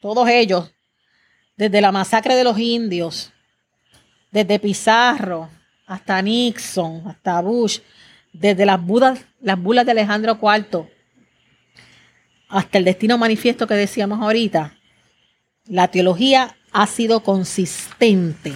todos 0.02 0.28
ellos, 0.28 0.74
desde 1.56 1.80
la 1.80 1.92
masacre 1.92 2.36
de 2.36 2.44
los 2.44 2.58
indios, 2.58 3.32
desde 4.32 4.60
Pizarro 4.60 5.50
hasta 5.86 6.22
Nixon, 6.22 7.08
hasta 7.08 7.40
Bush, 7.42 7.80
desde 8.34 8.66
las, 8.66 8.80
las 9.42 9.60
bulas 9.60 9.86
de 9.86 9.92
Alejandro 9.92 10.40
IV 10.42 10.88
hasta 12.50 12.78
el 12.78 12.86
destino 12.86 13.18
manifiesto 13.18 13.68
que 13.68 13.74
decíamos 13.74 14.22
ahorita, 14.22 14.76
la 15.66 15.90
teología 15.90 16.56
ha 16.72 16.88
sido 16.88 17.22
consistente 17.22 18.54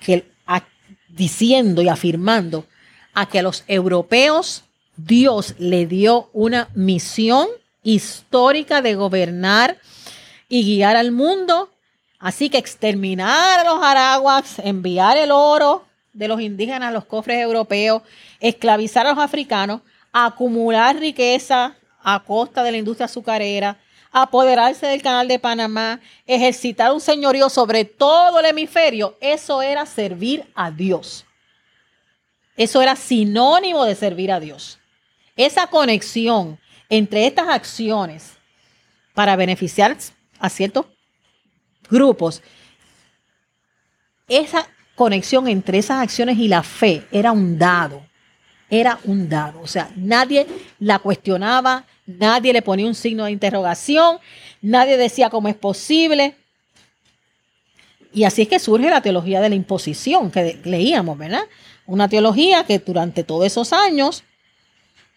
que, 0.00 0.30
diciendo 1.18 1.82
y 1.82 1.88
afirmando 1.88 2.64
a 3.12 3.26
que 3.26 3.40
a 3.40 3.42
los 3.42 3.64
europeos 3.66 4.64
Dios 4.96 5.54
le 5.58 5.86
dio 5.86 6.30
una 6.32 6.68
misión 6.74 7.48
histórica 7.82 8.80
de 8.80 8.94
gobernar 8.94 9.78
y 10.48 10.64
guiar 10.64 10.96
al 10.96 11.12
mundo. 11.12 11.70
Así 12.18 12.48
que 12.48 12.58
exterminar 12.58 13.60
a 13.60 13.64
los 13.64 13.82
araguas, 13.82 14.58
enviar 14.58 15.16
el 15.16 15.30
oro 15.30 15.84
de 16.12 16.26
los 16.26 16.40
indígenas 16.40 16.88
a 16.88 16.92
los 16.92 17.04
cofres 17.04 17.38
europeos, 17.38 18.02
esclavizar 18.40 19.06
a 19.06 19.10
los 19.10 19.22
africanos, 19.22 19.82
acumular 20.12 20.96
riqueza 20.96 21.76
a 22.02 22.24
costa 22.24 22.62
de 22.62 22.72
la 22.72 22.78
industria 22.78 23.04
azucarera, 23.04 23.78
apoderarse 24.10 24.86
del 24.86 25.02
canal 25.02 25.28
de 25.28 25.38
Panamá, 25.38 26.00
ejercitar 26.26 26.92
un 26.92 27.00
señorío 27.00 27.48
sobre 27.48 27.84
todo 27.84 28.40
el 28.40 28.46
hemisferio, 28.46 29.16
eso 29.20 29.62
era 29.62 29.86
servir 29.86 30.44
a 30.54 30.70
Dios. 30.70 31.24
Eso 32.56 32.82
era 32.82 32.96
sinónimo 32.96 33.84
de 33.84 33.94
servir 33.94 34.32
a 34.32 34.40
Dios. 34.40 34.78
Esa 35.36 35.68
conexión 35.68 36.58
entre 36.88 37.26
estas 37.26 37.48
acciones 37.48 38.32
para 39.14 39.36
beneficiar 39.36 39.96
a 40.40 40.48
ciertos 40.48 40.86
grupos, 41.88 42.42
esa 44.26 44.68
conexión 44.94 45.48
entre 45.48 45.78
esas 45.78 46.02
acciones 46.02 46.38
y 46.38 46.48
la 46.48 46.62
fe 46.62 47.06
era 47.12 47.32
un 47.32 47.58
dado 47.58 48.07
era 48.70 48.98
un 49.04 49.28
dado. 49.28 49.60
O 49.60 49.66
sea, 49.66 49.90
nadie 49.96 50.46
la 50.78 50.98
cuestionaba, 50.98 51.84
nadie 52.06 52.52
le 52.52 52.62
ponía 52.62 52.86
un 52.86 52.94
signo 52.94 53.24
de 53.24 53.32
interrogación, 53.32 54.18
nadie 54.60 54.96
decía 54.96 55.30
cómo 55.30 55.48
es 55.48 55.54
posible. 55.54 56.34
Y 58.12 58.24
así 58.24 58.42
es 58.42 58.48
que 58.48 58.58
surge 58.58 58.88
la 58.90 59.02
teología 59.02 59.40
de 59.40 59.48
la 59.48 59.54
imposición 59.54 60.30
que 60.30 60.58
leíamos, 60.64 61.18
¿verdad? 61.18 61.42
Una 61.86 62.08
teología 62.08 62.64
que 62.64 62.78
durante 62.78 63.22
todos 63.22 63.46
esos 63.46 63.72
años 63.72 64.24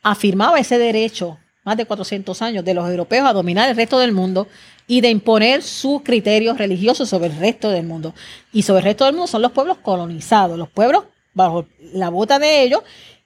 afirmaba 0.04 0.60
ese 0.60 0.78
derecho, 0.78 1.38
más 1.64 1.78
de 1.78 1.86
400 1.86 2.42
años, 2.42 2.66
de 2.66 2.74
los 2.74 2.90
europeos 2.90 3.28
a 3.28 3.34
dominar 3.34 3.70
el 3.70 3.76
resto 3.76 4.00
del 4.00 4.12
mundo 4.12 4.48
y 4.88 5.02
de 5.02 5.10
imponer 5.10 5.62
sus 5.62 6.02
criterios 6.02 6.58
religiosos 6.58 7.08
sobre 7.08 7.28
el 7.28 7.38
resto 7.38 7.70
del 7.70 7.86
mundo. 7.86 8.14
Y 8.52 8.64
sobre 8.64 8.80
el 8.80 8.86
resto 8.86 9.06
del 9.06 9.14
mundo 9.14 9.28
son 9.28 9.42
los 9.42 9.52
pueblos 9.52 9.78
colonizados, 9.78 10.58
los 10.58 10.70
pueblos 10.70 11.06
bajo 11.34 11.66
la 11.94 12.10
bota 12.10 12.40
de 12.40 12.64
ellos 12.64 12.82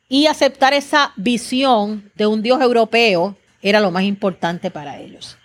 y 0.08 0.28
aceptar 0.28 0.74
esa 0.74 1.14
visión 1.16 2.12
de 2.16 2.28
un 2.28 2.42
Dios 2.42 2.62
europeo 2.62 3.36
era 3.62 3.80
lo 3.80 3.92
más 3.92 4.04
importante 4.04 4.70
para 4.70 5.00
ellos. 5.00 5.38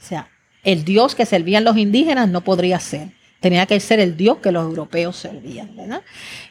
O 0.00 0.04
sea, 0.04 0.30
el 0.64 0.84
Dios 0.84 1.14
que 1.14 1.26
servían 1.26 1.64
los 1.64 1.76
indígenas 1.76 2.28
no 2.28 2.42
podría 2.42 2.80
ser. 2.80 3.12
Tenía 3.40 3.66
que 3.66 3.78
ser 3.78 4.00
el 4.00 4.16
Dios 4.16 4.38
que 4.38 4.50
los 4.50 4.64
europeos 4.64 5.16
servían. 5.16 5.76
¿verdad? 5.76 6.02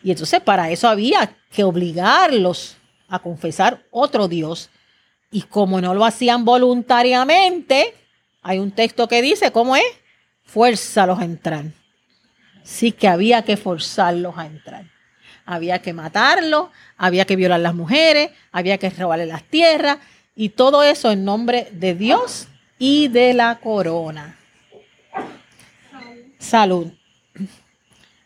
Y 0.03 0.11
entonces 0.11 0.39
para 0.41 0.69
eso 0.69 0.87
había 0.87 1.35
que 1.51 1.63
obligarlos 1.63 2.77
a 3.07 3.19
confesar 3.19 3.83
otro 3.89 4.27
Dios. 4.27 4.69
Y 5.31 5.41
como 5.41 5.81
no 5.81 5.93
lo 5.93 6.05
hacían 6.05 6.45
voluntariamente, 6.45 7.93
hay 8.41 8.59
un 8.59 8.71
texto 8.71 9.07
que 9.07 9.21
dice, 9.21 9.51
¿cómo 9.51 9.75
es? 9.75 9.83
Fuérzalos 10.43 11.19
a 11.19 11.25
entrar. 11.25 11.65
Sí 12.63 12.91
que 12.91 13.07
había 13.07 13.41
que 13.41 13.57
forzarlos 13.57 14.37
a 14.37 14.45
entrar 14.45 14.96
había 15.47 15.81
que 15.81 15.93
matarlo, 15.93 16.71
había 16.97 17.25
que 17.25 17.37
violar 17.37 17.59
a 17.59 17.63
las 17.63 17.73
mujeres, 17.73 18.31
había 18.51 18.77
que 18.77 18.89
robarle 18.89 19.25
las 19.25 19.43
tierras 19.43 19.97
y 20.35 20.49
todo 20.49 20.83
eso 20.83 21.09
en 21.09 21.23
nombre 21.23 21.69
de 21.71 21.95
Dios 21.95 22.47
y 22.77 23.07
de 23.07 23.33
la 23.33 23.57
corona. 23.59 24.37
Salud. 26.37 26.91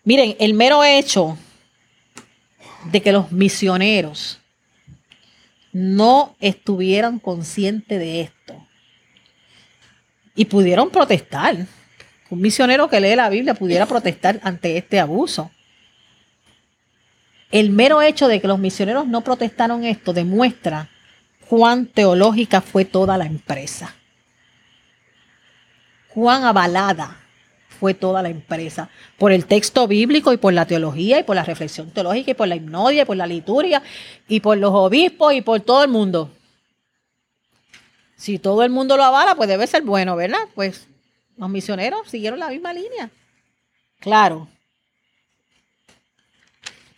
Miren, 0.03 0.35
el 0.39 0.55
mero 0.55 0.83
hecho 0.83 1.37
de 2.85 3.01
que 3.01 3.11
los 3.11 3.31
misioneros 3.31 4.39
no 5.71 6.35
estuvieran 6.39 7.19
conscientes 7.19 7.99
de 7.99 8.21
esto 8.21 8.67
y 10.35 10.45
pudieron 10.45 10.89
protestar. 10.89 11.55
Un 12.31 12.41
misionero 12.41 12.89
que 12.89 12.99
lee 12.99 13.15
la 13.15 13.29
Biblia 13.29 13.53
pudiera 13.53 13.85
protestar 13.85 14.39
ante 14.43 14.75
este 14.75 14.99
abuso. 14.99 15.51
El 17.51 17.69
mero 17.71 18.01
hecho 18.01 18.27
de 18.27 18.39
que 18.39 18.47
los 18.47 18.59
misioneros 18.59 19.07
no 19.07 19.21
protestaron 19.21 19.83
esto 19.83 20.13
demuestra 20.13 20.89
cuán 21.47 21.85
teológica 21.85 22.61
fue 22.61 22.85
toda 22.85 23.17
la 23.17 23.25
empresa. 23.25 23.93
Cuán 26.13 26.45
avalada 26.45 27.17
fue 27.79 27.93
toda 27.93 28.21
la 28.21 28.29
empresa 28.29 28.89
por 29.17 29.31
el 29.31 29.45
texto 29.45 29.87
bíblico 29.87 30.31
y 30.31 30.37
por 30.37 30.53
la 30.53 30.65
teología 30.65 31.19
y 31.19 31.23
por 31.23 31.35
la 31.35 31.43
reflexión 31.43 31.89
teológica 31.91 32.31
y 32.31 32.35
por 32.35 32.47
la 32.47 32.55
hipnodia 32.55 33.01
y 33.01 33.05
por 33.05 33.17
la 33.17 33.27
liturgia 33.27 33.81
y 34.27 34.39
por 34.39 34.57
los 34.57 34.71
obispos 34.73 35.33
y 35.33 35.41
por 35.41 35.59
todo 35.61 35.83
el 35.83 35.89
mundo. 35.89 36.29
Si 38.15 38.37
todo 38.37 38.63
el 38.63 38.69
mundo 38.69 38.97
lo 38.97 39.03
avala, 39.03 39.35
pues 39.35 39.49
debe 39.49 39.65
ser 39.67 39.81
bueno, 39.81 40.15
¿verdad? 40.15 40.47
Pues 40.53 40.87
los 41.37 41.49
misioneros 41.49 42.07
siguieron 42.07 42.39
la 42.39 42.49
misma 42.49 42.71
línea. 42.71 43.09
Claro, 43.99 44.47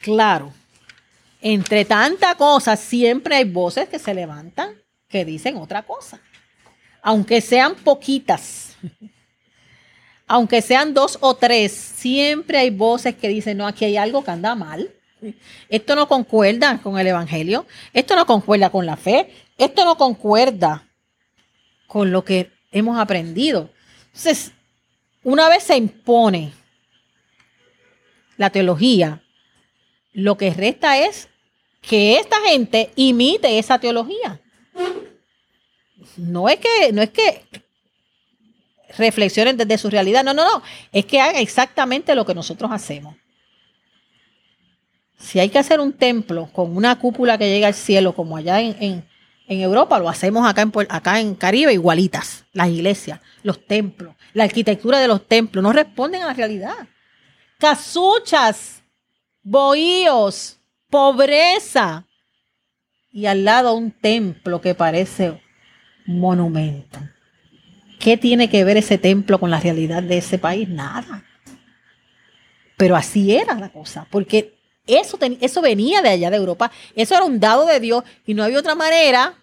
Claro, 0.03 0.51
entre 1.41 1.85
tanta 1.85 2.35
cosa 2.35 2.75
siempre 2.75 3.37
hay 3.37 3.45
voces 3.45 3.87
que 3.87 3.97
se 3.97 4.13
levantan 4.13 4.75
que 5.07 5.23
dicen 5.23 5.55
otra 5.55 5.83
cosa. 5.83 6.19
Aunque 7.01 7.39
sean 7.39 7.75
poquitas, 7.75 8.75
aunque 10.27 10.61
sean 10.61 10.93
dos 10.93 11.17
o 11.21 11.35
tres, 11.35 11.71
siempre 11.71 12.57
hay 12.57 12.69
voces 12.69 13.15
que 13.15 13.29
dicen, 13.29 13.57
no, 13.57 13.65
aquí 13.65 13.85
hay 13.85 13.95
algo 13.95 14.25
que 14.25 14.31
anda 14.31 14.55
mal. 14.55 14.91
Esto 15.69 15.95
no 15.95 16.09
concuerda 16.09 16.79
con 16.79 16.99
el 16.99 17.07
Evangelio, 17.07 17.65
esto 17.93 18.17
no 18.17 18.25
concuerda 18.25 18.69
con 18.71 18.85
la 18.85 18.97
fe, 18.97 19.33
esto 19.57 19.85
no 19.85 19.95
concuerda 19.95 20.85
con 21.87 22.11
lo 22.11 22.25
que 22.25 22.51
hemos 22.73 22.99
aprendido. 22.99 23.69
Entonces, 24.07 24.51
una 25.23 25.47
vez 25.47 25.63
se 25.63 25.77
impone 25.77 26.51
la 28.35 28.49
teología, 28.49 29.23
lo 30.13 30.37
que 30.37 30.51
resta 30.51 30.97
es 30.97 31.27
que 31.81 32.17
esta 32.17 32.37
gente 32.41 32.91
imite 32.95 33.59
esa 33.59 33.79
teología. 33.79 34.39
No 36.17 36.47
es 36.47 36.59
que, 36.59 36.91
no 36.93 37.01
es 37.01 37.09
que 37.09 37.43
reflexionen 38.97 39.57
desde 39.57 39.77
su 39.77 39.89
realidad, 39.89 40.23
no, 40.23 40.33
no, 40.33 40.43
no, 40.43 40.63
es 40.91 41.05
que 41.05 41.19
hagan 41.19 41.37
exactamente 41.37 42.15
lo 42.15 42.25
que 42.25 42.35
nosotros 42.35 42.71
hacemos. 42.71 43.15
Si 45.17 45.39
hay 45.39 45.49
que 45.49 45.59
hacer 45.59 45.79
un 45.79 45.93
templo 45.93 46.49
con 46.51 46.75
una 46.75 46.99
cúpula 46.99 47.37
que 47.37 47.49
llega 47.49 47.67
al 47.67 47.73
cielo, 47.73 48.13
como 48.13 48.37
allá 48.37 48.59
en, 48.61 49.05
Europa, 49.47 49.99
lo 49.99 50.09
hacemos 50.09 50.47
acá 50.47 50.63
en, 50.63 50.71
acá 50.89 51.19
en 51.19 51.35
Caribe 51.35 51.73
igualitas. 51.73 52.43
Las 52.53 52.69
iglesias, 52.69 53.19
los 53.43 53.65
templos, 53.65 54.15
la 54.33 54.43
arquitectura 54.45 54.99
de 54.99 55.07
los 55.07 55.27
templos, 55.27 55.63
no 55.63 55.71
responden 55.71 56.23
a 56.23 56.27
la 56.27 56.33
realidad. 56.33 56.75
casuchas, 57.57 58.82
bohíos, 59.43 60.57
pobreza. 60.89 62.05
Y 63.11 63.27
al 63.27 63.45
lado 63.45 63.75
un 63.75 63.91
templo 63.91 64.59
que 64.61 64.73
parece 64.73 65.39
monumento. 66.05 66.99
¿Qué 67.99 68.17
tiene 68.17 68.49
que 68.49 68.63
ver 68.63 68.77
ese 68.77 68.97
templo 68.97 69.39
con 69.39 69.51
la 69.51 69.59
realidad 69.59 70.01
de 70.03 70.17
ese 70.17 70.37
país? 70.37 70.67
Nada. 70.67 71.23
Pero 72.75 72.95
así 72.95 73.35
era 73.35 73.53
la 73.53 73.69
cosa, 73.69 74.07
porque 74.09 74.55
eso, 74.87 75.17
eso 75.39 75.61
venía 75.61 76.01
de 76.01 76.09
allá 76.09 76.29
de 76.29 76.37
Europa, 76.37 76.71
eso 76.95 77.15
era 77.15 77.23
un 77.23 77.39
dado 77.39 77.65
de 77.65 77.79
Dios 77.79 78.03
y 78.25 78.33
no 78.33 78.43
había 78.43 78.59
otra 78.59 78.75
manera, 78.75 79.35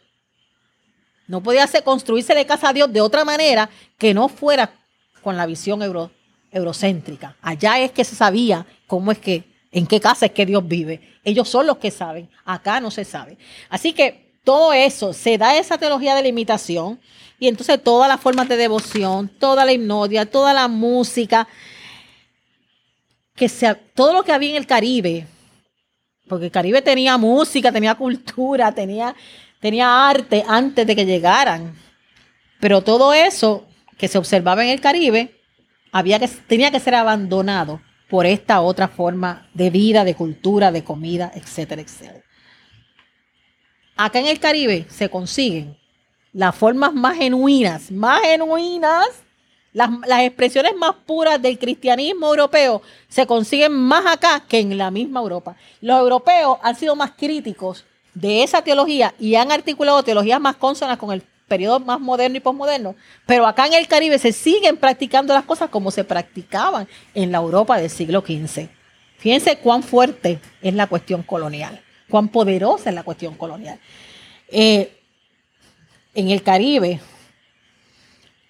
no 1.27 1.43
podía 1.43 1.67
ser, 1.67 1.85
construirse 1.85 2.35
de 2.35 2.45
casa 2.45 2.71
a 2.71 2.73
Dios 2.73 2.93
de 2.93 3.01
otra 3.01 3.25
manera 3.25 3.71
que 3.97 4.13
no 4.13 4.29
fuera 4.29 4.75
con 5.23 5.37
la 5.37 5.47
visión 5.47 5.81
euro, 5.81 6.11
eurocéntrica. 6.51 7.37
Allá 7.41 7.79
es 7.79 7.93
que 7.93 8.05
se 8.05 8.17
sabía 8.17 8.67
cómo 8.87 9.13
es 9.13 9.19
que, 9.19 9.45
en 9.73 9.87
qué 9.87 10.01
casa 10.01 10.27
es 10.27 10.33
que 10.33 10.47
Dios 10.47 10.67
vive. 10.67 11.01
Ellos 11.25 11.49
son 11.49 11.67
los 11.67 11.79
que 11.79 11.91
saben, 11.91 12.29
acá 12.45 12.81
no 12.81 12.91
se 12.91 13.05
sabe. 13.05 13.39
Así 13.69 13.93
que 13.93 14.31
todo 14.45 14.73
eso, 14.73 15.13
se 15.13 15.39
da 15.39 15.57
esa 15.57 15.79
teología 15.79 16.15
de 16.15 16.23
la 16.23 16.29
imitación 16.29 16.99
y 17.39 17.49
entonces 17.49 17.83
todas 17.83 18.09
las 18.09 18.21
formas 18.21 18.49
de 18.49 18.57
devoción, 18.57 19.29
toda 19.29 19.65
la 19.65 19.73
hipnodia, 19.73 20.27
toda 20.27 20.53
la 20.53 20.69
música, 20.69 21.47
que 23.35 23.49
sea, 23.49 23.75
todo 23.75 24.13
lo 24.13 24.23
que 24.23 24.33
había 24.33 24.51
en 24.51 24.57
el 24.57 24.67
Caribe, 24.67 25.27
porque 26.29 26.47
el 26.47 26.51
Caribe 26.51 26.83
tenía 26.83 27.17
música, 27.17 27.73
tenía 27.73 27.95
cultura, 27.95 28.73
tenía, 28.73 29.15
tenía 29.61 30.09
arte 30.09 30.45
antes 30.47 30.87
de 30.87 30.95
que 30.95 31.07
llegaran. 31.07 31.75
Pero 32.61 32.83
todo 32.83 33.13
eso 33.13 33.67
que 33.97 34.09
se 34.09 34.19
observaba 34.19 34.63
en 34.65 34.71
el 34.71 34.81
Caribe 34.81 35.41
había 35.93 36.19
que, 36.19 36.29
tenía 36.29 36.71
que 36.71 36.81
ser 36.81 36.95
abandonado 36.95 37.81
por 38.11 38.27
esta 38.27 38.61
otra 38.61 38.89
forma 38.89 39.49
de 39.55 39.71
vida, 39.71 40.05
de 40.05 40.17
cultura, 40.17 40.73
de 40.73 40.83
comida, 40.83 41.31
etcétera, 41.35 41.81
etcétera. 41.81 42.25
Acá 43.97 44.19
en 44.19 44.27
el 44.27 44.41
Caribe 44.41 44.87
se 44.91 45.09
consiguen 45.09 45.79
las 46.33 46.55
formas 46.55 46.93
más 46.93 47.17
genuinas, 47.17 47.91
más 47.91 48.21
genuinas, 48.23 49.07
las, 49.73 49.91
las, 50.07 50.23
expresiones 50.23 50.75
más 50.77 50.97
puras 51.07 51.41
del 51.41 51.57
cristianismo 51.59 52.27
europeo 52.27 52.83
se 53.09 53.25
consiguen 53.25 53.73
más 53.73 54.05
acá 54.07 54.43
que 54.49 54.59
en 54.59 54.77
la 54.77 54.91
misma 54.91 55.21
Europa. 55.21 55.55
Los 55.81 56.01
europeos 56.01 56.59
han 56.63 56.75
sido 56.75 56.97
más 56.97 57.13
críticos 57.13 57.85
de 58.13 58.43
esa 58.43 58.63
teología 58.63 59.15
y 59.21 59.37
han 59.37 59.53
articulado 59.53 60.03
teologías 60.03 60.41
más 60.41 60.57
consonas 60.57 60.99
con 60.99 61.13
el 61.13 61.23
periodo 61.51 61.81
más 61.81 61.99
moderno 62.01 62.37
y 62.37 62.41
posmoderno, 62.41 62.95
pero 63.27 63.45
acá 63.45 63.67
en 63.67 63.73
el 63.73 63.89
Caribe 63.89 64.21
se 64.21 64.31
siguen 64.31 64.77
practicando 64.77 65.35
las 65.35 65.45
cosas 65.45 65.69
como 65.69 65.91
se 65.91 66.05
practicaban 66.05 66.87
en 67.13 67.33
la 67.33 67.39
Europa 67.39 67.77
del 67.77 67.91
siglo 67.91 68.21
XV. 68.21 68.69
Fíjense 69.19 69.59
cuán 69.59 69.83
fuerte 69.83 70.39
es 70.63 70.75
la 70.75 70.87
cuestión 70.87 71.25
colonial, 71.25 71.83
cuán 72.09 72.29
poderosa 72.29 72.91
es 72.91 72.95
la 72.95 73.03
cuestión 73.03 73.35
colonial. 73.35 73.81
Eh, 74.49 74.97
en 76.15 76.31
el 76.31 76.41
Caribe, 76.45 77.01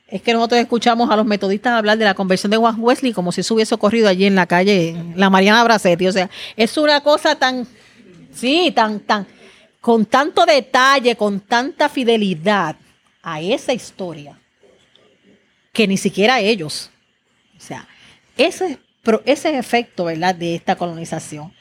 es 0.07 0.20
que 0.20 0.34
nosotros 0.34 0.61
escuchamos 0.61 1.09
a 1.11 1.16
los 1.16 1.24
metodistas 1.24 1.72
hablar 1.72 1.96
de 1.96 2.05
la 2.05 2.14
conversión 2.14 2.51
de 2.51 2.59
Juan 2.59 2.76
Wesley 2.78 3.14
como 3.14 3.32
si 3.32 3.40
eso 3.40 3.55
hubiese 3.55 3.74
ocurrido 3.74 4.09
allí 4.09 4.26
en 4.26 4.34
la 4.34 4.44
calle, 4.46 4.94
la 5.16 5.30
Mariana 5.30 5.64
Bracetti. 5.64 6.07
O 6.07 6.12
sea, 6.12 6.28
es 6.55 6.76
una 6.76 7.01
cosa 7.01 7.36
tan, 7.36 7.66
sí, 8.34 8.72
tan, 8.74 9.01
tan, 9.01 9.26
con 9.80 10.05
tanto 10.05 10.44
detalle, 10.44 11.16
con 11.16 11.40
tanta 11.40 11.88
fidelidad 11.88 12.76
a 13.22 13.40
esa 13.40 13.72
historia, 13.72 14.38
que 15.72 15.86
ni 15.86 15.96
siquiera 15.96 16.40
ellos. 16.40 16.90
O 17.56 17.60
sea, 17.60 17.86
ese, 18.36 18.78
ese 19.24 19.58
efecto, 19.58 20.04
¿verdad?, 20.04 20.34
de 20.34 20.54
esta 20.54 20.76
colonización. 20.76 21.52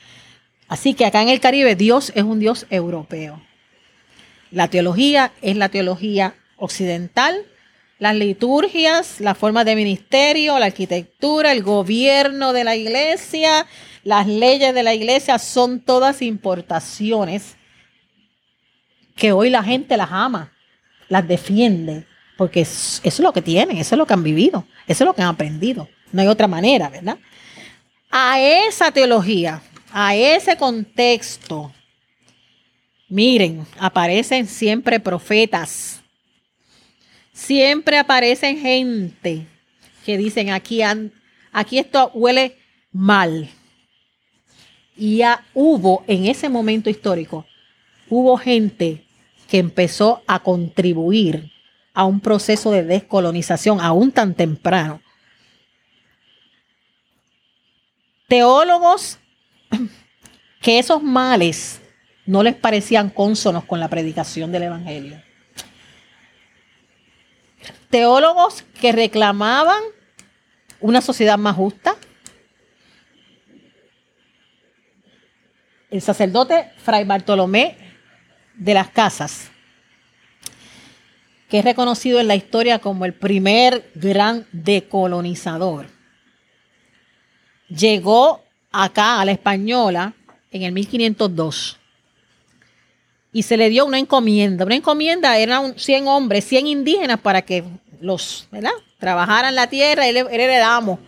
Así 0.67 0.93
que 0.93 1.05
acá 1.05 1.21
en 1.21 1.29
el 1.29 1.39
Caribe 1.39 1.75
Dios 1.75 2.11
es 2.15 2.23
un 2.23 2.39
Dios 2.39 2.65
europeo. 2.69 3.41
La 4.51 4.67
teología 4.67 5.31
es 5.41 5.57
la 5.57 5.69
teología 5.69 6.35
occidental, 6.57 7.45
las 7.99 8.15
liturgias, 8.15 9.19
la 9.19 9.35
forma 9.35 9.65
de 9.65 9.75
ministerio, 9.75 10.57
la 10.57 10.67
arquitectura, 10.67 11.51
el 11.51 11.63
gobierno 11.63 12.53
de 12.53 12.63
la 12.63 12.75
iglesia, 12.75 13.67
las 14.03 14.25
leyes 14.27 14.73
de 14.73 14.83
la 14.83 14.93
iglesia 14.93 15.37
son 15.37 15.81
todas 15.81 16.21
importaciones 16.21 17.57
que 19.15 19.33
hoy 19.33 19.49
la 19.49 19.63
gente 19.63 19.97
las 19.97 20.09
ama 20.11 20.53
las 21.09 21.27
defiende, 21.27 22.05
porque 22.37 22.61
eso 22.61 23.01
es 23.03 23.19
lo 23.19 23.33
que 23.33 23.41
tienen, 23.41 23.77
eso 23.77 23.95
es 23.95 23.99
lo 23.99 24.05
que 24.05 24.13
han 24.13 24.23
vivido, 24.23 24.65
eso 24.87 25.03
es 25.03 25.07
lo 25.07 25.13
que 25.13 25.21
han 25.21 25.27
aprendido. 25.29 25.89
No 26.11 26.21
hay 26.21 26.27
otra 26.27 26.47
manera, 26.47 26.89
¿verdad? 26.89 27.17
A 28.09 28.39
esa 28.39 28.91
teología, 28.91 29.61
a 29.91 30.15
ese 30.15 30.55
contexto, 30.55 31.73
miren, 33.09 33.65
aparecen 33.77 34.47
siempre 34.47 34.99
profetas, 34.99 36.01
siempre 37.33 37.97
aparecen 37.97 38.57
gente 38.59 39.45
que 40.05 40.17
dicen 40.17 40.51
aquí, 40.51 40.81
aquí 41.51 41.77
esto 41.77 42.11
huele 42.13 42.57
mal. 42.91 43.49
Y 44.95 45.17
ya 45.17 45.45
hubo 45.53 46.03
en 46.07 46.25
ese 46.25 46.49
momento 46.49 46.89
histórico, 46.89 47.45
hubo 48.09 48.37
gente 48.37 49.05
que 49.49 49.57
empezó 49.57 50.21
a 50.27 50.39
contribuir 50.39 51.51
a 51.93 52.05
un 52.05 52.19
proceso 52.19 52.71
de 52.71 52.83
descolonización 52.83 53.81
aún 53.81 54.11
tan 54.11 54.35
temprano. 54.35 55.01
Teólogos 58.27 59.17
que 60.61 60.77
esos 60.77 61.01
males 61.01 61.81
no 62.27 62.43
les 62.43 62.55
parecían 62.55 63.09
cónsonos 63.09 63.65
con 63.65 63.79
la 63.79 63.87
predicación 63.87 64.51
del 64.51 64.63
Evangelio. 64.63 65.19
Teólogos 67.89 68.63
que 68.79 68.91
reclamaban 68.91 69.81
una 70.79 71.01
sociedad 71.01 71.39
más 71.39 71.55
justa. 71.55 71.95
El 75.89 76.03
sacerdote 76.03 76.71
Fray 76.77 77.03
Bartolomé 77.03 77.78
de 78.59 78.73
las 78.73 78.89
casas, 78.89 79.49
que 81.49 81.59
es 81.59 81.65
reconocido 81.65 82.19
en 82.19 82.27
la 82.27 82.35
historia 82.35 82.79
como 82.79 83.05
el 83.05 83.13
primer 83.13 83.89
gran 83.95 84.45
decolonizador. 84.51 85.87
Llegó 87.69 88.43
acá 88.71 89.19
a 89.19 89.25
la 89.25 89.31
española 89.31 90.13
en 90.51 90.63
el 90.63 90.73
1502 90.73 91.79
y 93.31 93.43
se 93.43 93.57
le 93.57 93.69
dio 93.69 93.85
una 93.85 93.97
encomienda. 93.97 94.65
Una 94.65 94.75
encomienda 94.75 95.37
eran 95.37 95.77
100 95.77 96.07
hombres, 96.07 96.45
100 96.45 96.67
indígenas 96.67 97.19
para 97.19 97.41
que 97.41 97.63
los, 98.01 98.47
¿verdad? 98.51 98.71
Trabajaran 98.99 99.55
la 99.55 99.67
tierra 99.67 100.07
y 100.07 100.13
le, 100.13 100.19
heredamos 100.19 100.99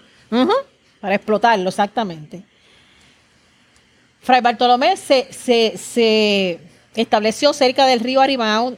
para 1.02 1.16
explotarlo, 1.16 1.70
exactamente. 1.70 2.44
Fray 4.22 4.40
Bartolomé 4.40 4.96
se, 4.96 5.34
se 5.34 6.71
estableció 6.96 7.54
cerca 7.54 7.86
del 7.86 8.00
río 8.00 8.22
Arimao 8.22 8.78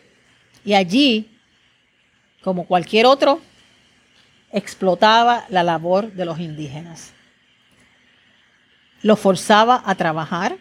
y 0.64 0.74
allí, 0.74 1.30
como 2.41 2.66
cualquier 2.66 3.05
otro, 3.05 3.41
explotaba 4.51 5.45
la 5.49 5.64
labor 5.64 6.11
de 6.14 6.26
los 6.26 6.39
indígenas. 6.39 7.14
Los 9.01 9.20
forzaba 9.20 9.82
a 9.86 9.95
trabajar 9.95 10.57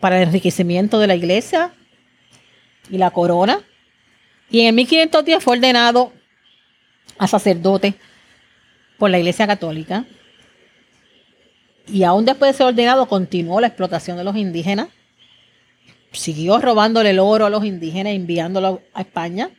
para 0.00 0.20
el 0.20 0.28
enriquecimiento 0.28 0.98
de 0.98 1.06
la 1.06 1.14
iglesia 1.14 1.72
y 2.90 2.98
la 2.98 3.10
corona. 3.10 3.60
Y 4.50 4.60
en 4.60 4.66
el 4.66 4.72
1510 4.74 5.42
fue 5.42 5.56
ordenado 5.56 6.12
a 7.18 7.26
sacerdote 7.26 7.94
por 8.98 9.10
la 9.10 9.18
iglesia 9.18 9.46
católica. 9.46 10.04
Y 11.86 12.02
aún 12.02 12.24
después 12.24 12.52
de 12.52 12.58
ser 12.58 12.66
ordenado 12.66 13.06
continuó 13.06 13.60
la 13.60 13.68
explotación 13.68 14.16
de 14.16 14.24
los 14.24 14.36
indígenas 14.36 14.88
siguió 16.16 16.58
robándole 16.58 17.10
el 17.10 17.18
oro 17.18 17.46
a 17.46 17.50
los 17.50 17.64
indígenas, 17.64 18.14
enviándolo 18.14 18.82
a 18.92 19.00
España. 19.02 19.50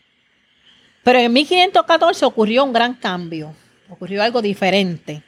Pero 1.03 1.19
en 1.19 1.31
1514 1.31 2.25
ocurrió 2.25 2.63
un 2.63 2.73
gran 2.73 2.95
cambio, 2.95 3.53
ocurrió 3.89 4.21
algo 4.21 4.41
diferente. 4.41 5.23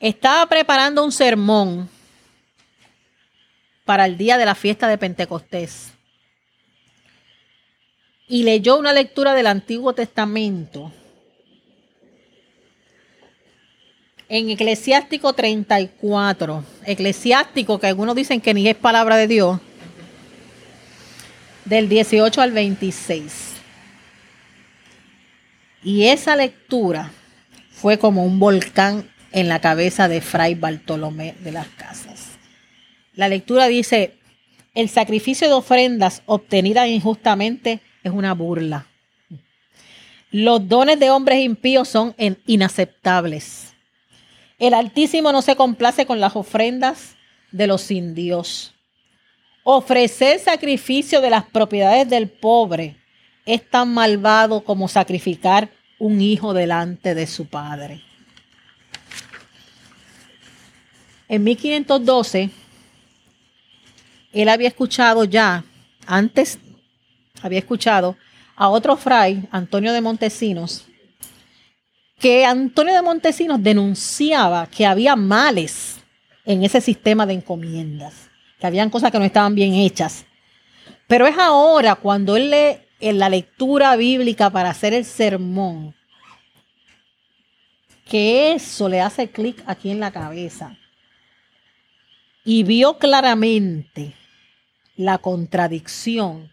Estaba 0.00 0.46
preparando 0.46 1.04
un 1.04 1.12
sermón 1.12 1.88
para 3.84 4.04
el 4.04 4.18
día 4.18 4.36
de 4.36 4.44
la 4.44 4.54
fiesta 4.54 4.88
de 4.88 4.98
Pentecostés 4.98 5.92
y 8.28 8.42
leyó 8.42 8.76
una 8.76 8.92
lectura 8.92 9.34
del 9.34 9.46
Antiguo 9.46 9.92
Testamento. 9.92 10.92
En 14.28 14.50
Eclesiástico 14.50 15.32
34, 15.32 16.64
Eclesiástico 16.84 17.78
que 17.78 17.86
algunos 17.86 18.16
dicen 18.16 18.40
que 18.40 18.52
ni 18.52 18.68
es 18.68 18.74
palabra 18.74 19.16
de 19.16 19.28
Dios, 19.28 19.60
del 21.66 21.88
18 21.88 22.40
al 22.40 22.52
26. 22.52 23.52
Y 25.84 26.04
esa 26.06 26.34
lectura 26.36 27.12
fue 27.70 27.98
como 27.98 28.24
un 28.24 28.38
volcán 28.38 29.10
en 29.32 29.48
la 29.48 29.60
cabeza 29.60 30.08
de 30.08 30.20
Fray 30.20 30.54
Bartolomé 30.54 31.34
de 31.40 31.52
las 31.52 31.68
Casas. 31.68 32.38
La 33.14 33.28
lectura 33.28 33.66
dice, 33.66 34.14
el 34.74 34.88
sacrificio 34.88 35.48
de 35.48 35.54
ofrendas 35.54 36.22
obtenidas 36.26 36.88
injustamente 36.88 37.80
es 38.02 38.12
una 38.12 38.34
burla. 38.34 38.86
Los 40.30 40.68
dones 40.68 40.98
de 40.98 41.10
hombres 41.10 41.40
impíos 41.42 41.88
son 41.88 42.14
inaceptables. 42.46 43.74
El 44.58 44.74
Altísimo 44.74 45.32
no 45.32 45.42
se 45.42 45.56
complace 45.56 46.06
con 46.06 46.20
las 46.20 46.36
ofrendas 46.36 47.16
de 47.52 47.66
los 47.66 47.82
sin 47.82 48.14
Dios. 48.14 48.75
Ofrecer 49.68 50.38
sacrificio 50.38 51.20
de 51.20 51.28
las 51.28 51.44
propiedades 51.44 52.08
del 52.08 52.28
pobre 52.28 52.94
es 53.44 53.68
tan 53.68 53.92
malvado 53.92 54.62
como 54.62 54.86
sacrificar 54.86 55.68
un 55.98 56.20
hijo 56.20 56.54
delante 56.54 57.16
de 57.16 57.26
su 57.26 57.46
padre. 57.46 58.00
En 61.28 61.42
1512, 61.42 62.50
él 64.32 64.48
había 64.48 64.68
escuchado 64.68 65.24
ya, 65.24 65.64
antes 66.06 66.60
había 67.42 67.58
escuchado 67.58 68.16
a 68.54 68.68
otro 68.68 68.96
fray, 68.96 69.48
Antonio 69.50 69.92
de 69.92 70.00
Montesinos, 70.00 70.86
que 72.20 72.44
Antonio 72.44 72.94
de 72.94 73.02
Montesinos 73.02 73.60
denunciaba 73.60 74.68
que 74.68 74.86
había 74.86 75.16
males 75.16 75.96
en 76.44 76.62
ese 76.62 76.80
sistema 76.80 77.26
de 77.26 77.34
encomiendas, 77.34 78.25
habían 78.66 78.90
cosas 78.90 79.10
que 79.10 79.18
no 79.18 79.24
estaban 79.24 79.54
bien 79.54 79.74
hechas. 79.74 80.24
Pero 81.06 81.26
es 81.26 81.36
ahora 81.38 81.94
cuando 81.94 82.36
él 82.36 82.50
lee 82.50 82.78
en 83.00 83.18
la 83.18 83.28
lectura 83.28 83.96
bíblica 83.96 84.50
para 84.50 84.70
hacer 84.70 84.94
el 84.94 85.04
sermón 85.04 85.94
que 88.08 88.52
eso 88.52 88.88
le 88.88 89.00
hace 89.00 89.28
clic 89.28 89.62
aquí 89.66 89.90
en 89.90 90.00
la 90.00 90.12
cabeza. 90.12 90.76
Y 92.44 92.62
vio 92.62 92.98
claramente 92.98 94.14
la 94.96 95.18
contradicción 95.18 96.52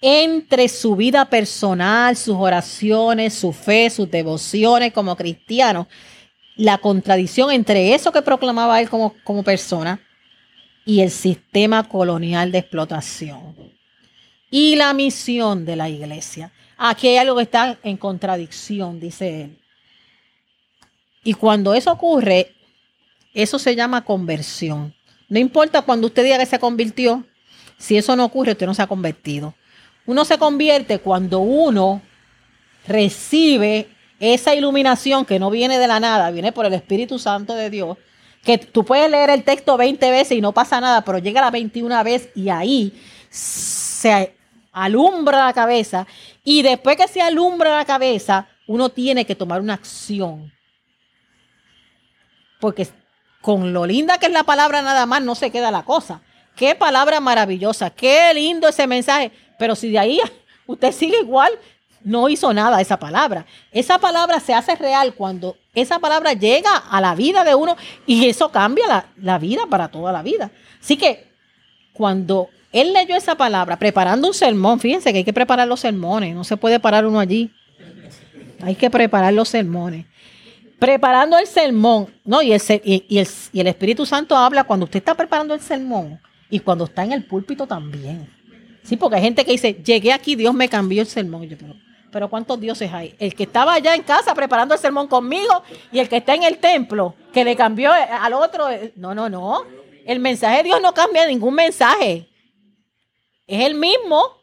entre 0.00 0.68
su 0.68 0.96
vida 0.96 1.26
personal, 1.26 2.16
sus 2.16 2.36
oraciones, 2.36 3.34
su 3.34 3.52
fe, 3.52 3.90
sus 3.90 4.10
devociones 4.10 4.92
como 4.92 5.16
cristiano, 5.16 5.86
la 6.56 6.78
contradicción 6.78 7.50
entre 7.50 7.94
eso 7.94 8.12
que 8.12 8.22
proclamaba 8.22 8.80
él 8.80 8.88
como, 8.88 9.14
como 9.24 9.42
persona 9.42 10.00
y 10.86 11.00
el 11.00 11.10
sistema 11.10 11.86
colonial 11.88 12.52
de 12.52 12.58
explotación 12.58 13.54
y 14.50 14.76
la 14.76 14.94
misión 14.94 15.66
de 15.66 15.76
la 15.76 15.90
iglesia. 15.90 16.52
Aquí 16.78 17.08
hay 17.08 17.16
algo 17.18 17.36
que 17.36 17.42
está 17.42 17.76
en 17.82 17.96
contradicción, 17.96 19.00
dice 19.00 19.42
él. 19.42 19.58
Y 21.24 21.34
cuando 21.34 21.74
eso 21.74 21.90
ocurre, 21.90 22.54
eso 23.34 23.58
se 23.58 23.74
llama 23.74 24.04
conversión. 24.04 24.94
No 25.28 25.40
importa 25.40 25.82
cuando 25.82 26.06
usted 26.06 26.22
diga 26.22 26.38
que 26.38 26.46
se 26.46 26.60
convirtió, 26.60 27.24
si 27.76 27.96
eso 27.96 28.14
no 28.14 28.24
ocurre, 28.24 28.52
usted 28.52 28.66
no 28.66 28.74
se 28.74 28.82
ha 28.82 28.86
convertido. 28.86 29.54
Uno 30.06 30.24
se 30.24 30.38
convierte 30.38 31.00
cuando 31.00 31.40
uno 31.40 32.00
recibe 32.86 33.88
esa 34.20 34.54
iluminación 34.54 35.24
que 35.24 35.40
no 35.40 35.50
viene 35.50 35.78
de 35.78 35.88
la 35.88 35.98
nada, 35.98 36.30
viene 36.30 36.52
por 36.52 36.64
el 36.64 36.74
Espíritu 36.74 37.18
Santo 37.18 37.54
de 37.54 37.70
Dios, 37.70 37.98
que 38.46 38.58
tú 38.58 38.84
puedes 38.84 39.10
leer 39.10 39.28
el 39.30 39.42
texto 39.42 39.76
20 39.76 40.08
veces 40.12 40.38
y 40.38 40.40
no 40.40 40.52
pasa 40.52 40.80
nada, 40.80 41.04
pero 41.04 41.18
llega 41.18 41.40
la 41.40 41.50
21 41.50 42.04
vez 42.04 42.30
y 42.36 42.48
ahí 42.48 42.92
se 43.28 44.36
alumbra 44.72 45.46
la 45.46 45.52
cabeza 45.52 46.06
y 46.44 46.62
después 46.62 46.96
que 46.96 47.08
se 47.08 47.20
alumbra 47.20 47.76
la 47.76 47.84
cabeza, 47.84 48.46
uno 48.68 48.88
tiene 48.88 49.24
que 49.26 49.34
tomar 49.34 49.60
una 49.60 49.74
acción. 49.74 50.52
Porque 52.60 52.86
con 53.40 53.72
lo 53.72 53.84
linda 53.84 54.18
que 54.18 54.26
es 54.26 54.32
la 54.32 54.44
palabra 54.44 54.80
nada 54.80 55.06
más 55.06 55.22
no 55.22 55.34
se 55.34 55.50
queda 55.50 55.72
la 55.72 55.84
cosa. 55.84 56.22
Qué 56.54 56.76
palabra 56.76 57.18
maravillosa, 57.18 57.90
qué 57.90 58.32
lindo 58.32 58.68
ese 58.68 58.86
mensaje. 58.86 59.32
Pero 59.58 59.74
si 59.74 59.90
de 59.90 59.98
ahí 59.98 60.20
usted 60.66 60.92
sigue 60.92 61.18
igual, 61.18 61.50
no 62.06 62.28
hizo 62.28 62.54
nada 62.54 62.80
esa 62.80 63.00
palabra. 63.00 63.46
Esa 63.72 63.98
palabra 63.98 64.38
se 64.38 64.54
hace 64.54 64.76
real 64.76 65.14
cuando 65.14 65.56
esa 65.74 65.98
palabra 65.98 66.34
llega 66.34 66.76
a 66.76 67.00
la 67.00 67.16
vida 67.16 67.42
de 67.42 67.56
uno 67.56 67.76
y 68.06 68.28
eso 68.28 68.52
cambia 68.52 68.86
la, 68.86 69.06
la 69.16 69.38
vida 69.40 69.62
para 69.68 69.88
toda 69.88 70.12
la 70.12 70.22
vida. 70.22 70.52
Así 70.80 70.96
que 70.96 71.26
cuando 71.92 72.48
él 72.70 72.92
leyó 72.92 73.16
esa 73.16 73.34
palabra 73.34 73.76
preparando 73.76 74.28
un 74.28 74.34
sermón, 74.34 74.78
fíjense 74.78 75.10
que 75.10 75.18
hay 75.18 75.24
que 75.24 75.32
preparar 75.32 75.66
los 75.66 75.80
sermones, 75.80 76.32
no 76.32 76.44
se 76.44 76.56
puede 76.56 76.78
parar 76.78 77.04
uno 77.06 77.18
allí. 77.18 77.50
Hay 78.62 78.76
que 78.76 78.88
preparar 78.88 79.34
los 79.34 79.48
sermones. 79.48 80.06
Preparando 80.78 81.36
el 81.36 81.48
sermón, 81.48 82.06
¿no? 82.24 82.40
Y 82.40 82.52
el, 82.52 82.62
y 82.84 83.18
el 83.18 83.66
Espíritu 83.66 84.06
Santo 84.06 84.36
habla 84.36 84.62
cuando 84.62 84.84
usted 84.84 84.98
está 84.98 85.16
preparando 85.16 85.54
el 85.54 85.60
sermón 85.60 86.20
y 86.48 86.60
cuando 86.60 86.84
está 86.84 87.02
en 87.02 87.10
el 87.10 87.24
púlpito 87.24 87.66
también. 87.66 88.30
Sí, 88.84 88.96
porque 88.96 89.16
hay 89.16 89.22
gente 89.22 89.44
que 89.44 89.50
dice, 89.50 89.74
llegué 89.84 90.12
aquí, 90.12 90.36
Dios 90.36 90.54
me 90.54 90.68
cambió 90.68 91.02
el 91.02 91.08
sermón. 91.08 91.48
pero, 91.48 91.74
pero 92.10 92.28
¿cuántos 92.28 92.60
dioses 92.60 92.92
hay? 92.92 93.14
El 93.18 93.34
que 93.34 93.44
estaba 93.44 93.74
allá 93.74 93.94
en 93.94 94.02
casa 94.02 94.34
preparando 94.34 94.74
el 94.74 94.80
sermón 94.80 95.08
conmigo 95.08 95.62
y 95.92 95.98
el 95.98 96.08
que 96.08 96.18
está 96.18 96.34
en 96.34 96.44
el 96.44 96.58
templo, 96.58 97.14
que 97.32 97.44
le 97.44 97.56
cambió 97.56 97.92
al 97.92 98.32
otro. 98.32 98.68
No, 98.96 99.14
no, 99.14 99.28
no. 99.28 99.64
El 100.04 100.20
mensaje 100.20 100.58
de 100.58 100.62
Dios 100.64 100.80
no 100.80 100.94
cambia 100.94 101.26
ningún 101.26 101.54
mensaje. 101.54 102.28
Es 103.46 103.64
el 103.64 103.74
mismo. 103.74 104.36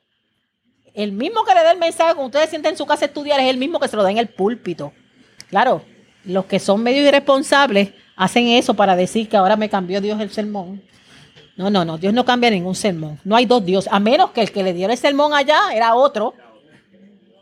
El 0.93 1.11
mismo 1.11 1.43
que 1.43 1.55
le 1.55 1.63
da 1.63 1.71
el 1.71 1.79
mensaje 1.79 2.13
cuando 2.13 2.27
ustedes 2.27 2.49
sienten 2.49 2.73
en 2.73 2.77
su 2.77 2.85
casa 2.85 3.05
a 3.05 3.07
estudiar 3.07 3.39
es 3.39 3.49
el 3.49 3.57
mismo 3.57 3.79
que 3.79 3.87
se 3.87 3.95
lo 3.95 4.03
da 4.03 4.11
en 4.11 4.19
el 4.19 4.27
púlpito. 4.27 4.93
Claro, 5.49 5.81
los 6.23 6.45
que 6.45 6.59
son 6.59 6.83
medio 6.83 7.07
irresponsables 7.07 7.93
hacen 8.15 8.47
eso 8.47 8.75
para 8.75 8.95
decir 8.95 9.27
que 9.27 9.35
ahora 9.35 9.55
me 9.55 9.69
cambió 9.69 10.01
Dios 10.01 10.19
el 10.21 10.29
sermón. 10.29 10.83
No, 11.55 11.69
no, 11.69 11.85
no, 11.85 11.97
Dios 11.97 12.13
no 12.13 12.25
cambia 12.25 12.49
ningún 12.49 12.75
sermón. 12.75 13.19
No 13.23 13.35
hay 13.35 13.45
dos 13.45 13.63
dioses, 13.63 13.91
a 13.91 13.99
menos 13.99 14.31
que 14.31 14.41
el 14.41 14.51
que 14.51 14.63
le 14.63 14.73
dio 14.73 14.89
el 14.89 14.97
sermón 14.97 15.33
allá 15.33 15.73
era 15.73 15.95
otro. 15.95 16.33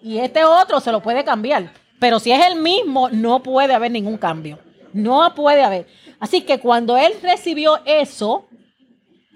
Y 0.04 0.18
este 0.18 0.43
otro 0.43 0.80
se 0.80 0.91
lo 0.91 1.02
puede 1.02 1.24
cambiar. 1.24 1.72
Pero 1.99 2.20
si 2.20 2.32
es 2.32 2.45
el 2.47 2.56
mismo, 2.56 3.10
no 3.10 3.43
puede 3.43 3.74
haber 3.74 3.91
ningún 3.91 4.18
cambio. 4.18 4.60
No 4.93 5.34
puede 5.36 5.64
haber. 5.64 5.88
Así 6.20 6.41
que 6.41 6.60
cuando 6.60 6.97
él 6.97 7.14
recibió 7.22 7.80
eso, 7.86 8.47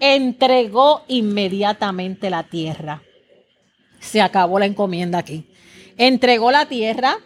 entregó 0.00 1.02
inmediatamente 1.08 2.30
la 2.30 2.42
tierra. 2.42 3.02
Se 4.00 4.20
acabó 4.20 4.58
la 4.58 4.66
encomienda 4.66 5.18
aquí. 5.18 5.46
Entregó 5.96 6.50
la 6.50 6.66
tierra, 6.66 7.18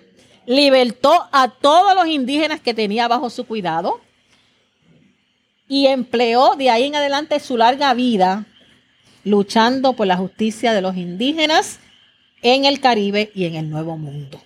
libertó 0.47 1.29
a 1.33 1.49
todos 1.49 1.95
los 1.95 2.07
indígenas 2.07 2.61
que 2.61 2.75
tenía 2.75 3.09
bajo 3.09 3.31
su 3.31 3.47
cuidado 3.47 4.01
y 5.69 5.87
empleó 5.87 6.57
de 6.57 6.71
ahí 6.71 6.85
en 6.85 6.97
adelante 6.97 7.41
su 7.41 7.57
larga 7.57 7.95
vida 7.95 8.47
luchando 9.25 9.93
por 9.93 10.07
la 10.07 10.17
justicia 10.17 10.73
de 10.73 10.83
los 10.83 10.97
indígenas 10.97 11.79
en 12.43 12.65
el 12.65 12.81
Caribe 12.81 13.31
y 13.35 13.45
en 13.45 13.55
el 13.55 13.71
Nuevo 13.71 13.97
Mundo. 13.97 14.41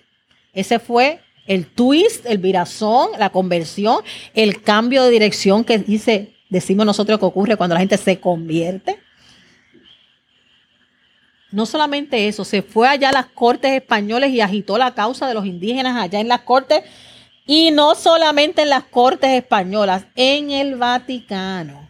Ese 0.53 0.79
fue 0.79 1.19
el 1.47 1.67
twist, 1.67 2.25
el 2.25 2.37
virazón, 2.39 3.09
la 3.19 3.29
conversión, 3.29 4.03
el 4.33 4.61
cambio 4.61 5.03
de 5.03 5.11
dirección 5.11 5.63
que 5.63 5.77
dice, 5.77 6.33
decimos 6.49 6.85
nosotros 6.85 7.19
que 7.19 7.25
ocurre 7.25 7.55
cuando 7.55 7.75
la 7.75 7.81
gente 7.81 7.97
se 7.97 8.19
convierte. 8.19 8.99
No 11.51 11.65
solamente 11.65 12.27
eso, 12.27 12.43
se 12.43 12.61
fue 12.61 12.87
allá 12.87 13.09
a 13.09 13.13
las 13.13 13.27
cortes 13.27 13.71
españoles 13.71 14.31
y 14.31 14.41
agitó 14.41 14.77
la 14.77 14.93
causa 14.93 15.27
de 15.27 15.33
los 15.33 15.45
indígenas 15.45 15.95
allá 15.95 16.19
en 16.19 16.27
las 16.27 16.41
cortes 16.41 16.83
y 17.45 17.71
no 17.71 17.95
solamente 17.95 18.63
en 18.63 18.69
las 18.69 18.83
cortes 18.83 19.29
españolas, 19.29 20.05
en 20.15 20.51
el 20.51 20.75
Vaticano. 20.75 21.89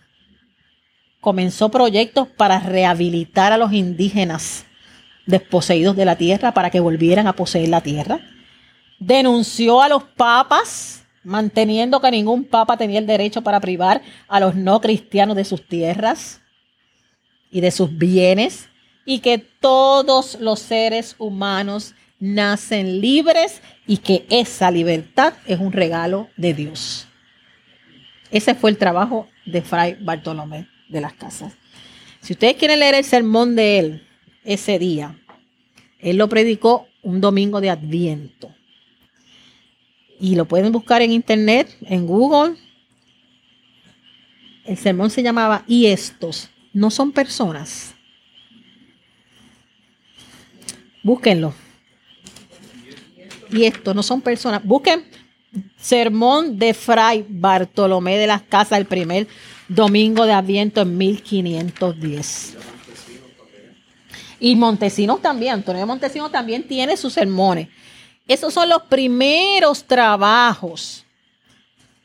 Comenzó 1.22 1.70
proyectos 1.70 2.28
para 2.28 2.60
rehabilitar 2.60 3.54
a 3.54 3.58
los 3.58 3.74
indígenas 3.74 4.66
desposeídos 5.26 5.96
de 5.96 6.06
la 6.06 6.16
tierra 6.16 6.54
para 6.54 6.70
que 6.70 6.80
volvieran 6.80 7.28
a 7.28 7.34
poseer 7.34 7.70
la 7.70 7.82
tierra. 7.82 8.20
Denunció 9.00 9.82
a 9.82 9.90
los 9.90 10.04
papas, 10.04 11.04
manteniendo 11.24 12.00
que 12.00 12.12
ningún 12.12 12.46
papa 12.46 12.78
tenía 12.78 13.00
el 13.00 13.08
derecho 13.08 13.42
para 13.42 13.60
privar 13.60 14.02
a 14.28 14.40
los 14.40 14.56
no 14.56 14.80
cristianos 14.80 15.36
de 15.36 15.46
sus 15.46 15.68
tierras 15.68 16.42
y 17.52 17.62
de 17.62 17.72
sus 17.72 17.98
bienes, 17.98 18.70
y 19.06 19.20
que 19.20 19.38
todos 19.38 20.38
los 20.40 20.60
seres 20.60 21.16
humanos 21.20 21.94
nacen 22.20 23.02
libres 23.02 23.62
y 23.86 23.98
que 23.98 24.26
esa 24.30 24.72
libertad 24.72 25.34
es 25.46 25.60
un 25.60 25.72
regalo 25.72 26.28
de 26.38 26.54
Dios. 26.54 27.08
Ese 28.32 28.56
fue 28.56 28.72
el 28.72 28.78
trabajo 28.78 29.28
de 29.46 29.62
Fray 29.62 29.98
Bartolomé 30.02 30.68
de 30.90 31.02
las 31.02 31.14
Casas. 31.14 31.54
Si 32.22 32.34
ustedes 32.34 32.56
quieren 32.56 32.80
leer 32.80 32.96
el 32.96 33.04
sermón 33.04 33.56
de 33.56 33.80
él 33.80 34.05
ese 34.46 34.80
día, 34.80 35.20
él 36.00 36.18
lo 36.18 36.30
predicó 36.30 36.88
un 37.02 37.22
domingo 37.22 37.62
de 37.62 37.70
Adviento. 37.70 38.54
Y 40.20 40.36
lo 40.36 40.46
pueden 40.46 40.72
buscar 40.72 41.02
en 41.02 41.12
internet, 41.12 41.76
en 41.82 42.08
Google. 42.08 42.56
El 44.64 44.78
sermón 44.78 45.10
se 45.10 45.22
llamaba 45.22 45.64
Y 45.68 45.88
estos 45.88 46.50
no 46.74 46.90
son 46.90 47.12
personas. 47.12 47.94
Búsquenlo 51.04 51.54
y 53.56 53.66
esto 53.66 53.94
no 53.94 54.04
son 54.04 54.22
personas. 54.22 54.64
Busquen, 54.64 55.04
sermón 55.78 56.58
de 56.58 56.74
Fray 56.74 57.26
Bartolomé 57.28 58.18
de 58.18 58.28
las 58.28 58.42
Casas, 58.42 58.78
el 58.78 58.86
primer 58.86 59.28
domingo 59.68 60.26
de 60.26 60.34
Adviento 60.34 60.82
en 60.82 60.98
1510. 60.98 62.58
Y 64.40 64.56
Montesinos 64.56 65.22
también, 65.22 65.54
Antonio 65.54 65.86
Montesinos 65.88 66.32
también 66.32 66.68
tiene 66.68 66.98
sus 66.98 67.14
sermones. 67.14 67.70
Esos 68.28 68.54
son 68.54 68.70
los 68.70 68.84
primeros 68.84 69.84
trabajos 69.84 71.06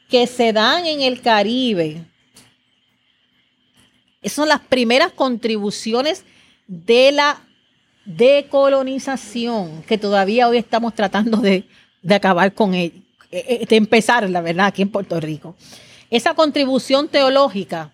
que 0.09 0.27
se 0.27 0.53
dan 0.53 0.87
en 0.87 1.01
el 1.01 1.21
Caribe. 1.21 2.05
Esas 4.23 4.37
son 4.37 4.49
las 4.49 4.61
primeras 4.61 5.13
contribuciones 5.13 6.25
de 6.67 7.13
la 7.13 7.41
decolonización 8.05 9.83
que 9.85 9.99
todavía 9.99 10.49
hoy 10.49 10.59
estamos 10.59 10.95
tratando 10.95 11.39
de, 11.39 11.65
acabar 12.09 12.53
con 12.53 12.75
eh, 12.75 12.93
eh, 13.31 13.67
de 13.69 13.77
empezar, 13.77 14.29
la 14.29 14.41
verdad, 14.41 14.67
aquí 14.67 14.83
en 14.83 14.91
Puerto 14.91 15.19
Rico. 15.21 15.57
Esa 16.11 16.35
contribución 16.35 17.09
teológica 17.09 17.93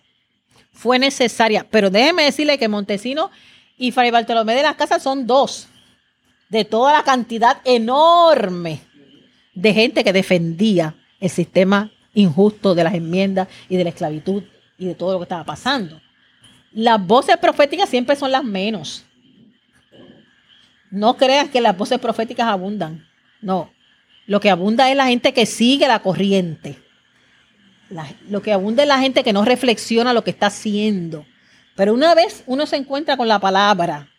fue 0.73 0.99
necesaria, 0.99 1.65
pero 1.69 1.89
déjeme 1.89 2.23
decirle 2.23 2.57
que 2.57 2.67
Montesino 2.67 3.31
y 3.77 3.91
Fray 3.91 4.11
Bartolomé 4.11 4.55
de 4.55 4.63
las 4.63 4.75
Casas 4.75 5.03
son 5.03 5.27
dos 5.27 5.67
de 6.49 6.65
toda 6.65 6.93
la 6.93 7.03
cantidad 7.03 7.57
enorme 7.65 8.81
de 9.53 9.73
gente 9.73 10.03
que 10.03 10.13
defendía 10.13 10.95
el 11.19 11.29
sistema 11.29 11.91
injusto 12.13 12.73
de 12.73 12.83
las 12.83 12.93
enmiendas 12.93 13.47
y 13.69 13.77
de 13.77 13.83
la 13.83 13.89
esclavitud 13.89 14.43
y 14.77 14.85
de 14.85 14.95
todo 14.95 15.13
lo 15.13 15.19
que 15.19 15.23
estaba 15.23 15.43
pasando. 15.43 16.01
Las 16.71 17.05
voces 17.05 17.37
proféticas 17.37 17.89
siempre 17.89 18.15
son 18.15 18.31
las 18.31 18.43
menos. 18.43 19.05
No 20.89 21.17
creas 21.17 21.49
que 21.49 21.61
las 21.61 21.77
voces 21.77 21.99
proféticas 21.99 22.47
abundan. 22.47 23.07
No. 23.41 23.71
Lo 24.25 24.39
que 24.39 24.49
abunda 24.49 24.89
es 24.89 24.97
la 24.97 25.07
gente 25.07 25.33
que 25.33 25.45
sigue 25.45 25.87
la 25.87 25.99
corriente. 25.99 26.77
lo 28.29 28.41
que 28.41 28.53
abunda 28.53 28.83
es 28.83 28.89
la 28.89 28.99
gente 28.99 29.23
que 29.23 29.33
no 29.33 29.43
reflexiona 29.43 30.13
lo 30.13 30.23
que 30.23 30.31
está 30.31 30.47
haciendo. 30.47 31.25
Pero 31.77 31.93
una 31.93 32.15
vez 32.15 32.43
uno 32.47 32.65
se 32.65 32.75
encuentra 32.75 33.15
con 33.17 33.27
la 33.27 33.37
palabra, 33.37 34.09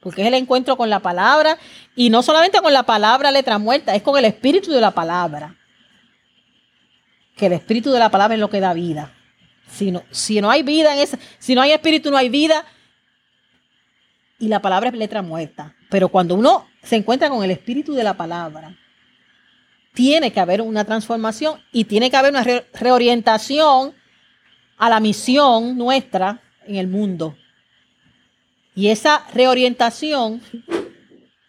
porque 0.00 0.22
es 0.22 0.26
el 0.26 0.34
encuentro 0.34 0.76
con 0.76 0.90
la 0.90 0.98
palabra, 0.98 1.56
y 1.94 2.10
no 2.10 2.24
solamente 2.24 2.60
con 2.60 2.72
la 2.72 2.82
palabra 2.82 3.30
letra 3.30 3.56
muerta, 3.58 3.94
es 3.94 4.02
con 4.02 4.18
el 4.18 4.24
espíritu 4.24 4.72
de 4.72 4.80
la 4.80 4.90
palabra. 4.90 5.54
Que 7.36 7.46
el 7.46 7.52
espíritu 7.52 7.92
de 7.92 8.00
la 8.00 8.10
palabra 8.10 8.34
es 8.34 8.40
lo 8.40 8.50
que 8.50 8.58
da 8.58 8.72
vida. 8.72 9.14
Si 9.68 9.92
no, 9.92 10.02
si 10.10 10.40
no 10.40 10.50
hay 10.50 10.64
vida 10.64 10.92
en 10.92 11.02
esa, 11.02 11.16
si 11.38 11.54
no 11.54 11.62
hay 11.62 11.70
espíritu, 11.70 12.10
no 12.10 12.16
hay 12.16 12.28
vida. 12.28 12.64
Y 14.40 14.48
la 14.48 14.60
palabra 14.60 14.88
es 14.88 14.96
letra 14.96 15.22
muerta. 15.22 15.72
Pero 15.90 16.08
cuando 16.08 16.34
uno 16.34 16.66
se 16.82 16.96
encuentra 16.96 17.28
con 17.28 17.44
el 17.44 17.52
espíritu 17.52 17.94
de 17.94 18.02
la 18.02 18.14
palabra, 18.14 18.76
tiene 19.92 20.32
que 20.32 20.40
haber 20.40 20.62
una 20.62 20.84
transformación 20.84 21.60
y 21.70 21.84
tiene 21.84 22.10
que 22.10 22.16
haber 22.16 22.32
una 22.32 22.44
reorientación 22.72 23.94
a 24.76 24.88
la 24.88 24.98
misión 24.98 25.78
nuestra 25.78 26.40
en 26.66 26.76
el 26.76 26.88
mundo. 26.88 27.36
Y 28.74 28.88
esa 28.88 29.26
reorientación 29.32 30.42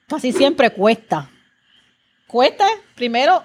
casi 0.07 0.31
siempre 0.31 0.69
cuesta. 0.69 1.29
Cuesta 2.27 2.67
primero 2.95 3.43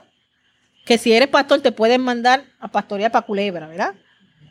que 0.84 0.98
si 0.98 1.12
eres 1.12 1.28
pastor 1.28 1.60
te 1.60 1.72
pueden 1.72 2.00
mandar 2.00 2.44
a 2.58 2.68
pastorear 2.68 3.12
para 3.12 3.26
Culebra, 3.26 3.68
¿verdad? 3.68 3.94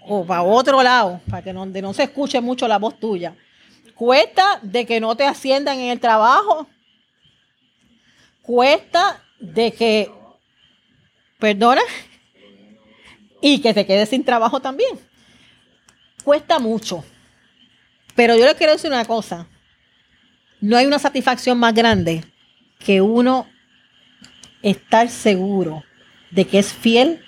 O 0.08 0.26
para 0.26 0.44
otro 0.44 0.82
lado, 0.82 1.22
para 1.30 1.44
que 1.44 1.54
donde 1.54 1.82
no 1.82 1.94
se 1.94 2.04
escuche 2.04 2.42
mucho 2.42 2.68
la 2.68 2.80
voz 2.80 3.00
tuya. 3.00 3.36
Cuesta 3.94 4.60
de 4.62 4.86
que 4.86 5.00
no 5.00 5.16
te 5.16 5.26
asciendan 5.26 5.78
en 5.80 5.90
el 5.90 6.00
trabajo. 6.00 6.68
Cuesta 8.42 9.22
de 9.40 9.72
que, 9.72 10.12
perdona, 11.38 11.82
y 13.42 13.60
que 13.60 13.74
te 13.74 13.86
quedes 13.86 14.10
sin 14.10 14.24
trabajo 14.24 14.60
también. 14.60 15.09
Cuesta 16.24 16.60
mucho. 16.60 17.04
Pero 18.16 18.36
yo 18.36 18.46
le 18.46 18.56
quiero 18.56 18.74
decir 18.74 18.92
una 18.92 19.06
cosa. 19.06 19.48
No 20.62 20.78
hay 20.78 20.86
una 20.86 21.00
satisfacción 21.00 21.58
más 21.58 21.74
grande 21.74 22.24
que 22.80 23.02
uno 23.02 23.48
estar 24.62 25.10
seguro 25.10 25.84
de 26.32 26.46
que 26.46 26.60
es 26.60 26.74
fiel 26.74 27.24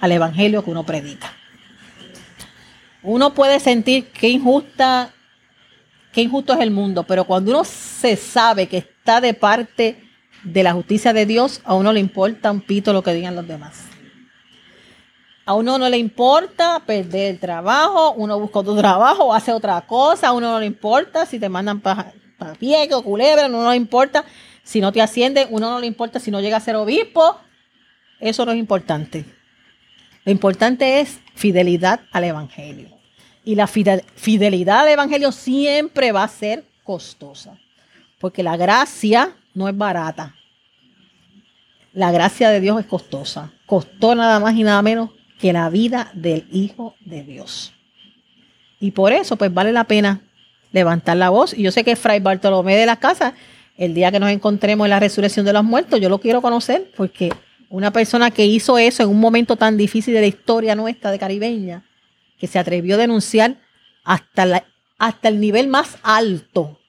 al 0.00 0.12
evangelio 0.12 0.64
que 0.64 0.70
uno 0.70 0.84
predica. 0.84 1.32
Uno 3.02 3.34
puede 3.34 3.60
sentir 3.60 4.06
que 4.08 4.28
injusta, 4.28 5.12
qué 6.12 6.22
injusto 6.22 6.52
es 6.52 6.60
el 6.60 6.70
mundo, 6.70 7.04
pero 7.04 7.24
cuando 7.24 7.50
uno 7.50 7.64
se 7.64 8.16
sabe 8.16 8.66
que 8.66 8.78
está 8.78 9.20
de 9.20 9.34
parte 9.34 10.02
de 10.42 10.62
la 10.62 10.72
justicia 10.72 11.12
de 11.12 11.26
Dios, 11.26 11.60
a 11.64 11.74
uno 11.74 11.92
le 11.92 12.00
importa 12.00 12.50
un 12.50 12.60
pito 12.60 12.92
lo 12.92 13.02
que 13.02 13.12
digan 13.12 13.36
los 13.36 13.46
demás. 13.46 13.89
A 15.50 15.54
uno 15.54 15.78
no 15.78 15.88
le 15.88 15.98
importa 15.98 16.80
perder 16.86 17.32
el 17.32 17.40
trabajo, 17.40 18.12
uno 18.12 18.38
busca 18.38 18.60
otro 18.60 18.76
trabajo 18.78 19.34
hace 19.34 19.52
otra 19.52 19.80
cosa, 19.80 20.28
a 20.28 20.32
uno 20.32 20.52
no 20.52 20.60
le 20.60 20.66
importa 20.66 21.26
si 21.26 21.40
te 21.40 21.48
mandan 21.48 21.80
para 21.80 22.12
pa 22.38 22.54
o 22.92 23.02
culebra, 23.02 23.48
no 23.48 23.68
le 23.68 23.76
importa 23.76 24.24
si 24.62 24.80
no 24.80 24.92
te 24.92 25.02
ascienden, 25.02 25.48
uno 25.50 25.68
no 25.68 25.80
le 25.80 25.88
importa 25.88 26.20
si 26.20 26.30
no 26.30 26.40
llega 26.40 26.58
a 26.58 26.60
ser 26.60 26.76
obispo, 26.76 27.36
eso 28.20 28.46
no 28.46 28.52
es 28.52 28.58
importante. 28.58 29.24
Lo 30.24 30.30
importante 30.30 31.00
es 31.00 31.18
fidelidad 31.34 32.02
al 32.12 32.22
Evangelio. 32.22 32.96
Y 33.42 33.56
la 33.56 33.66
fidelidad 33.66 34.82
al 34.82 34.88
Evangelio 34.90 35.32
siempre 35.32 36.12
va 36.12 36.22
a 36.22 36.28
ser 36.28 36.64
costosa, 36.84 37.58
porque 38.20 38.44
la 38.44 38.56
gracia 38.56 39.34
no 39.54 39.68
es 39.68 39.76
barata. 39.76 40.36
La 41.92 42.12
gracia 42.12 42.50
de 42.50 42.60
Dios 42.60 42.78
es 42.78 42.86
costosa. 42.86 43.50
Costó 43.66 44.14
nada 44.14 44.38
más 44.38 44.54
y 44.54 44.62
nada 44.62 44.80
menos 44.80 45.10
que 45.40 45.52
la 45.52 45.70
vida 45.70 46.10
del 46.14 46.46
Hijo 46.50 46.94
de 47.00 47.22
Dios. 47.24 47.72
Y 48.78 48.92
por 48.92 49.12
eso, 49.12 49.36
pues 49.36 49.52
vale 49.52 49.72
la 49.72 49.84
pena 49.84 50.20
levantar 50.72 51.16
la 51.16 51.30
voz. 51.30 51.56
Y 51.56 51.62
yo 51.62 51.72
sé 51.72 51.84
que 51.84 51.96
Fray 51.96 52.20
Bartolomé 52.20 52.76
de 52.76 52.86
la 52.86 52.96
Casa, 52.96 53.34
el 53.76 53.94
día 53.94 54.12
que 54.12 54.20
nos 54.20 54.30
encontremos 54.30 54.86
en 54.86 54.90
la 54.90 55.00
resurrección 55.00 55.46
de 55.46 55.52
los 55.52 55.64
muertos, 55.64 56.00
yo 56.00 56.08
lo 56.08 56.18
quiero 56.18 56.42
conocer 56.42 56.90
porque 56.96 57.32
una 57.68 57.92
persona 57.92 58.30
que 58.30 58.46
hizo 58.46 58.78
eso 58.78 59.02
en 59.02 59.08
un 59.08 59.20
momento 59.20 59.56
tan 59.56 59.76
difícil 59.76 60.14
de 60.14 60.20
la 60.20 60.26
historia 60.26 60.74
nuestra 60.74 61.10
de 61.10 61.18
caribeña, 61.18 61.84
que 62.38 62.46
se 62.46 62.58
atrevió 62.58 62.96
a 62.96 62.98
denunciar 62.98 63.56
hasta, 64.04 64.64
hasta 64.98 65.28
el 65.28 65.40
nivel 65.40 65.68
más 65.68 65.98
alto 66.02 66.80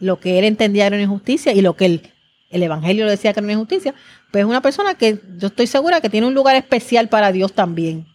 lo 0.00 0.18
que 0.18 0.38
él 0.38 0.44
entendía 0.46 0.86
era 0.86 1.00
injusticia 1.00 1.52
y 1.52 1.60
lo 1.60 1.76
que 1.76 1.84
el, 1.84 2.02
el 2.50 2.62
Evangelio 2.64 3.06
decía 3.06 3.32
que 3.32 3.40
era 3.40 3.44
una 3.44 3.52
injusticia, 3.52 3.94
pues 4.30 4.42
es 4.42 4.48
una 4.48 4.60
persona 4.60 4.94
que 4.94 5.20
yo 5.38 5.48
estoy 5.48 5.68
segura 5.68 6.00
que 6.00 6.10
tiene 6.10 6.26
un 6.26 6.34
lugar 6.34 6.56
especial 6.56 7.08
para 7.08 7.30
Dios 7.30 7.52
también. 7.52 8.06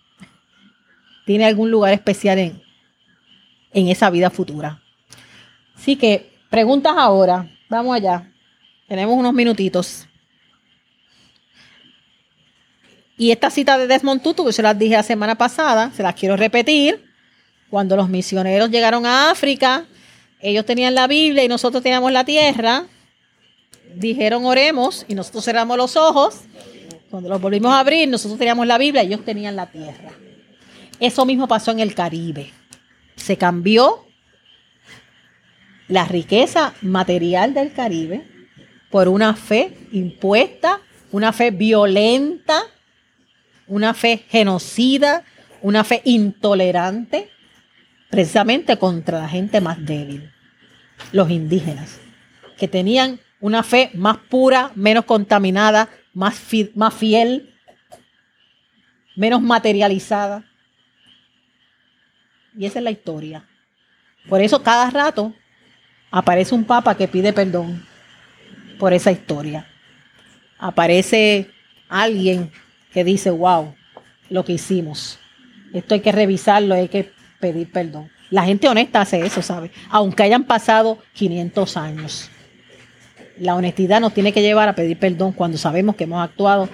Tiene 1.25 1.45
algún 1.45 1.71
lugar 1.71 1.93
especial 1.93 2.37
en, 2.37 2.61
en 3.73 3.87
esa 3.87 4.09
vida 4.09 4.29
futura. 4.29 4.81
Así 5.75 5.95
que 5.95 6.31
preguntas 6.49 6.93
ahora. 6.97 7.49
Vamos 7.69 7.95
allá. 7.95 8.31
Tenemos 8.87 9.17
unos 9.17 9.33
minutitos. 9.33 10.07
Y 13.17 13.31
esta 13.31 13.49
cita 13.49 13.77
de 13.77 13.87
Desmond 13.87 14.21
Tutu, 14.21 14.45
que 14.45 14.53
se 14.53 14.61
las 14.61 14.77
dije 14.77 14.95
la 14.95 15.03
semana 15.03 15.35
pasada, 15.35 15.91
se 15.95 16.03
las 16.03 16.13
quiero 16.15 16.35
repetir. 16.35 17.03
Cuando 17.69 17.95
los 17.95 18.09
misioneros 18.09 18.69
llegaron 18.69 19.05
a 19.05 19.31
África, 19.31 19.85
ellos 20.41 20.65
tenían 20.65 20.93
la 20.93 21.07
Biblia 21.07 21.43
y 21.43 21.47
nosotros 21.47 21.81
teníamos 21.81 22.11
la 22.11 22.25
tierra 22.25 22.85
dijeron 23.95 24.45
oremos 24.45 25.05
y 25.07 25.15
nosotros 25.15 25.45
cerramos 25.45 25.77
los 25.77 25.95
ojos. 25.95 26.41
Cuando 27.09 27.29
los 27.29 27.41
volvimos 27.41 27.71
a 27.71 27.79
abrir, 27.79 28.07
nosotros 28.09 28.37
teníamos 28.37 28.67
la 28.67 28.77
Biblia 28.77 29.01
ellos 29.01 29.23
tenían 29.23 29.55
la 29.55 29.67
tierra. 29.67 30.11
Eso 30.99 31.25
mismo 31.25 31.47
pasó 31.47 31.71
en 31.71 31.79
el 31.79 31.93
Caribe. 31.93 32.51
Se 33.15 33.37
cambió 33.37 34.05
la 35.87 36.05
riqueza 36.05 36.73
material 36.81 37.53
del 37.53 37.73
Caribe 37.73 38.25
por 38.89 39.07
una 39.07 39.35
fe 39.35 39.77
impuesta, 39.91 40.81
una 41.11 41.31
fe 41.33 41.51
violenta, 41.51 42.63
una 43.67 43.93
fe 43.93 44.23
genocida, 44.29 45.23
una 45.61 45.83
fe 45.83 46.01
intolerante, 46.05 47.29
precisamente 48.09 48.77
contra 48.77 49.19
la 49.19 49.27
gente 49.27 49.61
más 49.61 49.83
débil, 49.83 50.31
los 51.11 51.29
indígenas, 51.29 51.99
que 52.57 52.67
tenían 52.67 53.19
una 53.45 53.61
fe 53.61 53.91
más 53.93 54.17
pura, 54.17 54.71
menos 54.73 55.05
contaminada, 55.05 55.87
más, 56.15 56.33
fiel, 56.39 57.53
menos 59.15 59.39
materializada. 59.39 60.43
Y 62.57 62.65
esa 62.65 62.79
es 62.79 62.83
la 62.83 62.89
historia. 62.89 63.45
Por 64.27 64.41
eso 64.41 64.63
cada 64.63 64.89
rato 64.89 65.31
aparece 66.09 66.55
un 66.55 66.63
papa 66.63 66.97
que 66.97 67.07
pide 67.07 67.33
perdón 67.33 67.85
por 68.79 68.93
esa 68.93 69.11
historia. 69.11 69.67
Aparece 70.57 71.51
alguien 71.87 72.51
que 72.91 73.03
dice, 73.03 73.29
wow, 73.29 73.75
lo 74.27 74.43
que 74.43 74.53
hicimos. 74.53 75.19
Esto 75.71 75.93
hay 75.93 75.99
que 75.99 76.11
revisarlo, 76.11 76.73
hay 76.73 76.87
que 76.87 77.11
pedir 77.39 77.71
perdón. 77.71 78.09
La 78.31 78.43
gente 78.43 78.67
honesta 78.67 79.01
hace 79.01 79.23
eso, 79.23 79.43
¿sabe? 79.43 79.69
Aunque 79.91 80.23
hayan 80.23 80.45
pasado 80.45 80.97
500 81.13 81.77
años 81.77 82.31
la 83.39 83.55
honestidad 83.55 84.01
nos 84.01 84.13
tiene 84.13 84.33
que 84.33 84.41
llevar 84.41 84.69
a 84.69 84.75
pedir 84.75 84.97
perdón 84.97 85.31
cuando 85.31 85.57
sabemos 85.57 85.95
que 85.95 86.05
hemos 86.05 86.23
actuado 86.23 86.69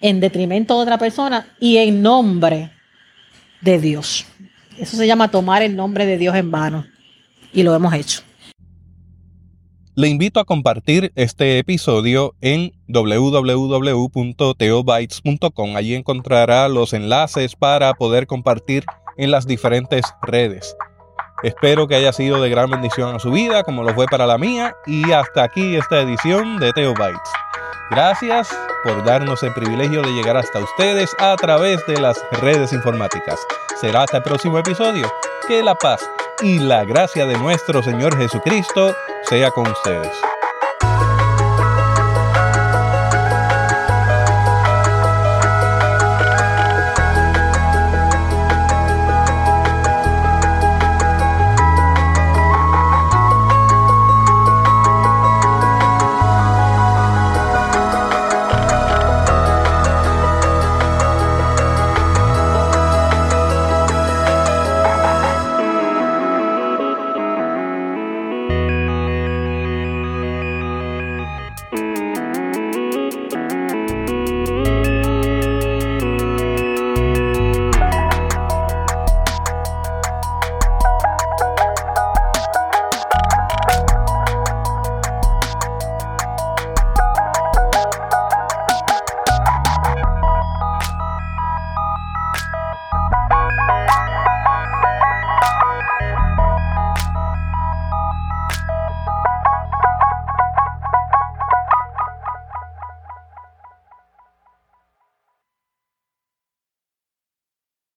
en 0.00 0.20
detrimento 0.20 0.76
de 0.76 0.82
otra 0.82 0.98
persona 0.98 1.48
y 1.58 1.78
en 1.78 2.02
nombre 2.02 2.70
de 3.60 3.78
Dios. 3.78 4.26
Eso 4.78 4.96
se 4.96 5.06
llama 5.06 5.30
tomar 5.30 5.62
el 5.62 5.76
nombre 5.76 6.06
de 6.06 6.18
Dios 6.18 6.34
en 6.36 6.50
vano. 6.50 6.86
Y 7.52 7.62
lo 7.62 7.74
hemos 7.74 7.94
hecho. 7.94 8.22
Le 9.96 10.08
invito 10.08 10.40
a 10.40 10.44
compartir 10.44 11.12
este 11.14 11.60
episodio 11.60 12.34
en 12.40 12.72
www.teobytes.com. 12.88 15.76
Allí 15.76 15.94
encontrará 15.94 16.68
los 16.68 16.92
enlaces 16.92 17.54
para 17.54 17.94
poder 17.94 18.26
compartir 18.26 18.84
en 19.16 19.30
las 19.30 19.46
diferentes 19.46 20.02
redes. 20.22 20.76
Espero 21.44 21.86
que 21.86 21.94
haya 21.94 22.10
sido 22.14 22.40
de 22.40 22.48
gran 22.48 22.70
bendición 22.70 23.14
a 23.14 23.18
su 23.18 23.30
vida, 23.30 23.64
como 23.64 23.82
lo 23.82 23.92
fue 23.92 24.06
para 24.06 24.26
la 24.26 24.38
mía. 24.38 24.78
Y 24.86 25.12
hasta 25.12 25.42
aquí 25.42 25.76
esta 25.76 26.00
edición 26.00 26.56
de 26.56 26.72
Teobytes. 26.72 27.30
Gracias 27.90 28.48
por 28.82 29.04
darnos 29.04 29.42
el 29.42 29.52
privilegio 29.52 30.00
de 30.00 30.10
llegar 30.12 30.38
hasta 30.38 30.60
ustedes 30.60 31.14
a 31.18 31.36
través 31.36 31.86
de 31.86 32.00
las 32.00 32.18
redes 32.40 32.72
informáticas. 32.72 33.38
Será 33.78 34.04
hasta 34.04 34.16
el 34.16 34.22
próximo 34.22 34.58
episodio. 34.58 35.06
Que 35.46 35.62
la 35.62 35.74
paz 35.74 36.08
y 36.40 36.60
la 36.60 36.84
gracia 36.84 37.26
de 37.26 37.36
nuestro 37.36 37.82
Señor 37.82 38.16
Jesucristo 38.16 38.94
sea 39.28 39.50
con 39.50 39.68
ustedes. 39.68 40.12